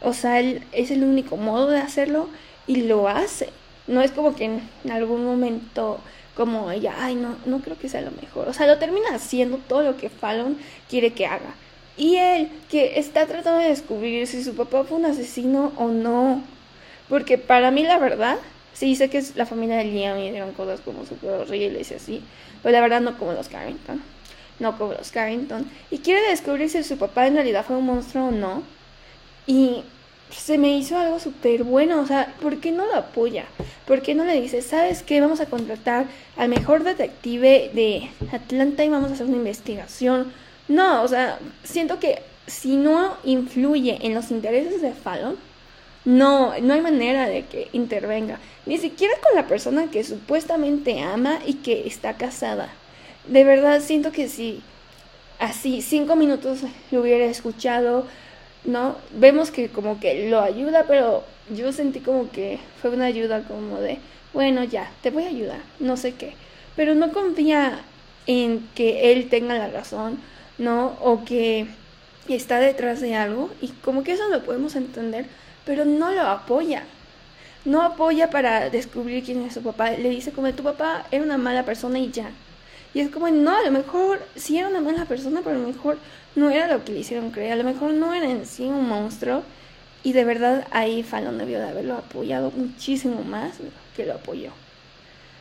o 0.00 0.12
sea, 0.12 0.40
es 0.40 0.90
el 0.90 1.02
único 1.02 1.36
modo 1.36 1.68
de 1.68 1.80
hacerlo 1.80 2.28
y 2.66 2.82
lo 2.82 3.08
hace. 3.08 3.50
No 3.86 4.02
es 4.02 4.12
como 4.12 4.34
que 4.34 4.44
en 4.44 4.90
algún 4.90 5.24
momento 5.24 5.98
como 6.36 6.70
ella, 6.70 6.94
ay, 6.98 7.16
no, 7.16 7.36
no 7.46 7.60
creo 7.60 7.78
que 7.78 7.88
sea 7.88 8.00
lo 8.00 8.12
mejor. 8.12 8.48
O 8.48 8.52
sea, 8.52 8.66
lo 8.66 8.78
termina 8.78 9.14
haciendo 9.14 9.56
todo 9.56 9.82
lo 9.82 9.96
que 9.96 10.08
Fallon 10.08 10.56
quiere 10.88 11.12
que 11.12 11.26
haga. 11.26 11.54
Y 11.96 12.16
él, 12.16 12.48
que 12.70 13.00
está 13.00 13.26
tratando 13.26 13.58
de 13.60 13.70
descubrir 13.70 14.26
si 14.28 14.44
su 14.44 14.54
papá 14.54 14.84
fue 14.84 14.98
un 14.98 15.06
asesino 15.06 15.72
o 15.76 15.88
no. 15.88 16.42
Porque 17.08 17.38
para 17.38 17.72
mí, 17.72 17.82
la 17.82 17.98
verdad, 17.98 18.38
sí 18.78 18.94
sé 18.94 19.10
que 19.10 19.18
es 19.18 19.34
la 19.34 19.44
familia 19.44 19.76
de 19.76 19.84
Liam 19.84 20.18
y 20.18 20.28
eran 20.28 20.52
cosas 20.52 20.80
como 20.80 21.04
súper 21.04 21.30
horribles 21.30 21.90
y 21.90 21.94
así. 21.94 22.22
Pero 22.62 22.72
la 22.72 22.80
verdad, 22.80 23.00
no 23.00 23.18
como 23.18 23.32
los 23.32 23.48
Carrington. 23.48 24.00
No 24.60 24.78
como 24.78 24.92
los 24.92 25.10
Carrington. 25.10 25.68
Y 25.90 25.98
quiere 25.98 26.20
descubrir 26.30 26.70
si 26.70 26.84
su 26.84 26.96
papá 26.96 27.26
en 27.26 27.34
realidad 27.34 27.64
fue 27.66 27.76
un 27.76 27.86
monstruo 27.86 28.28
o 28.28 28.30
no. 28.30 28.62
Y 29.46 29.82
se 30.30 30.58
me 30.58 30.76
hizo 30.76 30.96
algo 30.96 31.18
súper 31.18 31.64
bueno, 31.64 32.00
o 32.00 32.06
sea, 32.06 32.34
¿por 32.40 32.58
qué 32.58 32.70
no 32.70 32.86
lo 32.86 32.94
apoya? 32.94 33.46
¿Por 33.86 34.02
qué 34.02 34.14
no 34.14 34.24
le 34.24 34.40
dice, 34.40 34.62
sabes 34.62 35.02
qué, 35.02 35.20
vamos 35.20 35.40
a 35.40 35.46
contratar 35.46 36.06
al 36.36 36.48
mejor 36.48 36.84
detective 36.84 37.70
de 37.74 38.10
Atlanta 38.30 38.84
y 38.84 38.90
vamos 38.90 39.10
a 39.10 39.14
hacer 39.14 39.26
una 39.26 39.38
investigación? 39.38 40.32
No, 40.68 41.02
o 41.02 41.08
sea, 41.08 41.38
siento 41.64 41.98
que 41.98 42.22
si 42.46 42.76
no 42.76 43.16
influye 43.24 43.98
en 44.02 44.14
los 44.14 44.30
intereses 44.30 44.82
de 44.82 44.92
Fallon, 44.92 45.36
no, 46.08 46.58
no 46.62 46.72
hay 46.72 46.80
manera 46.80 47.28
de 47.28 47.44
que 47.44 47.68
intervenga, 47.74 48.38
ni 48.64 48.78
siquiera 48.78 49.12
con 49.20 49.34
la 49.34 49.46
persona 49.46 49.90
que 49.90 50.02
supuestamente 50.04 51.02
ama 51.02 51.38
y 51.44 51.54
que 51.54 51.86
está 51.86 52.14
casada. 52.14 52.70
de 53.26 53.44
verdad 53.44 53.82
siento 53.82 54.10
que 54.10 54.26
si 54.26 54.62
así 55.38 55.82
cinco 55.82 56.16
minutos 56.16 56.60
lo 56.90 57.02
hubiera 57.02 57.26
escuchado, 57.26 58.06
¿no? 58.64 58.96
Vemos 59.12 59.50
que 59.50 59.68
como 59.68 60.00
que 60.00 60.30
lo 60.30 60.40
ayuda, 60.40 60.86
pero 60.88 61.24
yo 61.54 61.72
sentí 61.72 62.00
como 62.00 62.30
que 62.30 62.58
fue 62.80 62.88
una 62.88 63.04
ayuda 63.04 63.42
como 63.42 63.78
de, 63.78 63.98
bueno, 64.32 64.64
ya, 64.64 64.90
te 65.02 65.10
voy 65.10 65.24
a 65.24 65.28
ayudar, 65.28 65.60
no 65.78 65.98
sé 65.98 66.14
qué. 66.14 66.32
Pero 66.74 66.94
no 66.94 67.12
confía 67.12 67.82
en 68.26 68.66
que 68.74 69.12
él 69.12 69.28
tenga 69.28 69.58
la 69.58 69.68
razón, 69.68 70.18
¿no? 70.56 70.96
O 71.02 71.26
que 71.26 71.66
está 72.30 72.60
detrás 72.60 73.02
de 73.02 73.14
algo 73.14 73.50
y 73.60 73.68
como 73.68 74.04
que 74.04 74.12
eso 74.12 74.26
lo 74.28 74.42
podemos 74.42 74.74
entender, 74.74 75.26
pero 75.68 75.84
no 75.84 76.10
lo 76.10 76.22
apoya. 76.22 76.82
No 77.66 77.82
apoya 77.82 78.30
para 78.30 78.70
descubrir 78.70 79.22
quién 79.22 79.42
es 79.42 79.52
su 79.52 79.62
papá. 79.62 79.90
Le 79.90 80.08
dice 80.08 80.32
como 80.32 80.50
tu 80.54 80.62
papá 80.62 81.04
era 81.10 81.22
una 81.22 81.36
mala 81.36 81.66
persona 81.66 81.98
y 81.98 82.10
ya. 82.10 82.30
Y 82.94 83.00
es 83.00 83.10
como, 83.10 83.28
no, 83.28 83.54
a 83.54 83.62
lo 83.62 83.70
mejor 83.70 84.18
sí 84.34 84.56
era 84.56 84.68
una 84.68 84.80
mala 84.80 85.04
persona, 85.04 85.42
pero 85.44 85.56
a 85.56 85.58
lo 85.58 85.66
mejor 85.66 85.98
no 86.36 86.48
era 86.48 86.68
lo 86.68 86.82
que 86.86 86.92
le 86.92 87.00
hicieron 87.00 87.30
creer. 87.32 87.52
A 87.52 87.56
lo 87.56 87.64
mejor 87.64 87.92
no 87.92 88.14
era 88.14 88.30
en 88.30 88.46
sí 88.46 88.64
un 88.64 88.88
monstruo. 88.88 89.42
Y 90.02 90.14
de 90.14 90.24
verdad 90.24 90.66
ahí 90.70 91.02
Fallon 91.02 91.36
debió 91.36 91.58
de 91.58 91.68
haberlo 91.68 91.96
apoyado 91.96 92.50
muchísimo 92.50 93.22
más 93.22 93.56
que 93.94 94.06
lo 94.06 94.14
apoyó. 94.14 94.52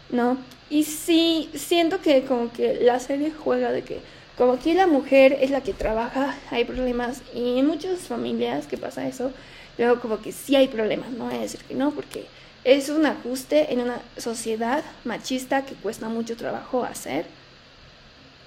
¿No? 0.10 0.38
Y 0.70 0.84
sí, 0.84 1.50
siento 1.56 2.02
que 2.02 2.26
como 2.26 2.52
que 2.52 2.82
la 2.82 3.00
serie 3.00 3.32
juega 3.32 3.72
de 3.72 3.84
que 3.84 4.02
como 4.38 4.54
aquí 4.54 4.74
la 4.74 4.88
mujer 4.88 5.38
es 5.40 5.52
la 5.52 5.62
que 5.62 5.72
trabaja, 5.72 6.36
hay 6.52 6.66
problemas 6.66 7.22
y 7.34 7.60
en 7.60 7.66
muchas 7.66 8.02
familias 8.02 8.68
que 8.68 8.78
pasa 8.78 9.08
eso, 9.08 9.32
luego 9.78 10.00
como 10.00 10.22
que 10.22 10.32
sí 10.32 10.56
hay 10.56 10.68
problemas, 10.68 11.12
no 11.12 11.26
voy 11.26 11.36
a 11.36 11.42
decir 11.42 11.62
que 11.62 11.76
no, 11.76 11.92
porque 11.92 12.26
es 12.64 12.90
un 12.90 13.06
ajuste 13.06 13.72
en 13.74 13.82
una 13.82 14.00
sociedad 14.18 14.84
machista 15.06 15.66
que 15.66 15.76
cuesta 15.76 16.10
mucho 16.10 16.36
trabajo 16.36 16.84
hacer. 16.84 17.26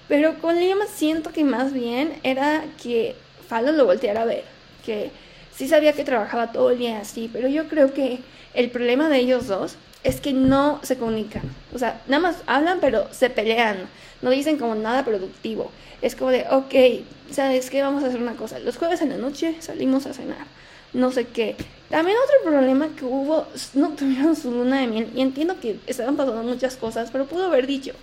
Pero 0.07 0.39
con 0.39 0.59
Liam 0.59 0.79
siento 0.93 1.31
que 1.31 1.43
más 1.43 1.73
bien 1.73 2.19
era 2.23 2.65
que 2.81 3.15
Fallon 3.47 3.77
lo 3.77 3.85
volteara 3.85 4.23
a 4.23 4.25
ver, 4.25 4.43
que 4.85 5.11
sí 5.55 5.67
sabía 5.67 5.93
que 5.93 6.03
trabajaba 6.03 6.51
todo 6.51 6.71
el 6.71 6.79
día 6.79 6.99
así, 6.99 7.29
pero 7.31 7.47
yo 7.47 7.67
creo 7.67 7.93
que 7.93 8.19
el 8.53 8.69
problema 8.69 9.09
de 9.09 9.17
ellos 9.17 9.47
dos 9.47 9.75
es 10.03 10.19
que 10.19 10.33
no 10.33 10.79
se 10.83 10.97
comunican. 10.97 11.43
O 11.73 11.79
sea, 11.79 12.01
nada 12.07 12.21
más 12.21 12.37
hablan, 12.47 12.79
pero 12.79 13.07
se 13.13 13.29
pelean. 13.29 13.77
No 14.21 14.29
dicen 14.29 14.57
como 14.57 14.75
nada 14.75 15.05
productivo. 15.05 15.71
Es 16.01 16.15
como 16.15 16.31
de, 16.31 16.45
ok, 16.49 17.05
¿sabes 17.31 17.69
qué? 17.69 17.81
Vamos 17.81 18.03
a 18.03 18.07
hacer 18.07 18.21
una 18.21 18.35
cosa. 18.35 18.59
Los 18.59 18.77
jueves 18.77 19.01
en 19.01 19.09
la 19.09 19.17
noche 19.17 19.55
salimos 19.59 20.05
a 20.05 20.13
cenar. 20.13 20.45
No 20.93 21.11
sé 21.11 21.27
qué. 21.27 21.55
También 21.89 22.17
otro 22.23 22.51
problema 22.51 22.89
que 22.95 23.05
hubo, 23.05 23.47
no 23.73 23.89
tuvieron 23.89 24.35
su 24.35 24.51
luna 24.51 24.81
de 24.81 24.87
miel. 24.87 25.09
Y 25.15 25.21
entiendo 25.21 25.59
que 25.59 25.79
estaban 25.87 26.15
pasando 26.15 26.43
muchas 26.43 26.77
cosas, 26.77 27.09
pero 27.11 27.25
pudo 27.25 27.45
haber 27.45 27.67
dicho, 27.67 27.93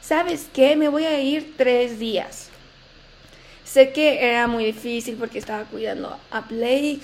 ¿sabes 0.00 0.48
qué? 0.52 0.76
Me 0.76 0.88
voy 0.88 1.04
a 1.04 1.20
ir 1.20 1.54
tres 1.56 1.98
días. 1.98 2.48
Sé 3.64 3.92
que 3.92 4.24
era 4.24 4.46
muy 4.46 4.64
difícil 4.64 5.16
porque 5.16 5.38
estaba 5.38 5.64
cuidando 5.64 6.16
a 6.30 6.40
Blake 6.42 7.00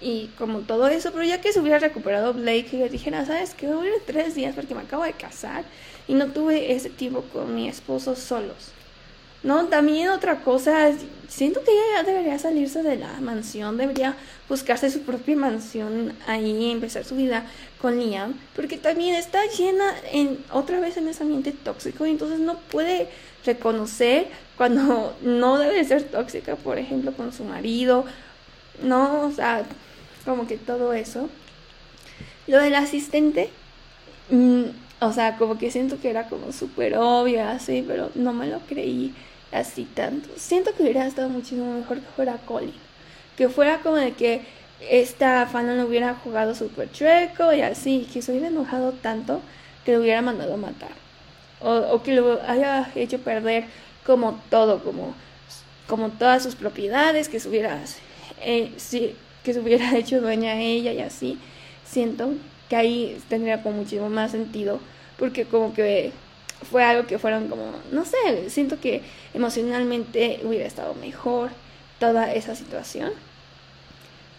y 0.00 0.28
como 0.38 0.60
todo 0.60 0.88
eso, 0.88 1.12
pero 1.12 1.24
ya 1.24 1.40
que 1.40 1.52
se 1.52 1.60
hubiera 1.60 1.78
recuperado 1.78 2.32
Blake 2.32 2.70
y 2.72 2.76
le 2.78 2.88
dijera, 2.88 3.26
¿sabes 3.26 3.54
qué? 3.54 3.66
Voy 3.66 3.86
a 3.86 3.96
ir 3.96 4.02
tres 4.06 4.34
días 4.34 4.54
porque 4.54 4.74
me 4.74 4.80
acabo 4.80 5.04
de 5.04 5.12
casar 5.12 5.64
y 6.08 6.14
no 6.14 6.28
tuve 6.28 6.72
ese 6.72 6.88
tiempo 6.88 7.22
con 7.32 7.54
mi 7.54 7.68
esposo 7.68 8.16
solos. 8.16 8.72
No, 9.42 9.66
también 9.66 10.10
otra 10.10 10.42
cosa, 10.42 10.92
siento 11.28 11.64
que 11.64 11.70
ella 11.70 11.82
ya 11.94 12.02
debería 12.02 12.38
salirse 12.38 12.82
de 12.82 12.96
la 12.96 13.20
mansión, 13.20 13.78
debería 13.78 14.14
buscarse 14.50 14.90
su 14.90 15.00
propia 15.00 15.34
mansión 15.34 16.12
ahí, 16.26 16.70
empezar 16.70 17.04
su 17.06 17.16
vida 17.16 17.46
con 17.80 17.98
Liam, 17.98 18.34
porque 18.54 18.76
también 18.76 19.14
está 19.14 19.40
llena 19.46 19.94
en 20.12 20.44
otra 20.52 20.78
vez 20.78 20.98
en 20.98 21.08
ese 21.08 21.22
ambiente 21.22 21.52
tóxico 21.52 22.04
y 22.04 22.10
entonces 22.10 22.38
no 22.38 22.58
puede 22.58 23.08
reconocer 23.46 24.28
cuando 24.58 25.16
no 25.22 25.58
debe 25.58 25.82
ser 25.84 26.02
tóxica, 26.02 26.56
por 26.56 26.78
ejemplo, 26.78 27.12
con 27.12 27.32
su 27.32 27.44
marido, 27.44 28.04
no, 28.82 29.22
o 29.22 29.32
sea, 29.32 29.64
como 30.26 30.46
que 30.46 30.58
todo 30.58 30.92
eso. 30.92 31.30
Lo 32.46 32.58
del 32.58 32.74
asistente, 32.74 33.48
mm, 34.28 34.64
o 35.00 35.12
sea, 35.14 35.38
como 35.38 35.56
que 35.56 35.70
siento 35.70 35.98
que 35.98 36.10
era 36.10 36.28
como 36.28 36.52
súper 36.52 36.98
obvio, 36.98 37.42
así, 37.48 37.82
pero 37.86 38.10
no 38.14 38.34
me 38.34 38.46
lo 38.46 38.58
creí 38.60 39.14
así 39.52 39.84
tanto. 39.84 40.28
Siento 40.36 40.74
que 40.74 40.82
hubiera 40.82 41.06
estado 41.06 41.28
muchísimo 41.28 41.74
mejor 41.74 42.00
que 42.00 42.08
fuera 42.14 42.38
Colin. 42.46 42.74
Que 43.36 43.48
fuera 43.48 43.78
como 43.78 43.96
de 43.96 44.12
que 44.12 44.42
esta 44.88 45.46
fan 45.46 45.76
no 45.76 45.84
hubiera 45.84 46.14
jugado 46.14 46.54
súper 46.54 46.90
chueco 46.90 47.52
y 47.52 47.60
así, 47.60 48.08
que 48.12 48.22
se 48.22 48.32
hubiera 48.32 48.48
enojado 48.48 48.92
tanto 48.92 49.40
que 49.84 49.92
lo 49.92 50.00
hubiera 50.00 50.22
mandado 50.22 50.54
a 50.54 50.56
matar. 50.56 50.92
O, 51.60 52.02
que 52.02 52.14
lo 52.14 52.40
haya 52.42 52.90
hecho 52.94 53.18
perder 53.18 53.64
como 54.06 54.40
todo, 54.48 54.82
como, 54.82 55.14
como 55.86 56.08
todas 56.08 56.42
sus 56.42 56.54
propiedades, 56.54 57.28
que 57.28 57.38
se 57.38 57.48
hubiera, 57.48 57.78
eh, 58.40 58.72
que 59.44 59.54
se 59.54 59.60
hubiera 59.60 59.94
hecho 59.96 60.20
dueña 60.20 60.52
a 60.52 60.60
ella 60.60 60.92
y 60.92 61.00
así. 61.00 61.38
Siento 61.84 62.32
que 62.68 62.76
ahí 62.76 63.20
tendría 63.28 63.62
como 63.62 63.78
muchísimo 63.78 64.08
más 64.08 64.30
sentido, 64.30 64.80
porque 65.18 65.44
como 65.44 65.74
que 65.74 66.12
fue 66.62 66.84
algo 66.84 67.06
que 67.06 67.18
fueron 67.18 67.48
como, 67.48 67.72
no 67.90 68.04
sé, 68.04 68.50
siento 68.50 68.80
que 68.80 69.02
emocionalmente 69.34 70.40
hubiera 70.44 70.66
estado 70.66 70.94
mejor 70.94 71.50
toda 71.98 72.32
esa 72.32 72.54
situación. 72.54 73.12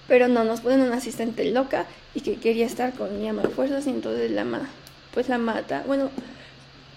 Pero 0.07 0.27
no, 0.27 0.43
nos 0.43 0.61
ponen 0.61 0.81
una 0.81 0.97
asistente 0.97 1.45
loca 1.51 1.85
y 2.13 2.21
que 2.21 2.35
quería 2.35 2.65
estar 2.65 2.93
con 2.93 3.19
mi 3.19 3.27
ama 3.27 3.43
de 3.43 3.49
fuerzas 3.49 3.87
y 3.87 3.91
entonces 3.91 4.31
la 4.31 4.45
pues 5.13 5.29
la 5.29 5.37
mata. 5.37 5.83
Bueno, 5.87 6.09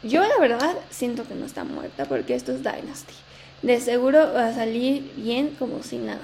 yo 0.02 0.22
la 0.22 0.38
verdad 0.38 0.76
siento 0.90 1.26
que 1.26 1.34
no 1.34 1.46
está 1.46 1.64
muerta 1.64 2.04
porque 2.06 2.34
esto 2.34 2.52
es 2.52 2.58
Dynasty. 2.58 3.14
De 3.62 3.80
seguro 3.80 4.32
va 4.34 4.48
a 4.48 4.54
salir 4.54 5.12
bien 5.16 5.50
como 5.58 5.82
si 5.82 5.98
nada. 5.98 6.20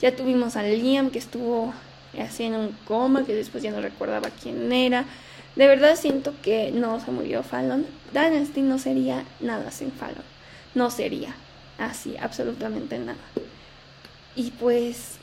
Ya 0.00 0.16
tuvimos 0.16 0.56
a 0.56 0.62
Liam 0.62 1.10
que 1.10 1.18
estuvo 1.18 1.72
así 2.18 2.44
en 2.44 2.54
un 2.54 2.76
coma, 2.84 3.24
que 3.24 3.34
después 3.34 3.62
ya 3.62 3.70
no 3.70 3.80
recordaba 3.80 4.30
quién 4.42 4.72
era. 4.72 5.04
De 5.56 5.66
verdad 5.66 5.96
siento 5.96 6.32
que 6.42 6.70
no 6.70 7.00
se 7.00 7.10
murió 7.10 7.42
Fallon. 7.42 7.86
Dynasty 8.12 8.62
no 8.62 8.78
sería 8.78 9.24
nada 9.40 9.70
sin 9.70 9.92
Fallon. 9.92 10.24
No 10.74 10.90
sería 10.90 11.34
así, 11.78 12.16
absolutamente 12.20 12.98
nada. 12.98 13.18
Y 14.36 14.52
pues 14.52 15.16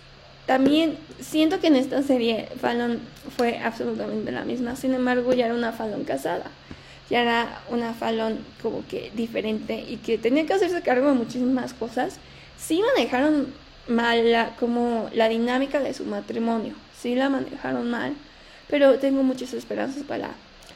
también 0.46 0.98
siento 1.20 1.60
que 1.60 1.68
en 1.68 1.76
esta 1.78 2.04
serie 2.04 2.50
Fallon 2.60 3.00
fue 3.36 3.60
absolutamente 3.60 4.32
la 4.32 4.44
misma. 4.44 4.76
Sin 4.76 4.94
embargo, 4.94 5.34
ya 5.34 5.46
era 5.46 5.56
una 5.56 5.72
Fallon 5.72 6.04
casada. 6.04 6.52
Ya 7.10 7.22
era 7.22 7.62
una 7.70 7.94
Fallon 7.94 8.38
como 8.62 8.86
que 8.86 9.12
diferente 9.16 9.86
y 9.88 9.98
que 9.98 10.18
tenía 10.18 10.46
que 10.46 10.54
hacerse 10.54 10.82
cargo 10.82 11.08
de 11.08 11.14
muchísimas 11.14 11.74
cosas. 11.74 12.18
Sí 12.58 12.82
manejaron 12.96 13.54
mal 13.88 14.30
la, 14.30 14.56
como 14.58 15.10
la 15.14 15.30
dinámica 15.30 15.80
de 15.80 15.94
su 15.94 16.04
matrimonio. 16.04 16.74
Sí 17.00 17.16
la 17.16 17.30
manejaron 17.30 17.90
mal 17.90 18.14
pero 18.70 19.00
tengo 19.00 19.24
muchas 19.24 19.54
esperanzas 19.54 20.04
para 20.04 20.32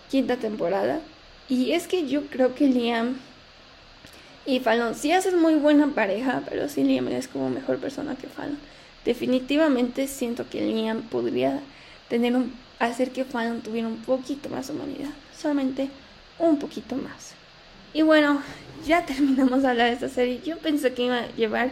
quinta 0.10 0.38
temporada. 0.38 1.00
Y 1.50 1.72
es 1.72 1.88
que 1.88 2.08
yo 2.08 2.28
creo 2.28 2.56
que 2.56 2.68
Liam 2.68 3.18
y 4.46 4.60
Fallon 4.60 4.96
sí 4.96 5.12
hacen 5.12 5.40
muy 5.40 5.56
buena 5.56 5.88
pareja, 5.88 6.44
pero 6.50 6.68
sí 6.70 6.84
Liam 6.84 7.08
es 7.10 7.28
como 7.28 7.50
mejor 7.50 7.78
persona 7.78 8.16
que 8.16 8.28
Fallon. 8.28 8.58
Definitivamente 9.06 10.08
siento 10.08 10.48
que 10.50 10.62
Liam 10.62 11.02
podría 11.04 11.60
tener 12.10 12.36
un, 12.36 12.54
hacer 12.80 13.12
que 13.12 13.26
Fallon 13.26 13.62
tuviera 13.62 13.88
un 13.88 13.98
poquito 13.98 14.50
más 14.50 14.70
humanidad, 14.70 15.10
solamente 15.38 15.90
un 16.40 16.58
poquito 16.58 16.96
más. 16.96 17.34
Y 17.94 18.02
bueno, 18.02 18.42
ya 18.86 19.06
terminamos 19.06 19.62
de 19.62 19.70
hablar 19.70 19.88
de 19.88 19.94
esta 19.94 20.10
serie. 20.10 20.42
Yo 20.44 20.58
pensé 20.58 20.94
que 20.94 21.04
iba 21.04 21.20
a 21.20 21.36
llevar 21.36 21.72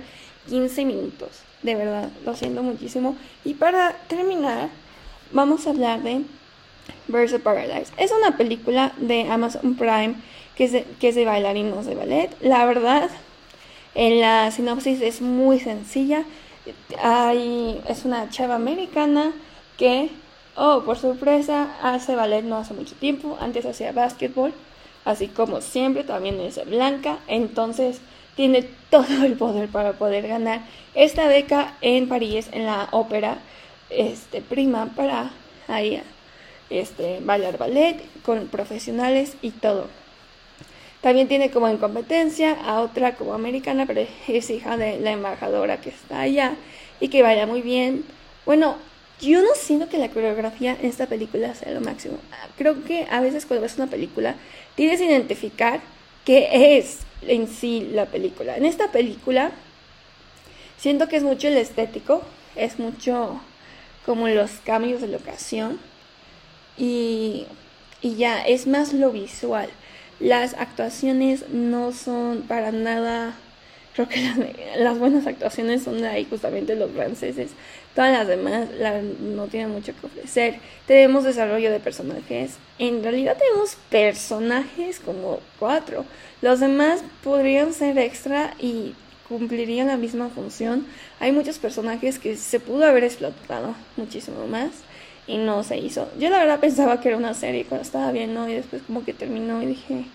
15 0.49 0.85
minutos, 0.85 1.29
de 1.63 1.75
verdad, 1.75 2.09
lo 2.25 2.35
siento 2.35 2.63
muchísimo. 2.63 3.15
Y 3.43 3.55
para 3.55 3.93
terminar, 4.07 4.69
vamos 5.31 5.67
a 5.67 5.71
hablar 5.71 6.01
de 6.01 6.23
Birds 7.07 7.33
of 7.33 7.41
Paradise. 7.41 7.91
Es 7.97 8.11
una 8.11 8.37
película 8.37 8.93
de 8.97 9.29
Amazon 9.29 9.75
Prime 9.75 10.15
que 10.55 10.65
es 10.65 10.71
de, 10.71 10.83
que 10.99 11.09
es 11.09 11.15
de 11.15 11.25
bailarinos 11.25 11.85
de 11.85 11.95
ballet. 11.95 12.29
La 12.41 12.65
verdad, 12.65 13.09
en 13.95 14.19
la 14.19 14.51
sinopsis 14.51 15.01
es 15.01 15.21
muy 15.21 15.59
sencilla. 15.59 16.23
Hay, 17.01 17.81
es 17.87 18.05
una 18.05 18.29
chava 18.29 18.55
americana 18.55 19.31
que, 19.77 20.09
oh, 20.55 20.81
por 20.81 20.97
sorpresa, 20.97 21.75
hace 21.81 22.15
ballet 22.15 22.43
no 22.43 22.57
hace 22.57 22.73
mucho 22.73 22.95
tiempo. 22.95 23.37
Antes 23.39 23.65
hacía 23.65 23.93
básquetbol, 23.93 24.53
así 25.05 25.27
como 25.27 25.61
siempre, 25.61 26.03
también 26.03 26.39
es 26.41 26.63
blanca. 26.65 27.19
Entonces 27.27 28.01
tiene 28.35 28.63
todo 28.89 29.23
el 29.23 29.33
poder 29.37 29.69
para 29.69 29.93
poder 29.93 30.27
ganar 30.27 30.61
esta 30.93 31.27
beca 31.27 31.75
en 31.79 32.09
París, 32.09 32.49
en 32.51 32.65
la 32.65 32.89
ópera 32.91 33.37
este, 33.89 34.41
prima 34.41 34.87
para 34.95 35.31
ahí 35.67 36.01
este, 36.69 37.19
bailar 37.21 37.57
ballet 37.57 37.97
con 38.23 38.47
profesionales 38.47 39.35
y 39.41 39.51
todo. 39.51 39.87
También 41.01 41.27
tiene 41.27 41.49
como 41.49 41.67
en 41.69 41.77
competencia 41.77 42.53
a 42.53 42.81
otra 42.81 43.15
como 43.15 43.33
americana, 43.33 43.85
pero 43.85 44.05
es 44.27 44.49
hija 44.49 44.75
de 44.77 44.99
la 44.99 45.11
embajadora 45.11 45.79
que 45.79 45.89
está 45.89 46.21
allá 46.21 46.55
y 46.99 47.07
que 47.07 47.23
baila 47.23 47.45
muy 47.45 47.61
bien. 47.61 48.03
Bueno, 48.45 48.75
yo 49.21 49.41
no 49.41 49.49
siento 49.55 49.87
que 49.87 49.97
la 49.97 50.09
coreografía 50.09 50.77
en 50.79 50.85
esta 50.85 51.07
película 51.07 51.55
sea 51.55 51.71
lo 51.71 51.81
máximo. 51.81 52.17
Creo 52.57 52.83
que 52.83 53.07
a 53.09 53.21
veces 53.21 53.45
cuando 53.45 53.61
ves 53.63 53.77
una 53.77 53.87
película 53.87 54.35
tienes 54.75 54.99
que 54.99 55.05
identificar 55.05 55.79
qué 56.25 56.77
es 56.77 56.99
en 57.21 57.47
sí 57.47 57.89
la 57.91 58.05
película. 58.05 58.57
En 58.57 58.65
esta 58.65 58.91
película 58.91 59.51
siento 60.77 61.07
que 61.07 61.15
es 61.15 61.23
mucho 61.23 61.47
el 61.47 61.57
estético, 61.57 62.21
es 62.55 62.77
mucho 62.77 63.41
como 64.09 64.27
los 64.27 64.49
cambios 64.65 65.01
de 65.01 65.07
locación 65.07 65.79
y, 66.75 67.45
y 68.01 68.15
ya, 68.15 68.41
es 68.41 68.65
más 68.65 68.91
lo 68.91 69.11
visual. 69.11 69.69
Las 70.19 70.55
actuaciones 70.55 71.47
no 71.49 71.91
son 71.91 72.41
para 72.47 72.71
nada 72.71 73.35
creo 73.93 74.09
que 74.09 74.19
las, 74.79 74.97
buenas 74.97 75.27
actuaciones 75.27 75.83
son 75.83 76.01
de 76.01 76.07
ahí 76.07 76.25
justamente 76.27 76.75
los 76.75 76.89
franceses. 76.89 77.51
Todas 77.93 78.11
las 78.11 78.27
demás 78.27 78.67
no 79.19 79.45
tienen 79.45 79.69
mucho 79.69 79.93
que 80.01 80.07
ofrecer. 80.07 80.55
Tenemos 80.87 81.23
desarrollo 81.23 81.69
de 81.69 81.79
personajes. 81.79 82.55
En 82.79 83.03
realidad 83.03 83.37
tenemos 83.37 83.77
personajes 83.91 84.99
como 84.99 85.39
cuatro. 85.59 86.03
Los 86.41 86.61
demás 86.61 87.03
podrían 87.23 87.73
ser 87.73 87.99
extra 87.99 88.55
y 88.57 88.95
cumplirían 89.29 89.87
la 89.87 89.95
misma 89.95 90.29
función. 90.29 90.85
Hay 91.19 91.31
muchos 91.31 91.59
personajes 91.59 92.19
que 92.19 92.35
se 92.35 92.59
pudo 92.59 92.85
haber 92.85 93.05
explotado 93.05 93.75
muchísimo 93.95 94.47
más 94.47 94.71
y 95.27 95.37
no 95.37 95.63
se 95.63 95.77
hizo. 95.77 96.09
Yo 96.19 96.29
la 96.29 96.39
verdad 96.39 96.59
pensaba 96.59 96.99
que 96.99 97.09
era 97.09 97.17
una 97.17 97.35
serie 97.35 97.63
cuando 97.63 97.83
estaba 97.83 98.11
viendo 98.11 98.49
y 98.49 98.55
después 98.55 98.81
como 98.81 99.05
que 99.05 99.13
terminó 99.13 99.61
y 99.61 99.67
dije, 99.67 100.05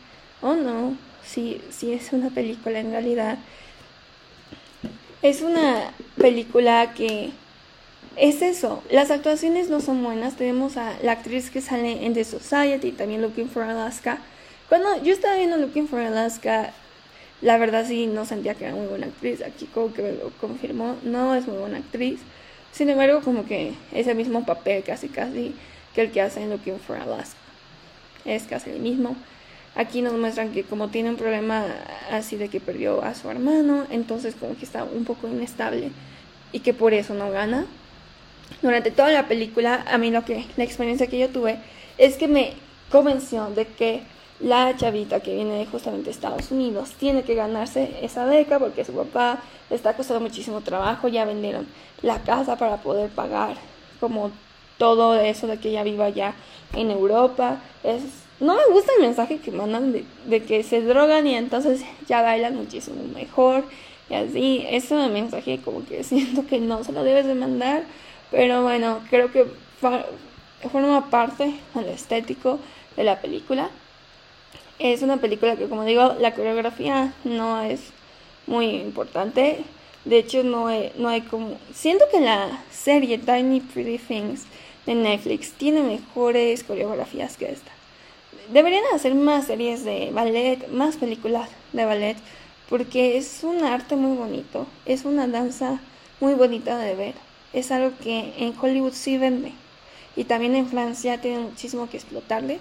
oh 0.43 0.55
no, 0.55 0.97
sí, 1.25 1.61
sí 1.71 1.93
es 1.93 2.13
una 2.13 2.31
película 2.31 2.81
en 2.81 2.91
realidad. 2.91 3.39
Es 5.23 5.41
una 5.41 5.93
película 6.19 6.93
que 6.95 7.31
es 8.17 8.43
eso, 8.43 8.83
las 8.91 9.11
actuaciones 9.11 9.71
no 9.71 9.81
son 9.81 10.03
buenas. 10.03 10.37
Tenemos 10.37 10.77
a 10.77 10.93
la 11.03 11.13
actriz 11.13 11.51
que 11.51 11.61
sale 11.61 12.05
en 12.05 12.15
The 12.15 12.25
Society, 12.25 12.93
también 12.93 13.23
Looking 13.23 13.49
for 13.49 13.63
Alaska. 13.63 14.19
Cuando 14.69 15.03
yo 15.03 15.13
estaba 15.13 15.37
viendo 15.37 15.57
Looking 15.57 15.89
for 15.89 16.01
Alaska, 16.01 16.73
la 17.45 17.59
verdad 17.59 17.87
sí 17.87 18.07
no 18.07 18.25
sentía 18.25 18.55
que 18.55 18.65
era 18.65 18.75
muy 18.75 18.87
buena 18.87 19.07
actriz. 19.07 19.43
Aquí 19.43 19.67
como 19.67 19.93
que 19.93 20.03
me 20.03 20.13
lo 20.13 20.31
confirmó, 20.41 20.97
no 21.03 21.35
es 21.35 21.47
muy 21.47 21.59
buena 21.59 21.77
actriz. 21.77 22.21
Sin 22.73 22.89
embargo, 22.89 23.21
como 23.21 23.45
que 23.45 23.75
ese 23.93 24.15
mismo 24.15 24.47
papel 24.47 24.83
casi 24.83 25.09
casi 25.09 25.55
que 25.95 26.01
el 26.01 26.11
que 26.11 26.23
hace 26.23 26.43
en 26.43 26.51
Looking 26.51 26.81
for 26.81 26.97
Alaska. 26.97 27.39
Es 28.25 28.45
casi 28.45 28.71
el 28.71 28.81
mismo. 28.81 29.15
Aquí 29.75 30.01
nos 30.01 30.15
muestran 30.15 30.53
que 30.53 30.63
como 30.63 30.89
tiene 30.89 31.11
un 31.11 31.17
problema 31.17 31.67
así 32.11 32.37
de 32.37 32.49
que 32.49 32.61
perdió 32.61 33.05
a 33.05 33.15
su 33.15 33.29
hermano, 33.29 33.85
entonces 33.91 34.35
como 34.35 34.57
que 34.57 34.65
está 34.65 34.85
un 34.85 35.05
poco 35.05 35.29
inestable 35.29 35.91
y 36.51 36.61
que 36.61 36.73
por 36.73 36.95
eso 36.95 37.13
no 37.13 37.31
gana. 37.31 37.67
Durante 38.63 38.91
toda 38.91 39.11
la 39.11 39.29
película, 39.29 39.85
a 39.87 39.99
mí 39.99 40.11
lo 40.11 40.25
que 40.25 40.47
la 40.57 40.65
experiencia 40.65 41.09
que 41.09 41.19
yo 41.19 41.29
tuve 41.29 41.59
es 41.99 42.17
que 42.17 42.27
me 42.27 42.55
convenció 42.91 43.51
de 43.51 43.67
que 43.67 44.03
la 44.41 44.77
chavita 44.77 45.21
que 45.21 45.35
viene 45.35 45.59
de 45.59 45.67
justamente 45.67 46.11
Estados 46.11 46.51
Unidos 46.51 46.93
tiene 46.99 47.23
que 47.23 47.35
ganarse 47.35 47.97
esa 48.03 48.25
beca 48.25 48.59
porque 48.59 48.85
su 48.85 48.93
papá 48.93 49.39
le 49.71 49.77
está 49.77 49.95
costando 49.95 50.21
muchísimo 50.21 50.61
trabajo, 50.61 51.09
ya 51.09 51.25
vendieron 51.25 51.67
la 52.03 52.21
casa 52.23 52.57
para 52.57 52.79
poder 52.79 53.11
pagar 53.11 53.57
como 54.01 54.31
todo 54.77 55.15
eso 55.15 55.47
de 55.47 55.59
que 55.59 55.71
ella 55.71 55.85
viva 55.85 56.09
ya 56.09 56.35
en 56.75 56.91
Europa. 56.91 57.59
Es 57.83 58.03
no 58.41 58.57
me 58.57 58.67
gusta 58.73 58.93
el 58.97 59.03
mensaje 59.03 59.39
que 59.39 59.51
mandan 59.53 59.93
de, 60.27 60.43
que 60.43 60.63
se 60.63 60.83
drogan 60.83 61.27
y 61.27 61.37
entonces 61.37 61.83
ya 62.09 62.21
bailan 62.23 62.57
muchísimo 62.57 63.03
mejor 63.15 63.65
y 64.11 64.15
así. 64.15 64.67
Ese 64.69 64.95
mensaje 65.09 65.61
como 65.65 65.85
que 65.87 66.05
siento 66.05 66.47
que 66.47 66.59
no 66.59 66.83
se 66.85 66.93
lo 66.93 67.05
debes 67.05 67.27
de 67.27 67.35
mandar, 67.35 67.85
pero 68.31 68.63
bueno, 68.63 69.01
creo 69.11 69.31
que 69.31 69.47
forma 70.71 71.11
parte 71.11 71.55
del 71.75 71.89
estético 71.89 72.59
de 72.97 73.05
la 73.05 73.21
película. 73.21 73.71
Es 74.79 75.03
una 75.03 75.19
película 75.19 75.57
que 75.57 75.69
como 75.69 75.85
digo, 75.85 76.15
la 76.21 76.35
coreografía 76.35 77.13
no 77.25 77.63
es 77.63 77.81
muy 78.47 78.67
importante. 78.71 79.65
De 80.05 80.19
hecho, 80.19 80.43
no 80.43 80.67
hay, 80.67 80.93
no 80.97 81.09
hay 81.09 81.23
como... 81.23 81.59
Siento 81.73 82.05
que 82.13 82.21
la 82.21 82.63
serie 82.71 83.19
Tiny 83.19 83.61
Pretty 83.61 83.99
Things 83.99 84.45
de 84.85 84.95
Netflix 84.95 85.53
tiene 85.53 85.83
mejores 85.83 86.63
coreografías 86.65 87.37
que 87.37 87.51
esta 87.51 87.71
deberían 88.53 88.85
hacer 88.95 89.15
más 89.15 89.47
series 89.47 89.85
de 89.85 90.11
ballet, 90.13 90.69
más 90.69 90.97
películas 90.97 91.49
de 91.73 91.85
ballet, 91.85 92.17
porque 92.69 93.17
es 93.17 93.43
un 93.43 93.65
arte 93.65 93.97
muy 93.97 94.17
bonito, 94.17 94.67
es 94.87 95.05
una 95.05 95.27
danza 95.27 95.81
muy 96.21 96.35
bonita 96.35 96.79
de 96.79 96.95
ver, 96.95 97.15
es 97.53 97.71
algo 97.71 97.97
que 98.03 98.33
en 98.39 98.55
Hollywood 98.61 98.93
sí 98.93 99.19
vende 99.19 99.53
y 100.17 100.25
también 100.25 100.55
en 100.57 100.69
Francia 100.69 101.21
tiene 101.21 101.39
muchísimo 101.39 101.89
que 101.89 101.97
explotarle. 101.97 102.59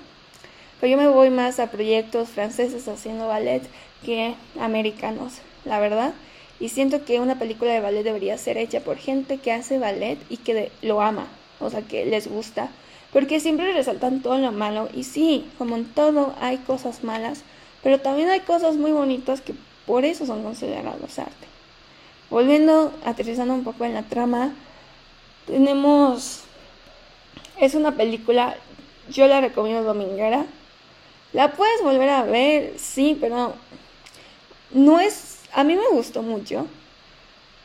Pero 0.83 0.97
yo 0.97 0.97
me 0.97 1.07
voy 1.07 1.29
más 1.29 1.61
a 1.61 1.71
proyectos 1.71 2.27
franceses 2.27 2.89
haciendo 2.89 3.29
ballet 3.29 3.63
que 4.05 4.35
americanos, 4.59 5.35
la 5.63 5.79
verdad. 5.79 6.13
Y 6.59 6.67
siento 6.67 7.05
que 7.05 7.21
una 7.21 7.39
película 7.39 7.71
de 7.71 7.79
ballet 7.79 8.03
debería 8.03 8.37
ser 8.37 8.57
hecha 8.57 8.81
por 8.81 8.97
gente 8.97 9.37
que 9.37 9.53
hace 9.53 9.79
ballet 9.79 10.19
y 10.29 10.35
que 10.35 10.73
lo 10.81 10.99
ama, 11.01 11.27
o 11.61 11.69
sea, 11.69 11.83
que 11.83 12.05
les 12.05 12.27
gusta 12.27 12.69
porque 13.13 13.39
siempre 13.39 13.71
resaltan 13.71 14.21
todo 14.21 14.37
lo 14.39 14.51
malo 14.51 14.89
y 14.93 15.05
sí, 15.05 15.45
como 15.57 15.77
en 15.77 15.85
todo 15.85 16.35
hay 16.41 16.57
cosas 16.57 17.01
malas, 17.01 17.43
pero 17.81 18.01
también 18.01 18.27
hay 18.29 18.41
cosas 18.41 18.75
muy 18.75 18.91
bonitas 18.91 19.39
que 19.39 19.53
por 19.85 20.03
eso 20.03 20.25
son 20.25 20.43
considerados 20.43 21.17
arte. 21.17 21.47
Volviendo, 22.29 22.91
aterrizando 23.05 23.53
un 23.53 23.63
poco 23.63 23.85
en 23.85 23.93
la 23.93 24.03
trama, 24.03 24.53
tenemos, 25.47 26.41
es 27.57 27.73
una 27.73 27.95
película, 27.95 28.57
yo 29.09 29.27
la 29.27 29.39
recomiendo 29.39 29.83
dominguera, 29.83 30.45
la 31.33 31.51
puedes 31.51 31.81
volver 31.81 32.09
a 32.09 32.23
ver, 32.23 32.73
sí, 32.77 33.17
pero 33.19 33.53
no 34.71 34.99
es, 34.99 35.39
a 35.51 35.63
mí 35.63 35.75
me 35.75 35.87
gustó 35.91 36.21
mucho, 36.21 36.67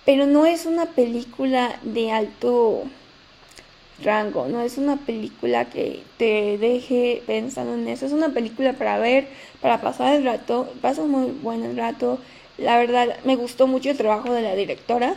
pero 0.04 0.26
no 0.26 0.46
es 0.46 0.66
una 0.66 0.86
película 0.86 1.78
de 1.82 2.10
alto 2.10 2.84
rango, 4.02 4.46
no 4.48 4.62
es 4.62 4.78
una 4.78 4.96
película 4.96 5.66
que 5.66 6.02
te 6.16 6.56
deje 6.56 7.22
pensando 7.26 7.74
en 7.74 7.88
eso, 7.88 8.06
es 8.06 8.12
una 8.12 8.30
película 8.30 8.72
para 8.72 8.98
ver, 8.98 9.28
para 9.60 9.80
pasar 9.80 10.14
el 10.14 10.24
rato, 10.24 10.72
pasa 10.80 11.02
muy 11.02 11.30
buen 11.30 11.76
rato, 11.76 12.18
la 12.56 12.78
verdad 12.78 13.18
me 13.24 13.36
gustó 13.36 13.66
mucho 13.66 13.90
el 13.90 13.96
trabajo 13.96 14.32
de 14.32 14.42
la 14.42 14.54
directora, 14.54 15.14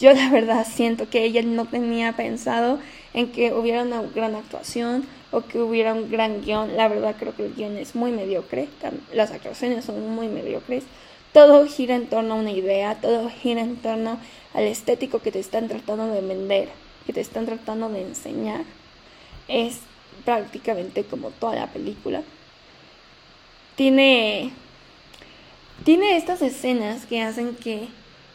yo 0.00 0.12
la 0.12 0.30
verdad 0.30 0.66
siento 0.68 1.08
que 1.08 1.24
ella 1.24 1.42
no 1.42 1.66
tenía 1.66 2.12
pensado 2.12 2.78
en 3.14 3.32
que 3.32 3.52
hubiera 3.52 3.82
una 3.82 4.02
gran 4.02 4.34
actuación 4.34 5.06
o 5.30 5.40
que 5.40 5.60
hubiera 5.60 5.94
un 5.94 6.10
gran 6.10 6.42
guion, 6.42 6.76
la 6.76 6.88
verdad 6.88 7.16
creo 7.18 7.34
que 7.34 7.46
el 7.46 7.54
guion 7.54 7.76
es 7.76 7.94
muy 7.94 8.12
mediocre, 8.12 8.68
las 9.12 9.30
actuaciones 9.30 9.84
son 9.84 10.08
muy 10.10 10.28
mediocres, 10.28 10.84
todo 11.32 11.66
gira 11.66 11.96
en 11.96 12.06
torno 12.06 12.34
a 12.34 12.36
una 12.36 12.52
idea, 12.52 12.96
todo 13.00 13.30
gira 13.30 13.62
en 13.62 13.76
torno 13.76 14.18
al 14.52 14.64
estético 14.64 15.20
que 15.20 15.32
te 15.32 15.40
están 15.40 15.68
tratando 15.68 16.06
de 16.08 16.20
vender 16.20 16.68
que 17.06 17.12
te 17.12 17.20
están 17.20 17.46
tratando 17.46 17.88
de 17.88 18.02
enseñar. 18.02 18.64
Es 19.48 19.80
prácticamente 20.24 21.04
como 21.04 21.30
toda 21.30 21.54
la 21.54 21.66
película. 21.68 22.22
Tiene, 23.76 24.52
tiene 25.84 26.16
estas 26.16 26.42
escenas 26.42 27.06
que 27.06 27.22
hacen 27.22 27.54
que 27.56 27.88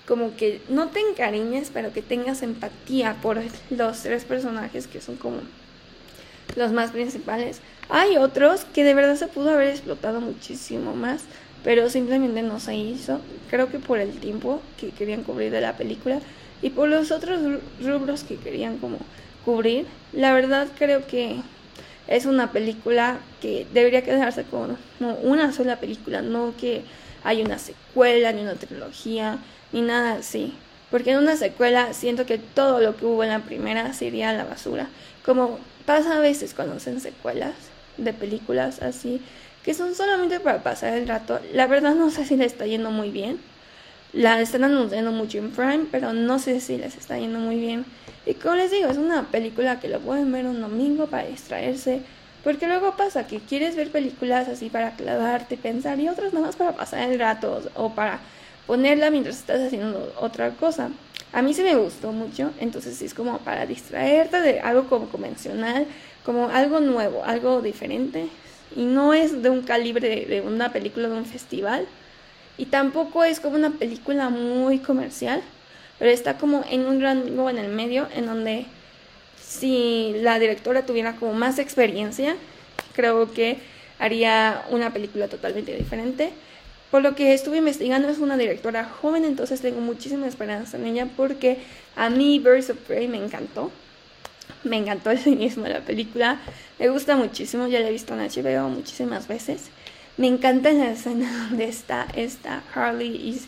como 0.09 0.35
que 0.35 0.59
no 0.69 0.87
te 0.87 0.99
encariñes, 0.99 1.69
pero 1.71 1.93
que 1.93 2.01
tengas 2.01 2.41
empatía 2.41 3.15
por 3.21 3.39
los 3.69 3.99
tres 4.01 4.25
personajes 4.25 4.87
que 4.87 5.01
son 5.01 5.17
como 5.17 5.37
los 6.55 6.71
más 6.71 6.89
principales. 6.89 7.61
Hay 7.89 8.17
otros 8.17 8.65
que 8.65 8.83
de 8.83 8.95
verdad 8.95 9.15
se 9.15 9.27
pudo 9.27 9.51
haber 9.51 9.67
explotado 9.69 10.19
muchísimo 10.19 10.95
más, 10.95 11.21
pero 11.63 11.91
simplemente 11.91 12.41
no 12.41 12.59
se 12.59 12.75
hizo. 12.75 13.21
Creo 13.51 13.69
que 13.69 13.77
por 13.77 13.99
el 13.99 14.13
tiempo 14.19 14.61
que 14.79 14.89
querían 14.89 15.23
cubrir 15.23 15.51
de 15.51 15.61
la 15.61 15.77
película 15.77 16.19
y 16.63 16.71
por 16.71 16.89
los 16.89 17.11
otros 17.11 17.39
rubros 17.79 18.23
que 18.23 18.37
querían 18.37 18.79
como 18.79 18.97
cubrir, 19.45 19.85
la 20.11 20.33
verdad 20.33 20.67
creo 20.77 21.05
que 21.05 21.37
es 22.07 22.25
una 22.25 22.51
película 22.51 23.19
que 23.41 23.67
debería 23.71 24.03
quedarse 24.03 24.43
como 24.43 24.75
una 25.21 25.51
sola 25.51 25.75
película, 25.79 26.23
no 26.23 26.55
que 26.59 26.81
hay 27.23 27.43
una 27.43 27.59
secuela, 27.59 28.31
ni 28.31 28.41
una 28.41 28.55
trilogía, 28.55 29.37
ni 29.71 29.81
nada 29.81 30.13
así. 30.13 30.53
Porque 30.91 31.11
en 31.11 31.19
una 31.19 31.35
secuela 31.35 31.93
siento 31.93 32.25
que 32.25 32.37
todo 32.37 32.79
lo 32.79 32.95
que 32.95 33.05
hubo 33.05 33.23
en 33.23 33.29
la 33.29 33.39
primera 33.39 33.93
se 33.93 34.05
iría 34.05 34.29
a 34.29 34.33
la 34.33 34.45
basura. 34.45 34.87
Como 35.23 35.59
pasa 35.85 36.17
a 36.17 36.19
veces 36.19 36.53
cuando 36.53 36.75
hacen 36.75 36.99
secuelas 36.99 37.53
de 37.97 38.13
películas 38.13 38.81
así, 38.81 39.21
que 39.63 39.73
son 39.73 39.93
solamente 39.93 40.39
para 40.39 40.63
pasar 40.63 40.93
el 40.93 41.07
rato. 41.07 41.39
La 41.53 41.67
verdad 41.67 41.93
no 41.93 42.09
sé 42.09 42.25
si 42.25 42.35
le 42.35 42.45
está 42.45 42.65
yendo 42.65 42.91
muy 42.91 43.11
bien. 43.11 43.39
La 44.13 44.41
están 44.41 44.63
anunciando 44.63 45.11
mucho 45.11 45.37
en 45.37 45.51
Prime, 45.51 45.85
pero 45.91 46.13
no 46.13 46.39
sé 46.39 46.59
si 46.61 46.77
les 46.77 46.95
está 46.95 47.19
yendo 47.19 47.37
muy 47.37 47.59
bien. 47.59 47.85
Y 48.25 48.33
como 48.33 48.55
les 48.55 48.71
digo, 48.71 48.89
es 48.89 48.97
una 48.97 49.27
película 49.29 49.79
que 49.79 49.87
lo 49.87 49.99
pueden 49.99 50.31
ver 50.31 50.47
un 50.47 50.61
domingo 50.61 51.05
para 51.07 51.27
distraerse. 51.27 52.01
Porque 52.43 52.67
luego 52.67 52.95
pasa 52.95 53.27
que 53.27 53.39
quieres 53.39 53.75
ver 53.75 53.91
películas 53.91 54.47
así 54.47 54.69
para 54.69 54.95
clavarte, 54.95 55.57
pensar 55.57 55.99
y 55.99 56.09
otras 56.09 56.33
nada 56.33 56.47
más 56.47 56.55
para 56.55 56.71
pasar 56.71 57.11
el 57.11 57.19
rato 57.19 57.61
o 57.75 57.93
para 57.93 58.19
ponerla 58.69 59.09
mientras 59.09 59.37
estás 59.37 59.61
haciendo 59.61 60.13
otra 60.19 60.51
cosa. 60.51 60.91
A 61.33 61.41
mí 61.41 61.55
sí 61.55 61.63
me 61.63 61.75
gustó 61.75 62.11
mucho, 62.11 62.51
entonces 62.59 63.01
es 63.01 63.15
como 63.15 63.39
para 63.39 63.65
distraerte 63.65 64.39
de 64.41 64.59
algo 64.59 64.87
como 64.87 65.09
convencional, 65.09 65.87
como 66.23 66.49
algo 66.49 66.79
nuevo, 66.79 67.23
algo 67.25 67.63
diferente. 67.63 68.27
y 68.75 68.85
no 68.85 69.15
es 69.15 69.41
de 69.41 69.49
un 69.49 69.63
calibre 69.63 70.27
de, 70.27 70.41
una 70.41 70.71
película 70.71 71.09
de 71.09 71.15
un 71.15 71.25
festival 71.25 71.87
y 72.59 72.65
tampoco 72.65 73.23
es 73.23 73.39
como 73.39 73.55
una 73.55 73.71
película 73.71 74.29
muy 74.29 74.77
comercial, 74.77 75.41
pero 75.97 76.11
está 76.11 76.37
como 76.37 76.63
en 76.69 76.85
un 76.85 77.01
rango 77.01 77.49
en 77.49 77.57
el 77.57 77.69
medio 77.69 78.07
en 78.15 78.27
donde 78.27 78.67
si 79.41 80.13
la 80.21 80.37
directora 80.37 80.85
tuviera 80.85 81.15
como 81.15 81.33
más 81.33 81.57
experiencia, 81.57 82.35
creo 82.93 83.31
que 83.31 83.57
haría 83.97 84.63
una 84.69 84.93
película 84.93 85.27
totalmente 85.27 85.75
diferente. 85.75 86.33
Por 86.91 87.03
lo 87.03 87.15
que 87.15 87.33
estuve 87.33 87.57
investigando, 87.57 88.09
es 88.09 88.17
una 88.17 88.35
directora 88.35 88.83
joven, 88.83 89.23
entonces 89.23 89.61
tengo 89.61 89.79
muchísima 89.79 90.27
esperanza 90.27 90.77
en 90.77 90.85
ella 90.85 91.07
porque 91.15 91.59
a 91.95 92.09
mí 92.09 92.39
Birds 92.39 92.71
of 92.71 92.77
Prey 92.77 93.07
me 93.07 93.23
encantó. 93.23 93.71
Me 94.63 94.77
encantó 94.77 95.11
el 95.11 95.19
cinismo 95.23 95.65
de 95.65 95.73
la 95.73 95.81
película. 95.81 96.39
Me 96.79 96.89
gusta 96.89 97.15
muchísimo, 97.15 97.67
ya 97.67 97.79
la 97.79 97.89
he 97.89 97.91
visto 97.91 98.15
en 98.15 98.21
HBO 98.21 98.69
muchísimas 98.69 99.27
veces. 99.27 99.69
Me 100.17 100.27
encanta 100.27 100.71
la 100.71 100.91
escena 100.91 101.47
donde 101.49 101.65
está 101.65 102.07
esta 102.15 102.63
Harley 102.73 103.39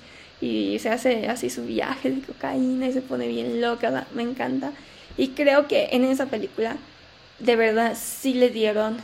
y, 0.42 0.46
y 0.46 0.80
se 0.80 0.90
hace 0.90 1.28
así 1.28 1.50
su 1.50 1.66
viaje 1.66 2.12
de 2.12 2.22
cocaína 2.22 2.88
y 2.88 2.94
se 2.94 3.02
pone 3.02 3.28
bien 3.28 3.60
loca. 3.60 4.06
Me 4.14 4.22
encanta. 4.22 4.72
Y 5.18 5.30
creo 5.30 5.68
que 5.68 5.90
en 5.92 6.06
esa 6.06 6.28
película 6.28 6.78
de 7.40 7.56
verdad 7.56 7.98
sí 8.00 8.36
le 8.36 8.50
dieron 8.50 8.98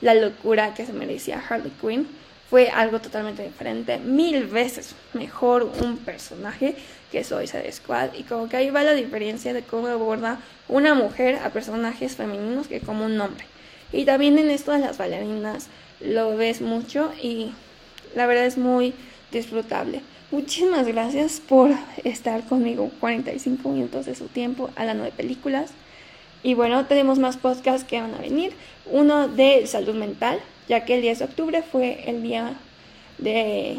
la 0.00 0.14
locura 0.14 0.72
que 0.74 0.86
se 0.86 0.92
merecía 0.92 1.42
Harley 1.48 1.72
Quinn 1.80 2.06
fue 2.48 2.68
algo 2.68 3.00
totalmente 3.00 3.42
diferente, 3.42 3.98
mil 3.98 4.46
veces 4.46 4.94
mejor 5.14 5.64
un 5.82 5.96
personaje 5.98 6.76
que 7.10 7.24
Suicide 7.24 7.70
Squad 7.72 8.14
y 8.16 8.22
como 8.22 8.48
que 8.48 8.56
ahí 8.56 8.70
va 8.70 8.82
la 8.82 8.94
diferencia 8.94 9.52
de 9.52 9.62
cómo 9.62 9.88
aborda 9.88 10.38
una 10.68 10.94
mujer 10.94 11.40
a 11.44 11.50
personajes 11.50 12.16
femeninos 12.16 12.68
que 12.68 12.80
como 12.80 13.04
un 13.04 13.20
hombre. 13.20 13.44
Y 13.92 14.04
también 14.04 14.38
en 14.38 14.50
esto 14.50 14.72
de 14.72 14.80
las 14.80 14.98
bailarinas 14.98 15.68
lo 16.00 16.36
ves 16.36 16.60
mucho 16.60 17.12
y 17.20 17.52
la 18.14 18.26
verdad 18.26 18.46
es 18.46 18.58
muy 18.58 18.94
disfrutable. 19.32 20.02
Muchísimas 20.30 20.86
gracias 20.86 21.40
por 21.40 21.70
estar 22.02 22.44
conmigo 22.44 22.90
45 23.00 23.68
minutos 23.70 24.06
de 24.06 24.14
su 24.14 24.26
tiempo 24.26 24.70
a 24.76 24.84
las 24.84 24.96
nueve 24.96 25.12
películas. 25.16 25.70
Y 26.42 26.54
bueno, 26.54 26.86
tenemos 26.86 27.18
más 27.18 27.36
podcasts 27.36 27.86
que 27.86 28.00
van 28.00 28.14
a 28.14 28.18
venir. 28.18 28.52
Uno 28.90 29.28
de 29.28 29.66
salud 29.66 29.94
mental, 29.94 30.40
ya 30.68 30.84
que 30.84 30.96
el 30.96 31.02
10 31.02 31.18
de 31.18 31.24
octubre 31.24 31.62
fue 31.62 32.08
el 32.08 32.22
día 32.22 32.54
de... 33.18 33.78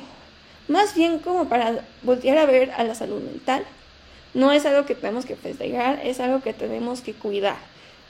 Más 0.68 0.96
bien 0.96 1.20
como 1.20 1.48
para 1.48 1.86
voltear 2.02 2.38
a 2.38 2.46
ver 2.46 2.72
a 2.72 2.84
la 2.84 2.96
salud 2.96 3.22
mental. 3.22 3.64
No 4.34 4.52
es 4.52 4.66
algo 4.66 4.86
que 4.86 4.96
tenemos 4.96 5.26
que 5.26 5.36
festejar, 5.36 6.02
es 6.04 6.20
algo 6.20 6.42
que 6.42 6.54
tenemos 6.54 7.02
que 7.02 7.14
cuidar. 7.14 7.58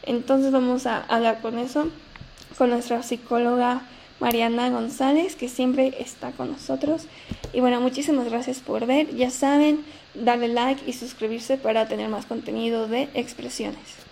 Entonces 0.03 0.51
vamos 0.51 0.87
a 0.87 1.01
hablar 1.01 1.41
con 1.41 1.59
eso, 1.59 1.89
con 2.57 2.69
nuestra 2.71 3.03
psicóloga 3.03 3.81
Mariana 4.19 4.69
González, 4.69 5.35
que 5.35 5.49
siempre 5.49 5.95
está 5.99 6.31
con 6.31 6.51
nosotros. 6.51 7.03
Y 7.53 7.59
bueno, 7.59 7.79
muchísimas 7.81 8.29
gracias 8.29 8.59
por 8.59 8.85
ver. 8.87 9.15
Ya 9.15 9.29
saben, 9.29 9.85
darle 10.15 10.47
like 10.47 10.89
y 10.89 10.93
suscribirse 10.93 11.57
para 11.57 11.87
tener 11.87 12.09
más 12.09 12.25
contenido 12.25 12.87
de 12.87 13.09
expresiones. 13.13 14.06